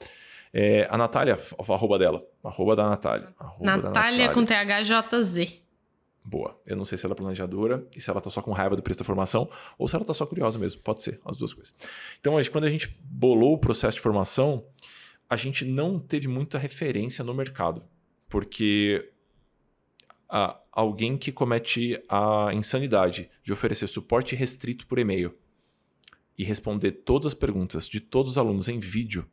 [0.53, 3.33] É, a Natália, a arroba dela, arroba da Natália.
[3.39, 5.60] Arroba Natália, da Natália com THJZ.
[6.23, 6.59] Boa.
[6.65, 8.83] Eu não sei se ela é planejadora e se ela tá só com raiva do
[8.83, 10.81] preço da formação ou se ela tá só curiosa mesmo.
[10.81, 11.73] Pode ser, as duas coisas.
[12.19, 14.65] Então, quando a gente bolou o processo de formação,
[15.29, 17.83] a gente não teve muita referência no mercado.
[18.29, 19.11] Porque
[20.71, 25.35] alguém que comete a insanidade de oferecer suporte restrito por e-mail
[26.37, 29.29] e responder todas as perguntas de todos os alunos em vídeo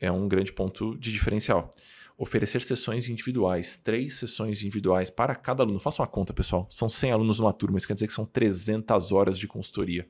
[0.00, 1.70] é um grande ponto de diferencial
[2.18, 5.78] oferecer sessões individuais, três sessões individuais para cada aluno.
[5.78, 6.66] Faça uma conta, pessoal.
[6.70, 10.08] São 100 alunos numa turma, isso quer dizer que são 300 horas de consultoria,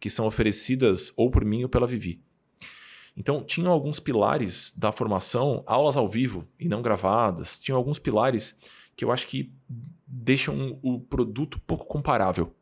[0.00, 2.20] que são oferecidas ou por mim ou pela Vivi.
[3.16, 8.56] Então, tinham alguns pilares da formação, aulas ao vivo e não gravadas, tinham alguns pilares
[8.96, 9.52] que eu acho que
[10.06, 12.54] deixam o produto pouco comparável.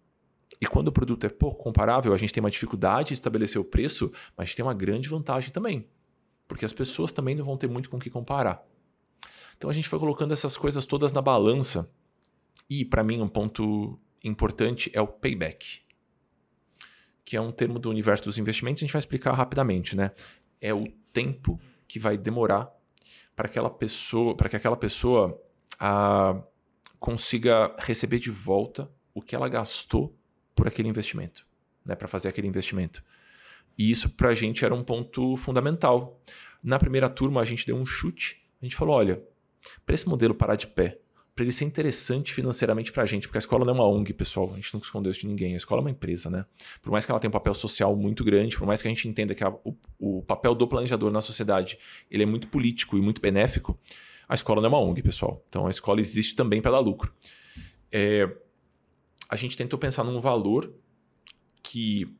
[0.60, 3.64] E quando o produto é pouco comparável, a gente tem uma dificuldade de estabelecer o
[3.64, 5.86] preço, mas tem uma grande vantagem também.
[6.46, 8.64] Porque as pessoas também não vão ter muito com o que comparar.
[9.56, 11.90] Então a gente foi colocando essas coisas todas na balança.
[12.68, 15.80] E para mim um ponto importante é o payback.
[17.24, 20.12] Que é um termo do universo dos investimentos, a gente vai explicar rapidamente, né?
[20.60, 22.70] É o tempo que vai demorar
[23.34, 25.40] para aquela pessoa, para que aquela pessoa
[25.78, 26.40] a,
[26.98, 30.16] consiga receber de volta o que ela gastou
[30.54, 31.46] por aquele investimento,
[31.84, 33.04] né, para fazer aquele investimento.
[33.78, 36.20] E isso para a gente era um ponto fundamental.
[36.62, 39.22] Na primeira turma a gente deu um chute, a gente falou, olha,
[39.84, 40.98] para esse modelo parar de pé,
[41.34, 44.14] para ele ser interessante financeiramente para a gente, porque a escola não é uma ONG,
[44.14, 46.46] pessoal, a gente não escondeu isso de ninguém, a escola é uma empresa, né?
[46.80, 49.06] Por mais que ela tenha um papel social muito grande, por mais que a gente
[49.06, 51.78] entenda que a, o, o papel do planejador na sociedade
[52.10, 53.78] ele é muito político e muito benéfico,
[54.26, 55.44] a escola não é uma ONG, pessoal.
[55.48, 57.12] Então a escola existe também para dar lucro.
[57.92, 58.34] É,
[59.28, 60.72] a gente tentou pensar num valor
[61.62, 62.16] que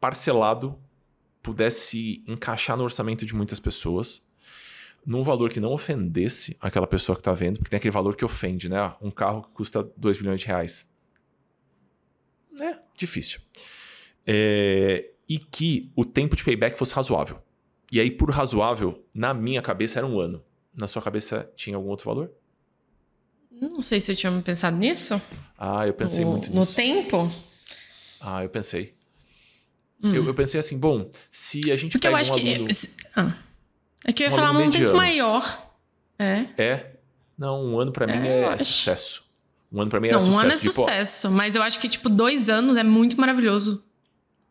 [0.00, 0.78] parcelado
[1.42, 4.22] pudesse encaixar no orçamento de muitas pessoas,
[5.06, 8.24] num valor que não ofendesse aquela pessoa que está vendo, porque tem aquele valor que
[8.24, 8.94] ofende, né?
[9.00, 10.86] Um carro que custa 2 milhões de reais.
[12.60, 13.40] É difícil.
[14.26, 17.42] É, e que o tempo de payback fosse razoável.
[17.90, 20.44] E aí, por razoável, na minha cabeça era um ano.
[20.74, 22.30] Na sua cabeça tinha algum outro valor?
[23.50, 25.20] Não sei se eu tinha pensado nisso.
[25.56, 26.70] Ah, eu pensei no, muito nisso.
[26.70, 27.30] No tempo?
[28.20, 28.97] Ah, eu pensei.
[30.02, 30.14] Hum.
[30.14, 32.54] Eu, eu, pensei assim, bom, se a gente Porque pega eu acho um que...
[32.54, 32.70] aluno...
[33.16, 33.34] Ah.
[34.04, 35.70] É que eu ia um falar um tempo maior.
[36.18, 36.46] É.
[36.56, 36.92] É?
[37.36, 39.22] Não, um ano para mim é, é sucesso.
[39.72, 40.36] Um ano para mim é Não, sucesso.
[40.36, 43.84] um ano é tipo, sucesso, mas eu acho que, tipo, dois anos é muito maravilhoso.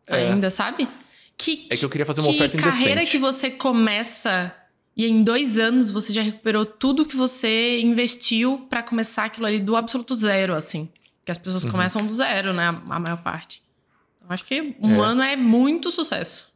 [0.06, 0.30] É.
[0.30, 0.88] Ainda, sabe?
[1.36, 2.78] Que, é que eu queria fazer uma oferta indecente.
[2.78, 4.54] Que carreira que você começa
[4.96, 9.60] e em dois anos você já recuperou tudo que você investiu para começar aquilo ali
[9.60, 10.90] do absoluto zero, assim.
[11.24, 11.72] Que as pessoas uhum.
[11.72, 12.68] começam do zero, né?
[12.68, 13.62] A maior parte.
[14.28, 15.06] Acho que um é.
[15.06, 16.56] ano é muito sucesso.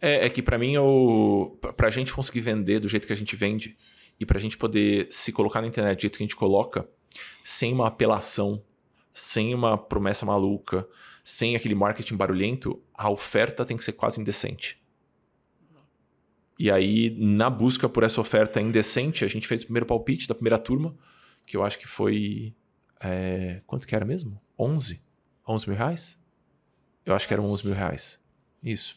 [0.00, 3.36] É, é que para mim, eu, pra gente conseguir vender do jeito que a gente
[3.36, 3.76] vende
[4.18, 6.88] e pra gente poder se colocar na internet do jeito que a gente coloca,
[7.44, 8.62] sem uma apelação,
[9.12, 10.86] sem uma promessa maluca,
[11.22, 14.82] sem aquele marketing barulhento, a oferta tem que ser quase indecente.
[16.58, 20.34] E aí, na busca por essa oferta indecente, a gente fez o primeiro palpite da
[20.34, 20.94] primeira turma,
[21.46, 22.54] que eu acho que foi.
[23.00, 24.40] É, quanto que era mesmo?
[24.58, 25.02] 11?
[25.46, 26.18] 11 mil reais?
[27.04, 28.18] Eu acho que eram 11 mil reais.
[28.62, 28.96] Isso.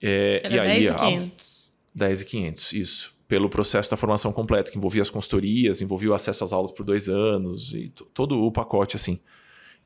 [0.00, 1.72] É, era e aí, 10 e 500.
[1.94, 3.14] 10 e 500, isso.
[3.26, 6.84] Pelo processo da formação completa, que envolvia as consultorias, envolvia o acesso às aulas por
[6.84, 9.20] dois anos e todo o pacote assim.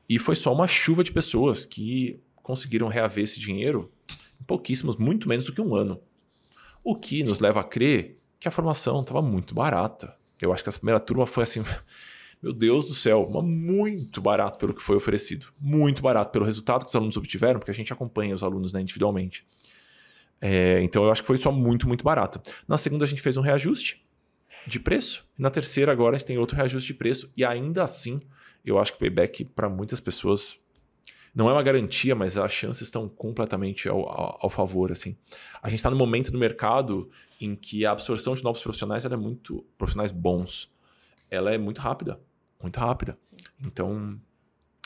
[0.07, 3.91] E foi só uma chuva de pessoas que conseguiram reaver esse dinheiro
[4.41, 6.01] em pouquíssimos, muito menos do que um ano.
[6.83, 10.15] O que nos leva a crer que a formação estava muito barata.
[10.41, 11.63] Eu acho que essa primeira turma foi assim,
[12.41, 15.47] meu Deus do céu, muito barato pelo que foi oferecido.
[15.59, 18.81] Muito barato pelo resultado que os alunos obtiveram, porque a gente acompanha os alunos né,
[18.81, 19.45] individualmente.
[20.41, 22.41] É, então eu acho que foi só muito, muito barato.
[22.67, 24.05] Na segunda a gente fez um reajuste
[24.65, 25.27] de preço.
[25.37, 27.31] Na terceira agora a gente tem outro reajuste de preço.
[27.35, 28.21] E ainda assim,
[28.63, 30.59] eu acho que o payback para muitas pessoas
[31.35, 34.91] não é uma garantia, mas as chances estão completamente ao, ao, ao favor.
[34.91, 35.15] assim.
[35.61, 37.09] A gente está no momento do mercado
[37.39, 40.71] em que a absorção de novos profissionais é muito profissionais bons.
[41.29, 42.19] Ela é muito rápida,
[42.61, 43.17] muito rápida.
[43.21, 43.37] Sim.
[43.65, 44.19] Então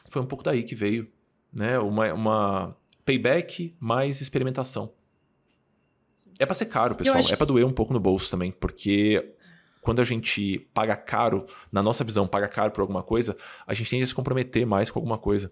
[0.07, 1.11] foi um pouco daí que veio,
[1.51, 1.79] né?
[1.79, 4.93] Uma, uma payback mais experimentação.
[6.39, 7.17] É para ser caro, pessoal.
[7.17, 9.35] É para doer um pouco no bolso também, porque
[9.81, 13.37] quando a gente paga caro, na nossa visão, paga caro por alguma coisa,
[13.67, 15.51] a gente tende a se comprometer mais com alguma coisa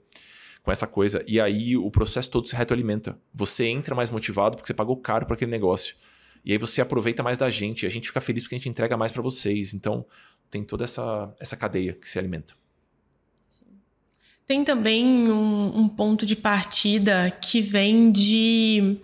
[0.64, 1.24] com essa coisa.
[1.28, 3.18] E aí o processo todo se retroalimenta.
[3.34, 5.96] Você entra mais motivado porque você pagou caro para aquele negócio.
[6.44, 7.86] E aí você aproveita mais da gente.
[7.86, 9.74] A gente fica feliz porque a gente entrega mais para vocês.
[9.74, 10.06] Então
[10.52, 12.54] tem toda essa, essa cadeia que se alimenta.
[14.46, 18.98] Tem também um, um ponto de partida que vem de,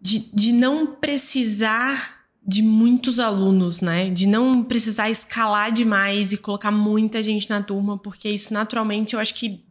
[0.00, 4.08] de, de não precisar de muitos alunos, né?
[4.08, 9.20] De não precisar escalar demais e colocar muita gente na turma, porque isso naturalmente eu
[9.20, 9.62] acho que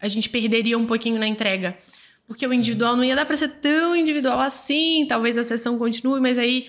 [0.00, 1.76] a gente perderia um pouquinho na entrega.
[2.26, 6.20] Porque o individual não ia dar para ser tão individual assim, talvez a sessão continue,
[6.20, 6.68] mas aí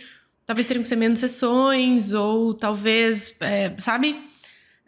[0.51, 4.21] talvez teriam que ser menos sessões, ou talvez, é, sabe?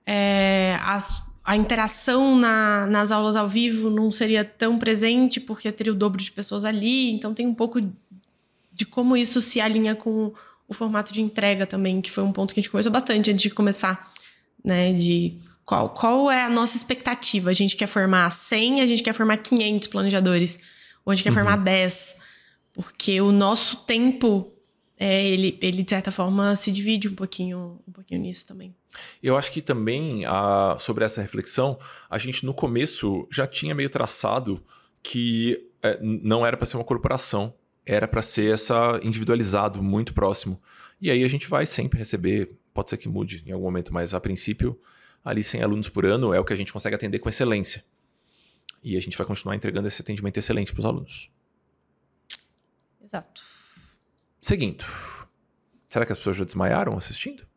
[0.06, 5.94] É, as, a interação na, nas aulas ao vivo não seria tão presente, porque teria
[5.94, 7.80] o dobro de pessoas ali, então tem um pouco
[8.74, 10.34] de como isso se alinha com
[10.68, 13.44] o formato de entrega também, que foi um ponto que a gente conversou bastante antes
[13.44, 14.12] de começar,
[14.66, 14.92] né?
[14.92, 17.50] De qual, qual é a nossa expectativa?
[17.50, 20.60] A gente quer formar 100, a gente quer formar 500 planejadores,
[21.06, 21.36] ou a gente quer uhum.
[21.36, 22.18] formar 10.
[22.74, 24.54] Porque o nosso tempo
[24.98, 28.76] é, ele, ele, de certa forma, se divide um pouquinho, um pouquinho nisso também.
[29.22, 31.80] Eu acho que também, a, sobre essa reflexão,
[32.10, 34.64] a gente no começo já tinha meio traçado
[35.02, 37.54] que é, não era para ser uma corporação,
[37.86, 40.62] era para ser essa individualizado, muito próximo.
[41.02, 44.14] E aí a gente vai sempre receber, pode ser que mude em algum momento, mas
[44.14, 44.80] a princípio,
[45.26, 47.84] ali 100 alunos por ano é o que a gente consegue atender com excelência.
[48.84, 51.30] E a gente vai continuar entregando esse atendimento excelente para os alunos.
[53.04, 53.53] Exato.
[54.44, 54.84] Seguindo.
[55.88, 57.48] Será que as pessoas já desmaiaram assistindo?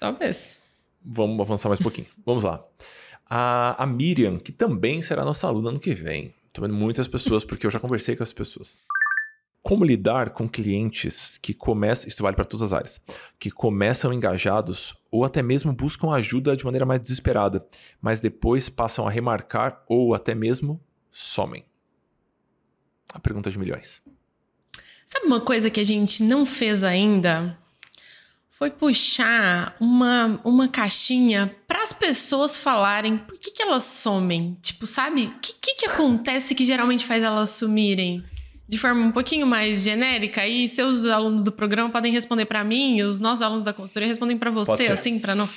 [0.00, 0.56] Talvez.
[1.00, 2.08] Vamos avançar mais um pouquinho.
[2.26, 2.66] Vamos lá.
[3.30, 6.34] A, a Miriam, que também será nossa aluna ano que vem.
[6.48, 8.76] Estou vendo muitas pessoas, porque eu já conversei com as pessoas.
[9.62, 13.00] Como lidar com clientes que começam, isso vale para todas as áreas,
[13.38, 17.64] que começam engajados ou até mesmo buscam ajuda de maneira mais desesperada,
[18.00, 21.64] mas depois passam a remarcar ou até mesmo somem?
[23.14, 24.02] A pergunta de milhões.
[25.06, 27.56] Sabe uma coisa que a gente não fez ainda?
[28.50, 34.56] Foi puxar uma, uma caixinha para as pessoas falarem por que, que elas somem.
[34.62, 35.26] Tipo, sabe?
[35.26, 38.24] O que, que, que acontece que geralmente faz elas sumirem?
[38.68, 42.98] de forma um pouquinho mais genérica e seus alunos do programa podem responder para mim
[42.98, 45.48] e os nossos alunos da consultoria respondem para você, assim, para não.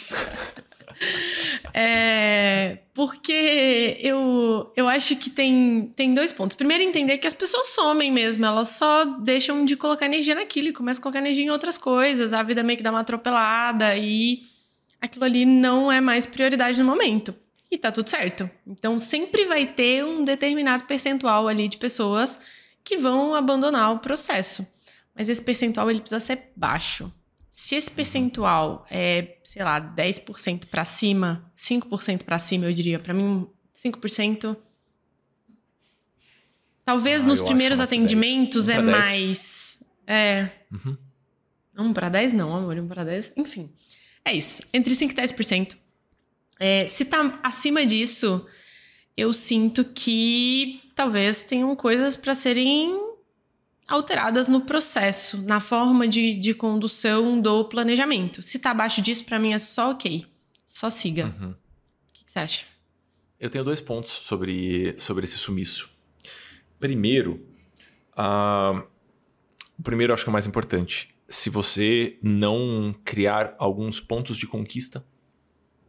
[1.73, 6.55] É, porque eu, eu acho que tem, tem dois pontos.
[6.55, 10.73] Primeiro, entender que as pessoas somem mesmo, elas só deixam de colocar energia naquilo e
[10.73, 12.34] começam a colocar energia em outras coisas.
[12.34, 14.41] A vida meio que dá uma atropelada e
[15.01, 17.34] aquilo ali não é mais prioridade no momento.
[17.71, 18.49] E tá tudo certo.
[18.65, 22.39] Então, sempre vai ter um determinado percentual ali de pessoas
[22.84, 24.67] que vão abandonar o processo.
[25.15, 27.13] Mas esse percentual ele precisa ser baixo.
[27.60, 33.14] Se esse percentual é, sei lá, 10% para cima, 5% para cima, eu diria, para
[33.14, 33.45] mim
[33.76, 34.56] 5%
[36.86, 39.77] Talvez ah, nos primeiros atendimentos é mais.
[40.07, 40.49] É.
[40.72, 40.98] Uhum.
[41.77, 43.34] 1 para 10 não, amor, 1 para 10.
[43.36, 43.69] Enfim.
[44.23, 44.64] É isso.
[44.73, 45.77] Entre 5% e 10%.
[46.61, 48.48] É, se tá acima disso,
[49.18, 53.09] eu sinto que talvez tenham coisas para serem
[53.89, 58.41] alteradas no processo, na forma de, de condução do planejamento.
[58.43, 60.25] Se tá abaixo disso, para mim é só ok.
[60.65, 61.25] Só siga.
[61.25, 61.49] Uhum.
[61.49, 61.55] O
[62.13, 62.65] que, que, você acha?
[63.39, 65.89] Eu tenho dois pontos sobre, sobre esse sumiço.
[66.79, 67.45] Primeiro,
[68.13, 68.83] uh,
[69.77, 71.13] o primeiro eu acho que é o mais importante.
[71.27, 75.03] Se você não criar alguns pontos de conquista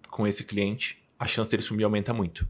[0.08, 2.48] com esse cliente, a chance dele sumir aumenta muito.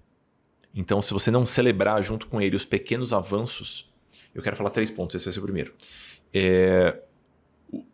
[0.73, 3.90] Então, se você não celebrar junto com ele os pequenos avanços
[4.35, 5.75] eu quero falar três pontos, esse vai ser o primeiro.
[6.33, 7.01] É,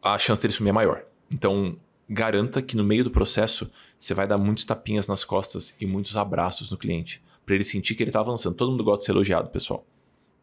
[0.02, 1.04] a chance dele sumir é maior.
[1.32, 1.76] Então,
[2.08, 6.16] garanta que no meio do processo você vai dar muitos tapinhas nas costas e muitos
[6.16, 8.54] abraços no cliente, para ele sentir que ele está avançando.
[8.54, 9.84] Todo mundo gosta de ser elogiado, pessoal.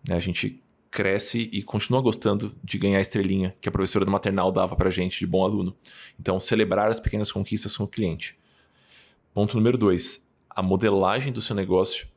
[0.07, 4.11] Né, a gente cresce e continua gostando de ganhar a estrelinha que a professora do
[4.11, 5.75] maternal dava para gente de bom aluno.
[6.19, 8.37] Então, celebrar as pequenas conquistas com o cliente.
[9.33, 12.07] Ponto número dois: a modelagem do seu negócio,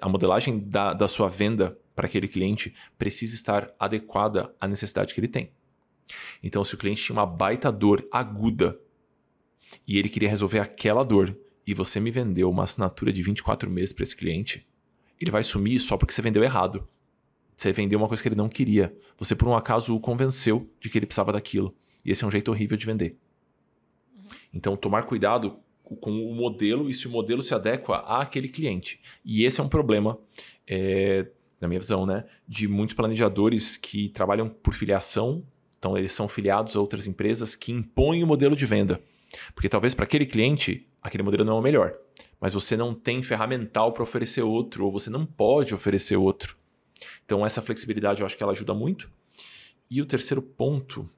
[0.00, 5.20] a modelagem da, da sua venda para aquele cliente precisa estar adequada à necessidade que
[5.20, 5.52] ele tem.
[6.42, 8.78] Então, se o cliente tinha uma baita dor aguda
[9.86, 13.92] e ele queria resolver aquela dor e você me vendeu uma assinatura de 24 meses
[13.92, 14.66] para esse cliente,
[15.20, 16.86] ele vai sumir só porque você vendeu errado.
[17.56, 18.94] Você vendeu uma coisa que ele não queria.
[19.16, 21.74] Você, por um acaso, o convenceu de que ele precisava daquilo.
[22.04, 23.16] E esse é um jeito horrível de vender.
[24.52, 25.58] Então, tomar cuidado
[26.00, 29.00] com o modelo e se o modelo se adequa àquele cliente.
[29.24, 30.18] E esse é um problema
[30.66, 31.30] é,
[31.60, 35.44] na minha visão, né, de muitos planejadores que trabalham por filiação,
[35.78, 39.00] então eles são filiados a outras empresas que impõem o modelo de venda.
[39.54, 41.94] Porque talvez para aquele cliente, aquele modelo não é o melhor,
[42.40, 46.56] mas você não tem ferramental para oferecer outro, ou você não pode oferecer outro.
[47.24, 49.10] Então essa flexibilidade eu acho que ela ajuda muito.
[49.90, 51.08] E o terceiro ponto,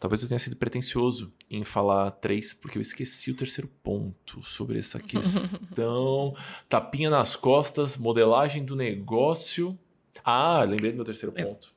[0.00, 4.78] talvez eu tenha sido pretencioso em falar três, porque eu esqueci o terceiro ponto sobre
[4.78, 6.34] essa questão.
[6.68, 9.78] Tapinha nas costas, modelagem do negócio.
[10.24, 11.72] Ah, lembrei do meu terceiro ponto,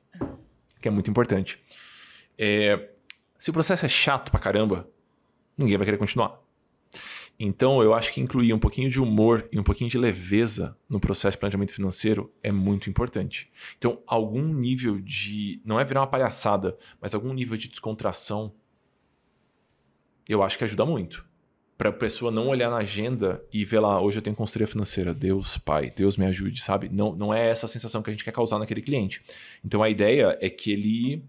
[0.80, 1.62] que é muito importante.
[2.36, 2.90] É,
[3.38, 4.88] se o processo é chato pra caramba,
[5.56, 6.42] ninguém vai querer continuar.
[7.38, 11.00] Então, eu acho que incluir um pouquinho de humor e um pouquinho de leveza no
[11.00, 13.50] processo de planejamento financeiro é muito importante.
[13.76, 15.60] Então, algum nível de.
[15.64, 18.54] Não é virar uma palhaçada, mas algum nível de descontração,
[20.28, 21.26] eu acho que ajuda muito
[21.76, 25.12] para a pessoa não olhar na agenda e ver lá, hoje eu tenho consultoria financeira,
[25.12, 26.88] Deus, Pai, Deus me ajude, sabe?
[26.88, 29.22] Não, não é essa sensação que a gente quer causar naquele cliente.
[29.64, 31.24] Então a ideia é que ele.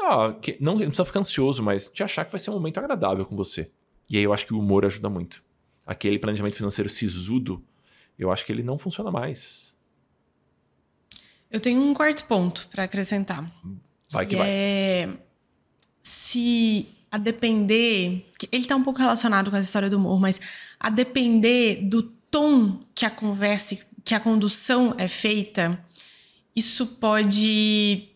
[0.00, 2.78] Ah, que, não, não precisa ficar ansioso, mas de achar que vai ser um momento
[2.78, 3.70] agradável com você.
[4.10, 5.42] E aí eu acho que o humor ajuda muito.
[5.86, 7.64] Aquele planejamento financeiro sisudo,
[8.18, 9.74] eu acho que ele não funciona mais.
[11.50, 13.50] Eu tenho um quarto ponto para acrescentar.
[14.10, 14.48] Vai que, que vai.
[14.48, 15.18] É
[16.08, 18.26] se a depender.
[18.50, 20.40] Ele está um pouco relacionado com essa história do humor, mas
[20.80, 25.78] a depender do tom que a conversa, que a condução é feita,
[26.56, 28.08] isso pode.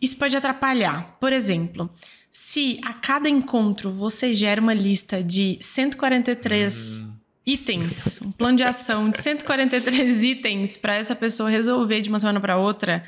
[0.00, 1.18] Isso pode atrapalhar.
[1.20, 1.90] Por exemplo,
[2.36, 7.12] se a cada encontro você gera uma lista de 143 hum.
[7.46, 12.40] itens, um plano de ação de 143 itens para essa pessoa resolver de uma semana
[12.40, 13.04] para outra,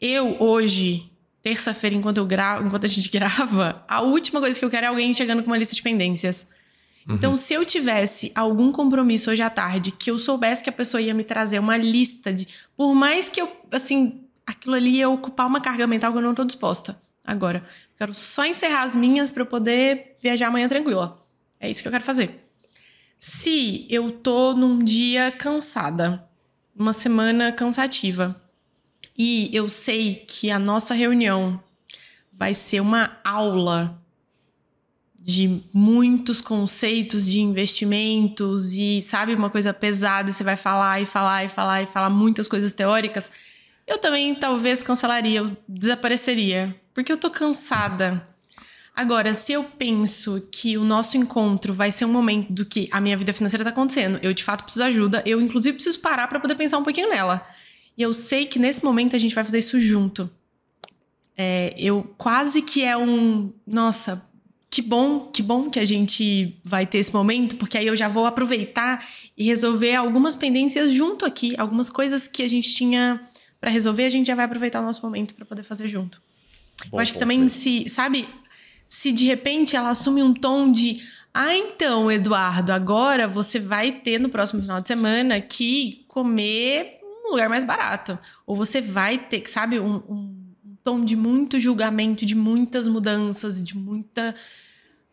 [0.00, 1.08] eu hoje
[1.40, 4.88] terça-feira, enquanto, eu gravo, enquanto a gente grava, a última coisa que eu quero é
[4.88, 6.44] alguém chegando com uma lista de pendências.
[7.08, 7.14] Uhum.
[7.14, 11.00] Então, se eu tivesse algum compromisso hoje à tarde, que eu soubesse que a pessoa
[11.00, 12.48] ia me trazer uma lista de.
[12.76, 16.34] Por mais que eu, assim, aquilo ali ia ocupar uma carga mental que eu não
[16.34, 17.00] tô disposta.
[17.28, 17.62] Agora,
[17.98, 21.20] quero só encerrar as minhas para eu poder viajar amanhã tranquila.
[21.58, 22.48] É isso que eu quero fazer.
[23.18, 26.24] Se eu tô num dia cansada,
[26.74, 28.40] uma semana cansativa,
[29.16, 31.60] e eu sei que a nossa reunião
[32.32, 34.00] vai ser uma aula
[35.18, 41.44] de muitos conceitos de investimentos e sabe uma coisa pesada, você vai falar e falar
[41.44, 43.30] e falar e falar muitas coisas teóricas.
[43.84, 48.28] Eu também talvez cancelaria, eu desapareceria, porque eu tô cansada.
[48.92, 53.00] Agora, se eu penso que o nosso encontro vai ser um momento do que a
[53.00, 56.26] minha vida financeira tá acontecendo, eu de fato preciso de ajuda, eu inclusive preciso parar
[56.26, 57.46] para poder pensar um pouquinho nela.
[57.96, 60.28] E eu sei que nesse momento a gente vai fazer isso junto.
[61.36, 63.52] É, eu quase que é um.
[63.64, 64.20] Nossa,
[64.68, 68.08] que bom, que bom que a gente vai ter esse momento, porque aí eu já
[68.08, 69.06] vou aproveitar
[69.36, 73.20] e resolver algumas pendências junto aqui, algumas coisas que a gente tinha
[73.60, 76.20] para resolver, a gente já vai aproveitar o nosso momento para poder fazer junto.
[76.86, 78.28] Bom, eu acho que também se, sabe,
[78.88, 81.00] se de repente ela assume um tom de
[81.32, 87.30] ah, então, Eduardo, agora você vai ter no próximo final de semana que comer um
[87.30, 88.18] lugar mais barato.
[88.46, 90.38] Ou você vai ter, sabe, um, um,
[90.82, 94.34] tom de muito julgamento, de muitas mudanças, de muita.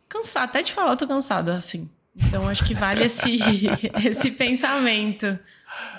[0.07, 1.89] Cansada, até de falar, eu tô cansada, assim.
[2.15, 3.39] Então acho que vale esse,
[4.03, 5.37] esse pensamento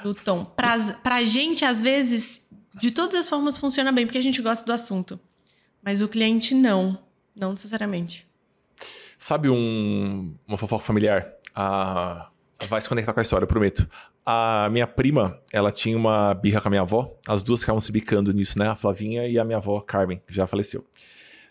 [0.02, 0.44] do tom.
[0.44, 2.40] Pra, pra gente, às vezes,
[2.80, 5.20] de todas as formas funciona bem, porque a gente gosta do assunto.
[5.86, 6.98] Mas o cliente não.
[7.34, 8.26] Não necessariamente.
[9.16, 11.32] Sabe um, uma fofoca familiar?
[11.54, 12.28] A
[12.68, 13.88] Vai se conectar com a história, eu prometo.
[14.24, 17.14] A minha prima, ela tinha uma birra com a minha avó.
[17.28, 18.68] As duas ficavam se bicando nisso, né?
[18.68, 20.84] A Flavinha e a minha avó, Carmen, que já faleceu.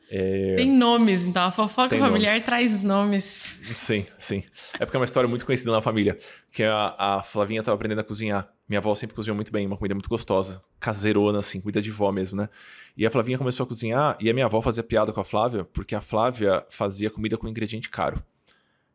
[0.09, 0.55] É...
[0.55, 2.45] Tem nomes, então a fofoca Tem familiar nomes.
[2.45, 3.57] traz nomes.
[3.75, 4.43] Sim, sim.
[4.79, 6.17] É porque é uma história muito conhecida na família.
[6.51, 8.47] Que a, a Flavinha estava aprendendo a cozinhar.
[8.67, 10.61] Minha avó sempre cozinhou muito bem, uma comida muito gostosa.
[10.79, 12.49] Caseirona, assim, comida de vó mesmo, né?
[12.95, 15.65] E a Flavinha começou a cozinhar e a minha avó fazia piada com a Flávia,
[15.65, 18.23] porque a Flávia fazia comida com ingrediente caro.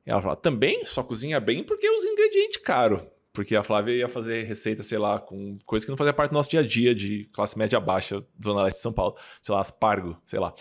[0.06, 3.06] E ela fala, também só cozinha bem porque usa ingrediente caro.
[3.32, 6.34] Porque a Flávia ia fazer receita, sei lá, com coisa que não fazia parte do
[6.34, 9.16] nosso dia a dia de classe média baixa, Zona Leste de São Paulo.
[9.40, 10.52] Sei lá, aspargo, sei lá.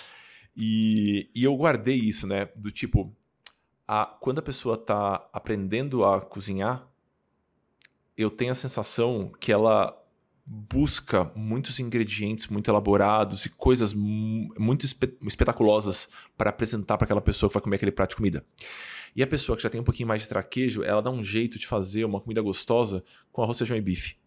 [0.61, 2.49] E, e eu guardei isso, né?
[2.53, 3.15] Do tipo,
[3.87, 6.85] a, quando a pessoa tá aprendendo a cozinhar,
[8.17, 9.95] eu tenho a sensação que ela
[10.45, 14.85] busca muitos ingredientes muito elaborados e coisas muito
[15.25, 18.45] espetaculosas para apresentar para aquela pessoa que vai comer aquele prato de comida.
[19.15, 21.57] E a pessoa que já tem um pouquinho mais de traquejo, ela dá um jeito
[21.57, 24.17] de fazer uma comida gostosa com arroz, feijão e bife.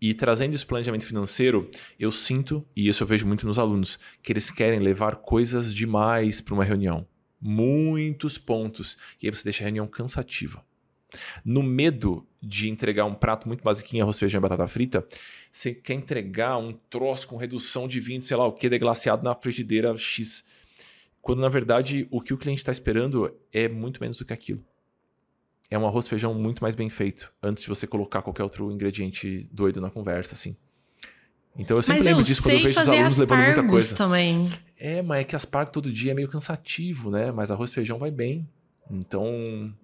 [0.00, 1.68] E trazendo esse planejamento financeiro,
[1.98, 6.40] eu sinto, e isso eu vejo muito nos alunos, que eles querem levar coisas demais
[6.40, 7.06] para uma reunião.
[7.40, 8.96] Muitos pontos.
[9.20, 10.64] E aí você deixa a reunião cansativa.
[11.44, 15.06] No medo de entregar um prato muito basiquinho, arroz, feijão e batata frita,
[15.50, 19.34] você quer entregar um troço com redução de vinho, sei lá o que, deglaciado na
[19.34, 20.44] frigideira X.
[21.20, 24.64] Quando na verdade o que o cliente está esperando é muito menos do que aquilo.
[25.70, 29.48] É um arroz feijão muito mais bem feito, antes de você colocar qualquer outro ingrediente
[29.52, 30.56] doido na conversa, assim.
[31.58, 33.96] Então eu sempre mas lembro eu disso quando eu vejo os alunos levando muita coisa.
[33.96, 34.50] também.
[34.78, 37.32] É, mas é que aspargo todo dia é meio cansativo, né?
[37.32, 38.48] Mas arroz feijão vai bem.
[38.90, 39.74] Então,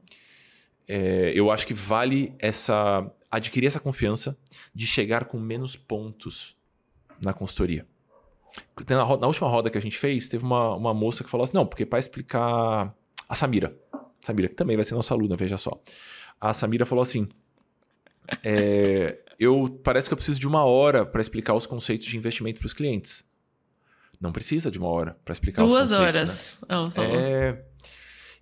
[0.87, 4.39] é, eu acho que vale essa adquirir essa confiança
[4.73, 6.57] de chegar com menos pontos
[7.21, 7.85] na consultoria.
[8.89, 11.55] Na, na, última roda que a gente fez, teve uma, uma moça que falou assim:
[11.55, 12.95] não, porque para explicar.
[13.29, 13.75] A Samira.
[14.25, 15.81] Samira, que também vai ser nossa aluna, veja só.
[16.41, 17.29] A Samira falou assim:
[18.43, 22.59] é, eu parece que eu preciso de uma hora para explicar os conceitos de investimento
[22.59, 23.25] para os clientes.
[24.21, 26.21] Não precisa de uma hora para explicar Duas os conceitos.
[26.21, 26.67] Duas horas, né?
[26.69, 27.17] ela falou.
[27.17, 27.65] É,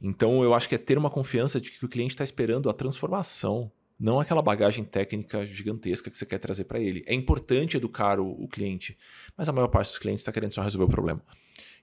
[0.00, 2.72] então eu acho que é ter uma confiança de que o cliente está esperando a
[2.72, 3.70] transformação
[4.02, 7.04] não aquela bagagem técnica gigantesca que você quer trazer para ele.
[7.06, 8.98] É importante educar o, o, cliente,
[9.36, 11.22] mas a maior parte dos clientes está querendo só resolver o problema.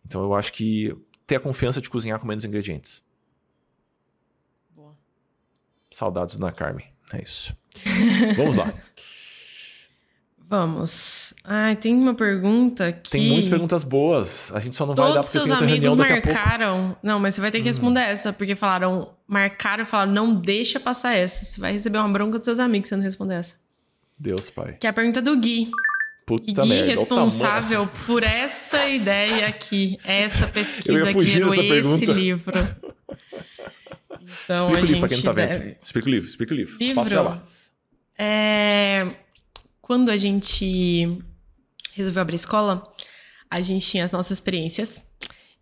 [0.05, 0.93] Então eu acho que
[1.25, 3.01] ter a confiança de cozinhar com menos ingredientes.
[5.91, 6.85] Saudades da Carmen.
[7.13, 7.55] É isso.
[8.37, 8.73] Vamos lá.
[10.47, 11.33] Vamos.
[11.43, 13.11] Ai, tem uma pergunta que.
[13.11, 14.51] Tem muitas perguntas boas.
[14.53, 16.39] A gente só não vai dar Todos porque seus tem outra reunião amigos daqui pouco.
[16.39, 16.41] Hum.
[16.43, 16.97] marcaram.
[17.03, 20.79] Não, mas você vai ter que responder essa, porque falaram, marcaram e falaram, não deixa
[20.79, 21.45] passar essa.
[21.45, 23.53] Você vai receber uma bronca dos seus amigos se não responder essa.
[24.17, 24.75] Deus, pai.
[24.79, 25.69] Que é a pergunta do Gui.
[26.25, 26.85] Puta Gui merda.
[26.91, 32.53] responsável dessa- por essa ideia aqui, essa pesquisa que gerou esse livro.
[34.21, 35.49] Então, Explica a o livro gente pra quem não tá vendo.
[35.49, 35.77] deve...
[35.83, 36.77] Explica o livro, explica o livro.
[36.79, 36.95] Livro?
[36.95, 37.41] Faça jabá.
[38.17, 39.15] É,
[39.81, 41.17] Quando a gente
[41.93, 42.83] resolveu abrir escola,
[43.49, 45.01] a gente tinha as nossas experiências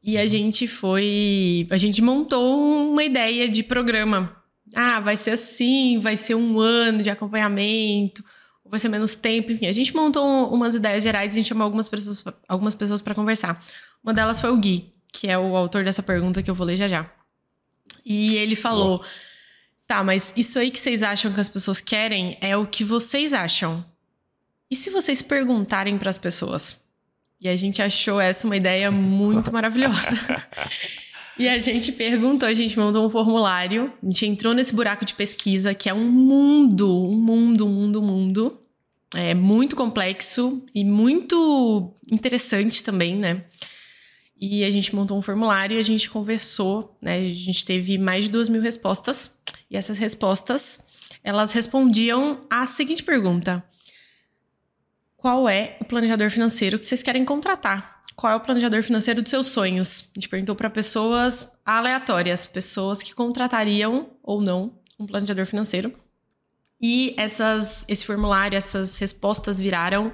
[0.03, 1.67] e a gente foi.
[1.69, 4.35] A gente montou uma ideia de programa.
[4.75, 8.23] Ah, vai ser assim, vai ser um ano de acompanhamento,
[8.65, 9.65] ou vai ser menos tempo, enfim.
[9.67, 13.01] A gente montou um- umas ideias gerais e a gente chamou algumas pessoas, algumas pessoas
[13.01, 13.63] para conversar.
[14.03, 16.75] Uma delas foi o Gui, que é o autor dessa pergunta que eu vou ler
[16.77, 17.09] já já.
[18.07, 19.03] E ele falou.
[19.85, 23.33] Tá, mas isso aí que vocês acham que as pessoas querem é o que vocês
[23.33, 23.85] acham.
[24.69, 26.83] E se vocês perguntarem para as pessoas?
[27.41, 30.45] E a gente achou essa uma ideia muito maravilhosa.
[31.39, 35.13] E a gente perguntou, a gente montou um formulário, a gente entrou nesse buraco de
[35.13, 38.59] pesquisa, que é um mundo, um mundo, um mundo, um mundo.
[39.15, 43.43] É muito complexo e muito interessante também, né?
[44.39, 47.17] E a gente montou um formulário e a gente conversou, né?
[47.17, 49.31] A gente teve mais de duas mil respostas.
[49.69, 50.79] E essas respostas,
[51.23, 53.63] elas respondiam à seguinte pergunta:
[55.15, 57.97] Qual é o planejador financeiro que vocês querem contratar?
[58.15, 60.09] Qual é o planejador financeiro dos seus sonhos?
[60.11, 65.93] A gente perguntou para pessoas aleatórias, pessoas que contratariam ou não um planejador financeiro.
[66.81, 70.11] E essas, esse formulário, essas respostas viraram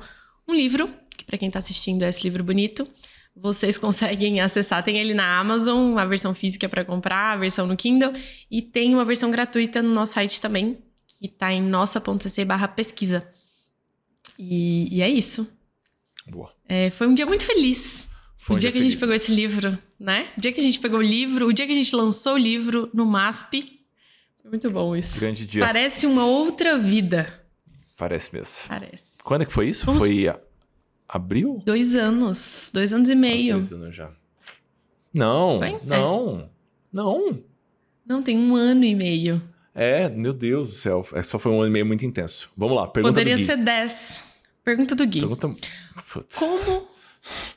[0.48, 2.88] um livro, que para quem está assistindo é esse livro bonito.
[3.36, 7.76] Vocês conseguem acessar, tem ele na Amazon, a versão física para comprar, a versão no
[7.76, 8.14] Kindle,
[8.50, 10.78] e tem uma versão gratuita no nosso site também,
[11.08, 13.28] que está em nossa.cc barra pesquisa.
[14.38, 15.48] E, e é isso.
[16.28, 16.52] Boa.
[16.68, 18.08] É, foi um dia muito feliz.
[18.38, 19.00] Foi o dia que a gente feliz.
[19.00, 20.28] pegou esse livro, né?
[20.38, 22.38] O dia que a gente pegou o livro, o dia que a gente lançou o
[22.38, 23.64] livro no MASP.
[24.42, 25.20] Foi muito bom isso.
[25.20, 25.66] Grande dia.
[25.66, 27.42] Parece uma outra vida.
[27.98, 28.68] Parece mesmo.
[28.68, 29.06] Parece.
[29.24, 29.86] Quando é que foi isso?
[29.86, 30.40] Vamos- Foi a-
[31.18, 31.62] abril?
[31.66, 32.72] Dois anos.
[32.74, 33.54] Dois anos e meio.
[33.56, 34.10] dois anos já.
[35.16, 35.80] Não, Foi?
[35.86, 36.50] não,
[36.92, 37.40] não.
[38.06, 39.42] Não, tem um ano e meio.
[39.76, 41.08] É, meu Deus do céu.
[41.14, 42.50] É, só foi um ano e meio muito intenso.
[42.58, 43.46] Vamos lá, pergunta Poderia do Gui.
[43.46, 44.22] ser dez.
[44.64, 45.20] Pergunta do Gui.
[45.20, 45.56] Pergunta...
[46.12, 46.36] Putz.
[46.38, 46.88] Como.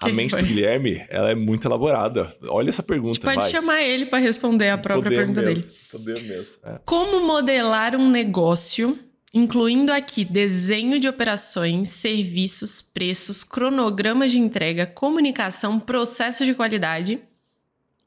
[0.00, 0.42] A Que mente foi?
[0.42, 2.30] do Guilherme, ela é muito elaborada.
[2.48, 3.50] Olha essa A pergunta, gente pode vai.
[3.50, 5.78] chamar ele para responder a própria Podemos pergunta mesmo, dele.
[5.90, 6.54] Podemos mesmo.
[6.64, 6.80] É.
[6.84, 8.98] Como modelar um negócio,
[9.34, 17.18] incluindo aqui desenho de operações, serviços, preços, cronogramas de entrega, comunicação, processo de qualidade.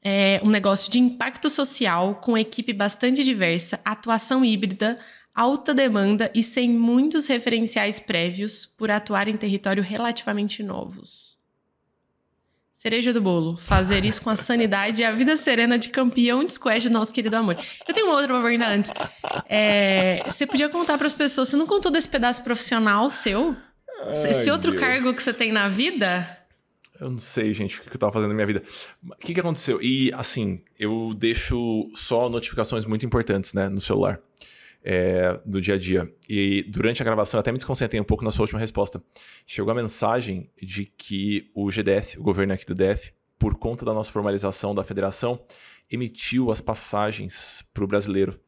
[0.02, 4.98] É um negócio de impacto social, com equipe bastante diversa, atuação híbrida,
[5.34, 11.27] alta demanda e sem muitos referenciais prévios por atuar em território relativamente novos.
[12.78, 13.56] Cereja do bolo.
[13.56, 17.12] Fazer isso com a sanidade e a vida serena de campeão de squash do nosso
[17.12, 17.58] querido amor.
[17.88, 18.92] Eu tenho uma outra pra perguntar antes.
[19.48, 23.56] É, você podia contar para as pessoas, você não contou desse pedaço profissional seu?
[24.10, 24.80] Esse Ai, outro Deus.
[24.80, 26.38] cargo que você tem na vida?
[27.00, 28.62] Eu não sei, gente, o que eu tava fazendo na minha vida.
[29.02, 29.82] O que, que aconteceu?
[29.82, 34.20] E, assim, eu deixo só notificações muito importantes, né, no celular.
[34.90, 36.10] É, do dia a dia.
[36.26, 39.02] E durante a gravação, eu até me desconcentrei um pouco na sua última resposta.
[39.46, 43.92] Chegou a mensagem de que o GDF, o governo aqui do DF, por conta da
[43.92, 45.44] nossa formalização da federação,
[45.90, 48.40] emitiu as passagens para o brasileiro,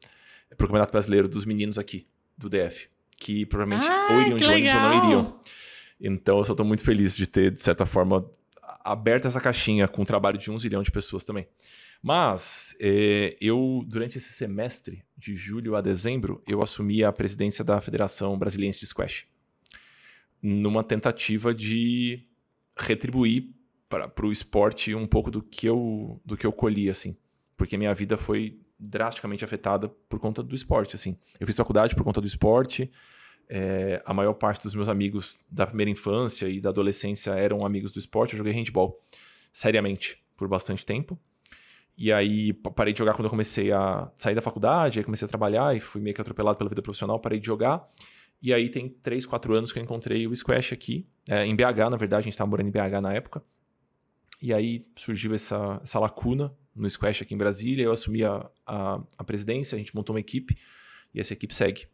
[0.56, 2.06] para o Campeonato Brasileiro dos meninos aqui
[2.38, 2.88] do DF,
[3.18, 5.40] que provavelmente Ah, ou iriam de ônibus ou não iriam.
[6.00, 8.24] Então eu só estou muito feliz de ter, de certa forma,
[8.82, 11.46] aberto essa caixinha com o trabalho de um zilhão de pessoas também.
[12.02, 17.81] Mas eh, eu, durante esse semestre, de julho a dezembro, eu assumi a presidência da
[17.81, 19.27] Federação Brasiliense de Squash.
[20.43, 22.27] Numa tentativa de
[22.77, 23.51] retribuir
[23.89, 27.16] para o esporte um pouco do que, eu, do que eu colhi, assim.
[27.56, 31.18] Porque minha vida foi drasticamente afetada por conta do esporte, assim.
[31.39, 32.90] Eu fiz faculdade por conta do esporte,
[33.47, 37.93] é, a maior parte dos meus amigos da primeira infância e da adolescência eram amigos
[37.93, 38.32] do esporte.
[38.32, 38.98] Eu joguei handball
[39.52, 41.20] seriamente por bastante tempo.
[42.01, 45.27] E aí pa- parei de jogar quando eu comecei a sair da faculdade, aí comecei
[45.27, 47.86] a trabalhar e fui meio que atropelado pela vida profissional, parei de jogar.
[48.40, 51.90] E aí tem 3, 4 anos que eu encontrei o squash aqui, é, em BH,
[51.90, 53.44] na verdade, a gente estava morando em BH na época.
[54.40, 59.02] E aí surgiu essa, essa lacuna no squash aqui em Brasília, eu assumi a, a,
[59.18, 60.56] a presidência, a gente montou uma equipe
[61.12, 61.86] e essa equipe segue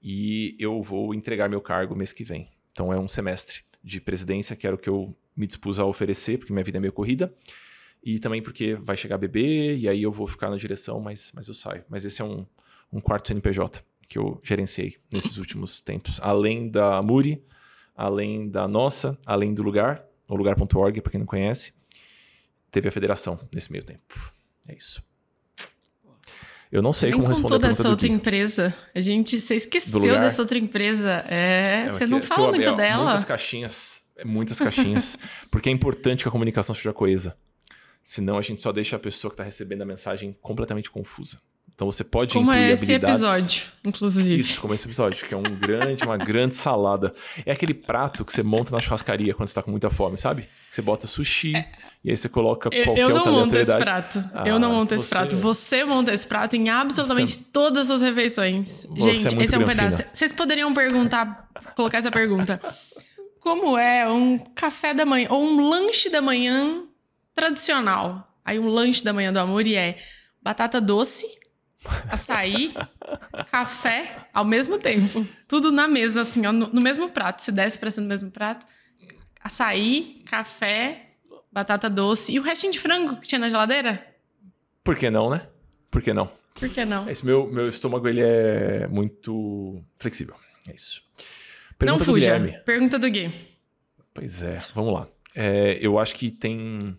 [0.00, 2.48] e eu vou entregar meu cargo mês que vem.
[2.70, 6.38] Então é um semestre de presidência, que era o que eu me dispus a oferecer,
[6.38, 7.34] porque minha vida é meio corrida.
[8.02, 11.48] E também porque vai chegar bebê, e aí eu vou ficar na direção, mas, mas
[11.48, 11.84] eu saio.
[11.88, 12.46] Mas esse é um,
[12.92, 16.18] um quarto CNPJ que eu gerenciei nesses últimos tempos.
[16.22, 17.44] Além da Muri,
[17.94, 21.72] além da nossa, além do lugar, o lugar.org, para quem não conhece,
[22.70, 24.32] teve a federação nesse meio tempo.
[24.68, 25.02] É isso.
[26.70, 28.14] Eu não sei Nem como responder a contou pergunta dessa outra Gui.
[28.14, 28.74] empresa.
[28.94, 31.24] A gente, você esqueceu dessa outra empresa.
[31.26, 33.04] É, É, você não fala muito Abel, dela.
[33.04, 34.02] Muitas caixinhas.
[34.16, 35.18] é, Muitas caixinhas.
[35.50, 37.36] porque é importante que a comunicação seja coesa.
[38.10, 41.36] Senão a gente só deixa a pessoa que está recebendo a mensagem completamente confusa.
[41.74, 43.20] Então você pode Como incluir é esse habilidades...
[43.22, 44.38] episódio, inclusive.
[44.38, 47.12] Isso, como esse episódio, que é um grande, uma grande salada.
[47.44, 50.48] É aquele prato que você monta na churrascaria quando você tá com muita fome, sabe?
[50.70, 51.52] Você bota sushi
[52.02, 54.28] e aí você coloca Eu, qualquer eu não outra monto esse aleatoriedade.
[54.30, 54.48] prato.
[54.48, 55.36] eu não Ah, monto esse você- prato.
[55.36, 58.86] Você monta esse prato em absolutamente Você- todas as suas refeições.
[58.88, 59.90] Você é Gente, muito esse é um granfina.
[59.90, 60.04] pedaço.
[60.14, 62.58] Vocês poderiam perguntar, colocar essa pergunta.
[63.38, 66.84] Como é um café da manhã, ou um lanche da manhã
[67.38, 68.34] tradicional?
[68.44, 69.96] Aí um lanche da manhã do Amor é
[70.42, 71.24] batata doce,
[72.10, 72.74] açaí,
[73.48, 75.24] café ao mesmo tempo.
[75.46, 77.44] Tudo na mesa, assim, ó, no, no mesmo prato.
[77.44, 78.66] Se desce pra cima do mesmo prato.
[79.40, 81.12] Açaí, café,
[81.52, 84.04] batata doce e o restinho de frango que tinha na geladeira?
[84.82, 85.46] Por que não, né?
[85.88, 86.28] Por que não?
[86.58, 87.08] Por que não?
[87.08, 90.34] Esse meu, meu estômago, ele é muito flexível.
[90.68, 91.02] É isso.
[91.14, 92.38] não Pergunta do fuja.
[92.38, 92.64] Guilherme.
[92.64, 93.32] Pergunta do Gui.
[94.12, 95.06] Pois é, vamos lá.
[95.36, 96.98] É, eu acho que tem...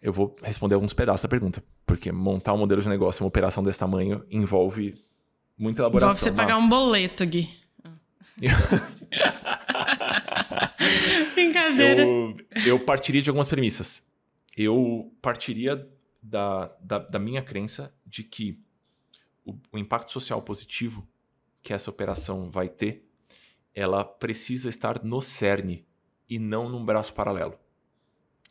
[0.00, 1.62] Eu vou responder alguns pedaços da pergunta.
[1.84, 4.94] Porque montar um modelo de negócio, uma operação desse tamanho, envolve
[5.58, 6.10] muita elaboração.
[6.10, 7.48] Envolve você pagar um boleto, Gui.
[11.34, 12.02] Brincadeira.
[12.02, 12.36] Eu,
[12.66, 14.04] eu partiria de algumas premissas.
[14.56, 15.88] Eu partiria
[16.22, 18.60] da, da, da minha crença de que
[19.44, 21.06] o, o impacto social positivo
[21.62, 23.08] que essa operação vai ter,
[23.74, 25.84] ela precisa estar no cerne
[26.28, 27.58] e não num braço paralelo.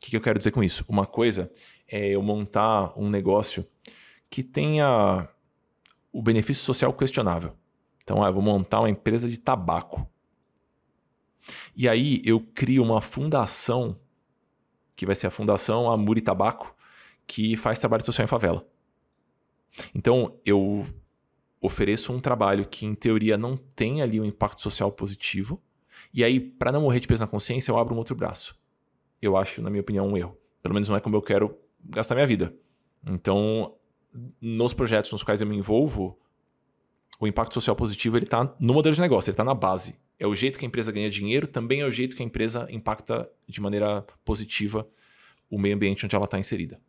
[0.06, 0.86] Que, que eu quero dizer com isso?
[0.88, 1.52] Uma coisa
[1.88, 3.65] é eu montar um negócio
[4.30, 5.27] que tenha
[6.14, 7.53] o benefício social questionável.
[8.03, 10.07] Então, ah, eu vou montar uma empresa de tabaco.
[11.76, 13.99] E aí eu crio uma fundação,
[14.95, 16.76] que vai ser a Fundação Amuri Tabaco,
[17.26, 18.64] que faz trabalho social em favela.
[19.95, 20.86] Então eu
[21.60, 25.60] ofereço um trabalho que, em teoria, não tem ali um impacto social positivo.
[26.14, 28.56] E aí, para não morrer de peso na consciência, eu abro um outro braço.
[29.22, 30.38] Eu acho, na minha opinião, um erro.
[30.62, 32.56] Pelo menos não é como eu quero gastar minha vida.
[33.08, 33.76] Então,
[34.42, 36.20] nos projetos nos quais eu me envolvo,
[37.20, 39.96] o impacto social positivo ele está no modelo de negócio, ele está na base.
[40.18, 42.68] É o jeito que a empresa ganha dinheiro, também é o jeito que a empresa
[42.70, 44.88] impacta de maneira positiva
[45.50, 46.82] o meio ambiente onde ela está inserida.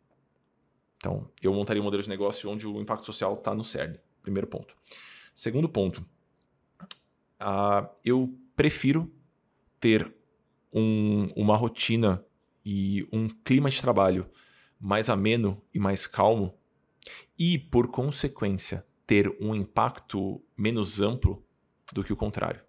[0.97, 3.99] Então, eu montaria um modelo de negócio onde o impacto social está no cerne.
[4.21, 4.75] Primeiro ponto.
[5.35, 6.03] Segundo ponto,
[7.39, 9.11] ah, eu prefiro
[9.79, 10.11] ter
[10.77, 12.23] um- uma rotina
[12.65, 14.29] e um clima de trabalho
[14.79, 16.57] mais ameno e mais calmo
[17.37, 21.43] e, por consequência, ter um impacto menos amplo
[21.93, 22.61] do que o contrário.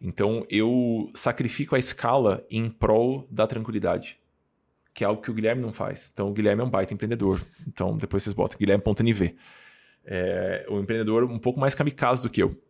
[0.00, 4.20] Então, eu sacrifico a escala em prol da tranquilidade,
[4.94, 6.10] que é algo que o Guilherme não faz.
[6.12, 7.44] Então, o Guilherme é um baita empreendedor.
[7.66, 9.36] Então, depois vocês botam guilherme.nv.
[10.04, 12.60] É um empreendedor um pouco mais kamikaze do que eu.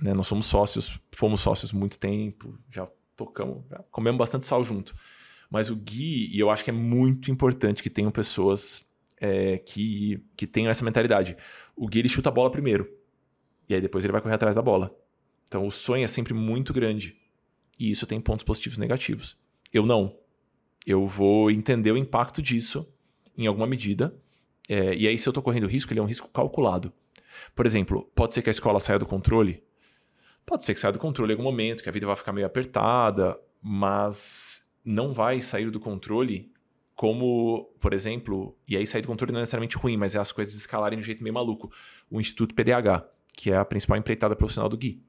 [0.00, 0.12] Né?
[0.14, 2.86] Nós somos sócios, fomos sócios muito tempo, já
[3.16, 4.94] tocamos, já comemos bastante sal junto.
[5.50, 8.84] Mas o Gui, e eu acho que é muito importante que tenham pessoas
[9.20, 11.36] é, que, que tenham essa mentalidade.
[11.76, 12.90] O Gui ele chuta a bola primeiro.
[13.68, 14.94] E aí depois ele vai correr atrás da bola.
[15.44, 17.16] Então o sonho é sempre muito grande.
[17.78, 19.36] E isso tem pontos positivos e negativos.
[19.72, 20.18] Eu não.
[20.86, 22.86] Eu vou entender o impacto disso
[23.36, 24.16] em alguma medida.
[24.68, 26.92] É, e aí, se eu estou correndo risco, ele é um risco calculado.
[27.54, 29.62] Por exemplo, pode ser que a escola saia do controle?
[30.46, 32.46] Pode ser que saia do controle em algum momento, que a vida vai ficar meio
[32.46, 36.52] apertada, mas não vai sair do controle
[36.94, 40.30] como, por exemplo, e aí sair do controle não é necessariamente ruim, mas é as
[40.32, 41.70] coisas escalarem de um jeito meio maluco.
[42.08, 43.04] O Instituto PDH,
[43.36, 45.02] que é a principal empreitada profissional do Gui.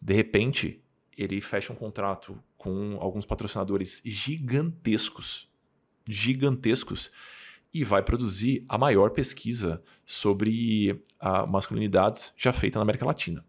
[0.00, 0.82] De repente,
[1.18, 5.52] ele fecha um contrato com alguns patrocinadores gigantescos,
[6.08, 7.10] gigantescos,
[7.72, 13.44] e vai produzir a maior pesquisa sobre a masculinidades já feita na América Latina.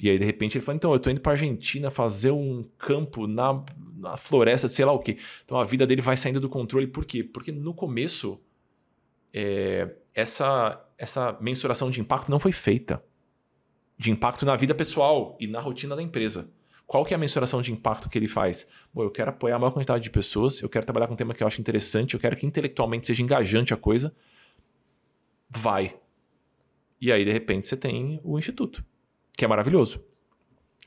[0.00, 3.26] E aí, de repente, ele fala: então, eu tô indo pra Argentina fazer um campo
[3.26, 3.62] na,
[3.96, 5.18] na floresta, sei lá o quê.
[5.44, 6.86] Então, a vida dele vai saindo do controle.
[6.86, 7.22] Por quê?
[7.22, 8.40] Porque no começo,
[9.32, 13.04] é, essa, essa mensuração de impacto não foi feita.
[13.98, 16.50] De impacto na vida pessoal e na rotina da empresa.
[16.86, 18.66] Qual que é a mensuração de impacto que ele faz?
[18.92, 21.32] Bom, eu quero apoiar a maior quantidade de pessoas, eu quero trabalhar com um tema
[21.32, 24.12] que eu acho interessante, eu quero que intelectualmente seja engajante a coisa.
[25.48, 25.94] Vai.
[27.00, 28.84] E aí, de repente, você tem o Instituto,
[29.36, 30.04] que é maravilhoso.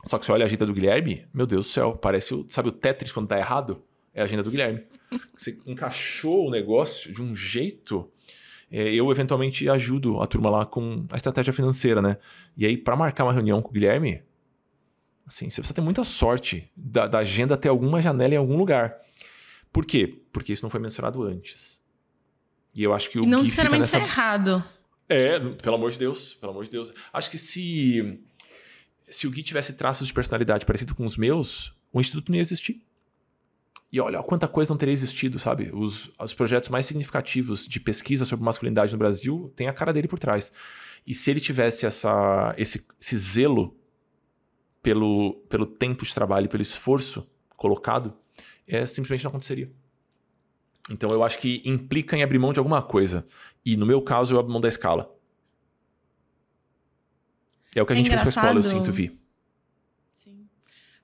[0.06, 2.46] Só que você olha a agenda do Guilherme, meu Deus do céu, parece o.
[2.50, 3.84] Sabe o Tetris quando tá errado?
[4.14, 4.84] É a agenda do Guilherme.
[5.36, 8.12] Você encaixou o negócio de um jeito
[8.76, 12.18] é, eu eventualmente ajudo a turma lá com a estratégia financeira, né?
[12.58, 14.24] E aí, para marcar uma reunião com o Guilherme,
[15.28, 18.96] assim, você precisa ter muita sorte da, da agenda ter alguma janela em algum lugar.
[19.72, 20.24] Por quê?
[20.32, 21.80] Porque isso não foi mencionado antes.
[22.74, 23.98] E eu acho que o e não necessariamente nessa...
[23.98, 24.64] é errado.
[25.08, 26.92] É, pelo amor de Deus, pelo amor de Deus.
[27.14, 28.20] Acho que se
[29.14, 32.42] se o Gui tivesse traços de personalidade parecido com os meus, o instituto não ia
[32.42, 32.82] existir.
[33.92, 35.70] E olha quanta coisa não teria existido, sabe?
[35.72, 40.08] Os, os projetos mais significativos de pesquisa sobre masculinidade no Brasil tem a cara dele
[40.08, 40.52] por trás.
[41.06, 43.78] E se ele tivesse essa, esse, esse zelo
[44.82, 48.14] pelo, pelo tempo de trabalho, pelo esforço colocado,
[48.68, 49.72] é, simplesmente não aconteceria.
[50.90, 53.26] Então eu acho que implica em abrir mão de alguma coisa.
[53.66, 55.14] E no meu caso, eu abro mão da escala.
[57.76, 58.26] É o que a é gente engraçado.
[58.26, 59.12] fez com a escola, eu sinto, Vi.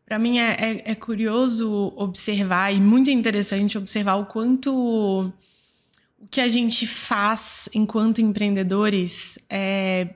[0.05, 6.41] Para mim é, é, é, curioso observar e muito interessante observar o quanto o que
[6.41, 10.15] a gente faz enquanto empreendedores é,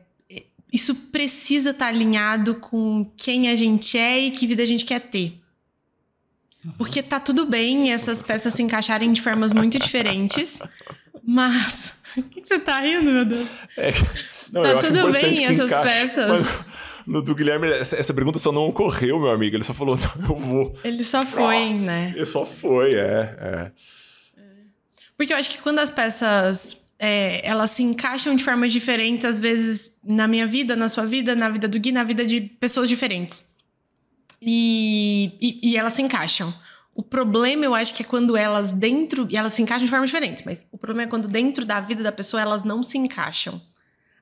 [0.73, 4.83] isso precisa estar tá alinhado com quem a gente é e que vida a gente
[4.83, 5.39] quer ter.
[6.65, 6.71] Uhum.
[6.71, 10.59] Porque tá tudo bem essas peças se encaixarem de formas muito diferentes,
[11.23, 11.93] mas.
[12.17, 13.47] O que você tá rindo, meu Deus?
[13.77, 13.91] É,
[14.51, 16.29] não, tá tudo bem essas encaixe, peças.
[16.29, 16.69] Mas
[17.05, 19.55] no do Guilherme, essa, essa, pergunta só não ocorreu, meu amigo.
[19.55, 20.75] Ele só falou, eu vou.
[20.83, 22.13] Ele só foi, ah, né?
[22.15, 23.71] Ele só foi, é, é.
[25.17, 29.39] Porque eu acho que quando as peças é, elas se encaixam de formas diferentes, às
[29.39, 32.89] vezes na minha vida, na sua vida, na vida do Gui, na vida de pessoas
[32.89, 33.43] diferentes.
[34.41, 36.53] E, e, e, elas se encaixam.
[36.95, 39.27] O problema, eu acho que é quando elas dentro.
[39.29, 42.03] E elas se encaixam de formas diferentes, mas o problema é quando dentro da vida
[42.03, 43.61] da pessoa elas não se encaixam.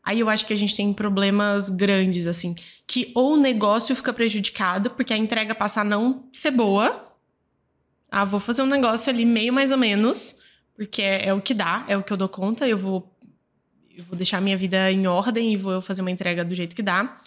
[0.03, 2.55] Aí eu acho que a gente tem problemas grandes, assim.
[2.87, 7.13] Que ou o negócio fica prejudicado, porque a entrega passa a não ser boa.
[8.09, 10.37] Ah, vou fazer um negócio ali meio mais ou menos,
[10.75, 13.15] porque é, é o que dá, é o que eu dou conta, eu vou,
[13.95, 16.81] eu vou deixar minha vida em ordem e vou fazer uma entrega do jeito que
[16.81, 17.21] dá.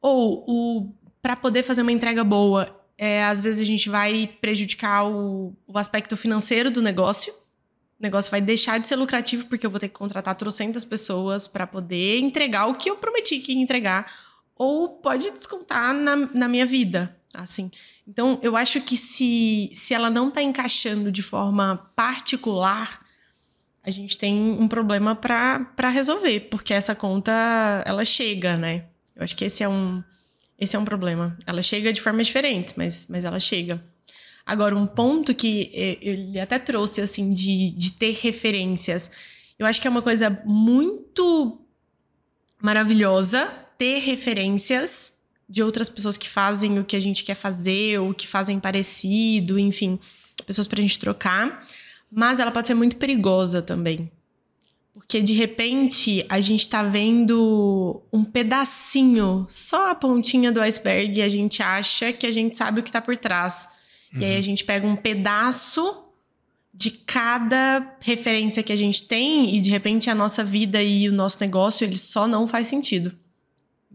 [0.00, 5.08] Ou o para poder fazer uma entrega boa, é, às vezes a gente vai prejudicar
[5.08, 7.32] o, o aspecto financeiro do negócio
[8.00, 11.46] o negócio vai deixar de ser lucrativo porque eu vou ter que contratar trocentas pessoas
[11.46, 14.10] para poder entregar o que eu prometi que ia entregar.
[14.56, 17.70] Ou pode descontar na, na minha vida, assim.
[18.08, 23.04] Então, eu acho que se, se ela não está encaixando de forma particular,
[23.82, 27.32] a gente tem um problema para resolver, porque essa conta,
[27.86, 28.86] ela chega, né?
[29.14, 30.02] Eu acho que esse é um,
[30.60, 31.36] esse é um problema.
[31.46, 33.82] Ela chega de forma diferente, mas, mas ela chega.
[34.44, 35.70] Agora, um ponto que
[36.02, 39.10] ele até trouxe, assim, de, de ter referências.
[39.58, 41.58] Eu acho que é uma coisa muito
[42.60, 43.46] maravilhosa
[43.78, 45.12] ter referências
[45.48, 49.58] de outras pessoas que fazem o que a gente quer fazer, ou que fazem parecido,
[49.58, 49.98] enfim,
[50.46, 51.66] pessoas pra gente trocar.
[52.10, 54.10] Mas ela pode ser muito perigosa também.
[54.92, 61.22] Porque de repente a gente tá vendo um pedacinho, só a pontinha do iceberg, e
[61.22, 63.68] a gente acha que a gente sabe o que tá por trás.
[64.12, 64.20] Uhum.
[64.20, 64.42] E aí a uhum.
[64.42, 66.04] gente pega um pedaço
[66.72, 71.12] de cada referência que a gente tem e de repente a nossa vida e o
[71.12, 73.12] nosso negócio ele só não faz sentido.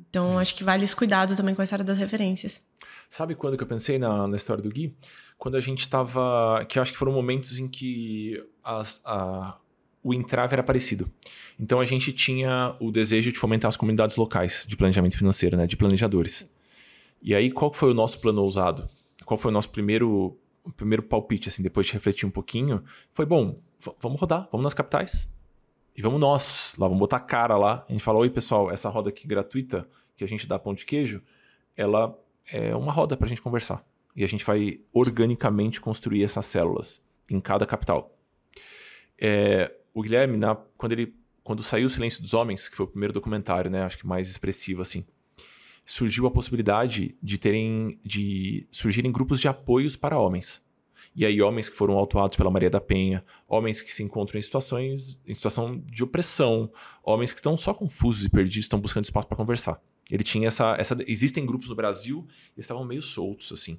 [0.09, 2.63] Então acho que vale esse cuidado também com a história das referências.
[3.09, 4.95] Sabe quando que eu pensei na, na história do Gui?
[5.37, 6.65] Quando a gente estava.
[6.67, 9.57] Que eu acho que foram momentos em que as, a,
[10.05, 11.11] o entrave era parecido.
[11.59, 15.65] Então a gente tinha o desejo de fomentar as comunidades locais de planejamento financeiro, né?
[15.65, 16.47] De planejadores.
[17.21, 18.87] E aí, qual foi o nosso plano ousado?
[19.25, 20.37] qual foi o nosso primeiro,
[20.77, 23.59] primeiro palpite, assim, depois de refletir um pouquinho, foi, bom,
[23.99, 25.27] vamos rodar, vamos nas capitais.
[25.97, 27.85] E vamos nós lá, vamos botar a cara lá.
[27.87, 30.85] A gente fala, oi pessoal, essa roda aqui gratuita que a gente dá pão de
[30.85, 31.21] queijo,
[31.75, 32.17] ela
[32.51, 33.83] é uma roda para a gente conversar.
[34.15, 38.15] E a gente vai organicamente construir essas células em cada capital.
[39.19, 42.89] É, o Guilherme, na, quando ele quando saiu o Silêncio dos Homens, que foi o
[42.89, 45.05] primeiro documentário, né, acho que mais expressivo assim,
[45.85, 50.65] surgiu a possibilidade de terem de surgirem grupos de apoios para homens.
[51.15, 54.41] E aí homens que foram autuados pela Maria da Penha, homens que se encontram em
[54.41, 56.71] situações em situação de opressão,
[57.03, 59.79] homens que estão só confusos e perdidos, estão buscando espaço para conversar.
[60.09, 63.77] Ele tinha essa, essa existem grupos no Brasil, eles estavam meio soltos assim.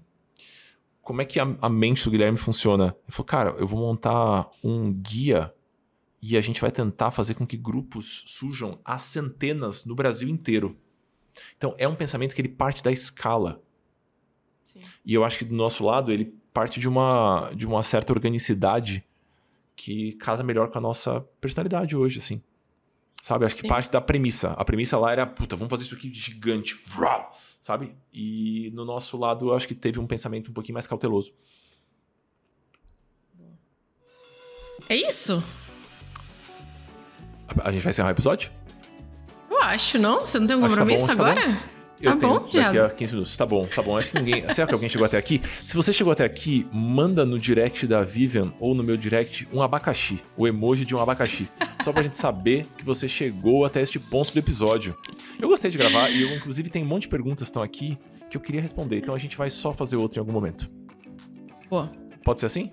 [1.03, 2.97] Como é que a, a mente do Guilherme funciona?
[3.05, 5.53] Ele falou, cara, eu vou montar um guia
[6.21, 10.77] e a gente vai tentar fazer com que grupos surjam a centenas no Brasil inteiro.
[11.57, 13.63] Então, é um pensamento que ele parte da escala.
[14.65, 14.81] Sim.
[15.05, 19.05] E eu acho que do nosso lado, ele parte de uma, de uma certa organicidade
[19.77, 22.43] que casa melhor com a nossa personalidade hoje, assim.
[23.23, 23.45] Sabe?
[23.45, 23.69] Acho que Sim.
[23.69, 24.53] parte da premissa.
[24.53, 26.83] A premissa lá era, puta, vamos fazer isso aqui gigante.
[27.61, 27.95] Sabe?
[28.13, 31.35] E no nosso lado, eu acho que teve um pensamento um pouquinho mais cauteloso.
[34.89, 35.43] É isso?
[37.65, 38.51] A gente vai encerrar o episódio?
[39.51, 40.21] Eu acho, não?
[40.21, 41.41] Você não tem um compromisso tá bom, agora?
[41.41, 42.65] Tá eu tá tenho bom, já.
[42.65, 43.37] daqui a 15 minutos.
[43.37, 43.97] Tá bom, tá bom.
[43.97, 44.45] Acho que ninguém.
[44.53, 45.41] Será que alguém chegou até aqui?
[45.65, 49.63] Se você chegou até aqui, manda no direct da Vivian ou no meu direct um
[49.63, 50.21] abacaxi.
[50.37, 51.49] O emoji de um abacaxi.
[51.83, 54.97] Só pra gente saber que você chegou até este ponto do episódio.
[55.41, 57.97] Eu gostei de gravar e eu, inclusive, tem um monte de perguntas que estão aqui
[58.29, 58.99] que eu queria responder.
[58.99, 60.69] Então a gente vai só fazer outro em algum momento.
[61.71, 61.91] Boa.
[62.25, 62.69] Pode ser assim?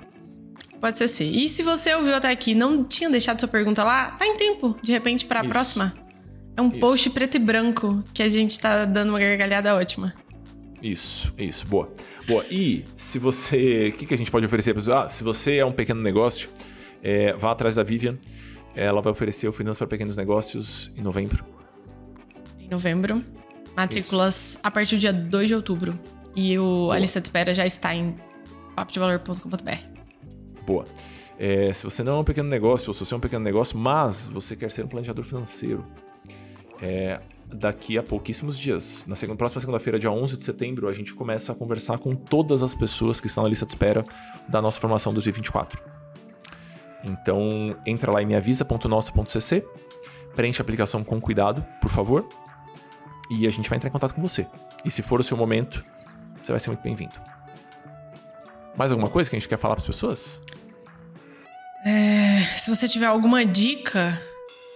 [0.84, 1.32] Pode ser assim.
[1.32, 4.36] E se você ouviu até aqui e não tinha deixado sua pergunta lá, tá em
[4.36, 5.50] tempo, de repente, pra Isso.
[5.50, 5.94] próxima.
[6.58, 6.80] É um Isso.
[6.82, 10.14] post preto e branco que a gente tá dando uma gargalhada ótima.
[10.82, 11.90] Isso, isso, boa.
[12.28, 12.46] Boa.
[12.52, 13.94] E se você.
[13.96, 16.50] O que, que a gente pode oferecer para Ah, se você é um pequeno negócio,
[17.02, 18.18] é, vá atrás da Vivian.
[18.76, 21.46] Ela vai oferecer o Finanças para Pequenos Negócios em novembro.
[22.60, 23.24] Em novembro.
[23.74, 25.98] Matrículas a partir do dia 2 de outubro.
[26.36, 28.14] E o, a lista de espera já está em
[28.76, 29.93] papodevalor.com.br.
[30.66, 30.86] Boa.
[31.38, 33.78] É, se você não é um pequeno negócio, ou se você é um pequeno negócio,
[33.78, 35.86] mas você quer ser um planejador financeiro,
[36.82, 37.20] é,
[37.52, 41.52] daqui a pouquíssimos dias, na segunda, próxima segunda-feira, dia 11 de setembro, a gente começa
[41.52, 44.06] a conversar com todas as pessoas que estão na lista de espera
[44.48, 45.82] da nossa formação 2024.
[47.04, 49.64] Então, entra lá em meavisa.nossa.cc,
[50.36, 52.28] preenche a aplicação com cuidado, por favor,
[53.30, 54.48] e a gente vai entrar em contato com você.
[54.86, 55.84] E se for o seu momento,
[56.42, 57.16] você vai ser muito bem-vindo.
[58.76, 60.42] Mais alguma coisa que a gente quer falar para as pessoas?
[61.86, 64.22] É, se você tiver alguma dica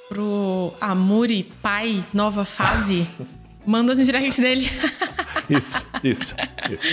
[0.09, 3.07] pro Amuri pai nova fase,
[3.65, 4.69] manda no direct dele.
[5.49, 6.35] Isso, isso,
[6.69, 6.87] isso.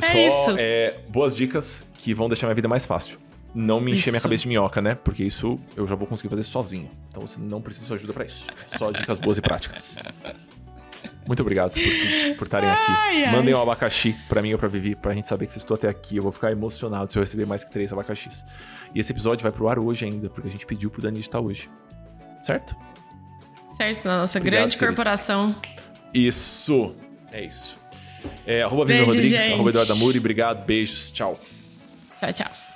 [0.00, 0.56] É Só isso.
[0.58, 3.18] é, boas dicas que vão deixar minha vida mais fácil.
[3.54, 4.94] Não me encher minha cabeça de minhoca, né?
[4.94, 6.90] Porque isso eu já vou conseguir fazer sozinho.
[7.10, 8.46] Então você não precisa de sua ajuda pra isso.
[8.66, 9.98] Só dicas boas e práticas.
[11.28, 12.90] Muito obrigado por por estarem aqui.
[12.90, 13.30] Ai.
[13.32, 15.86] Mandem um abacaxi pra mim ou pra Vivi, pra gente saber que vocês estão até
[15.86, 16.16] aqui.
[16.16, 18.44] Eu vou ficar emocionado se eu receber mais que três abacaxis.
[18.94, 21.38] E esse episódio vai pro ar hoje ainda, porque a gente pediu pro Dani estar
[21.38, 21.68] hoje.
[22.42, 22.74] Certo?
[23.76, 24.96] Certo, na nossa Obrigado, grande queridos.
[24.96, 25.54] corporação.
[26.14, 26.94] Isso.
[27.30, 27.78] É isso.
[28.46, 29.52] É, arroba Beijo, Rodrigues, gente.
[29.52, 30.18] arroba Eduardo Amuri.
[30.18, 31.38] Obrigado, beijos, tchau.
[32.18, 32.67] Tchau, tchau.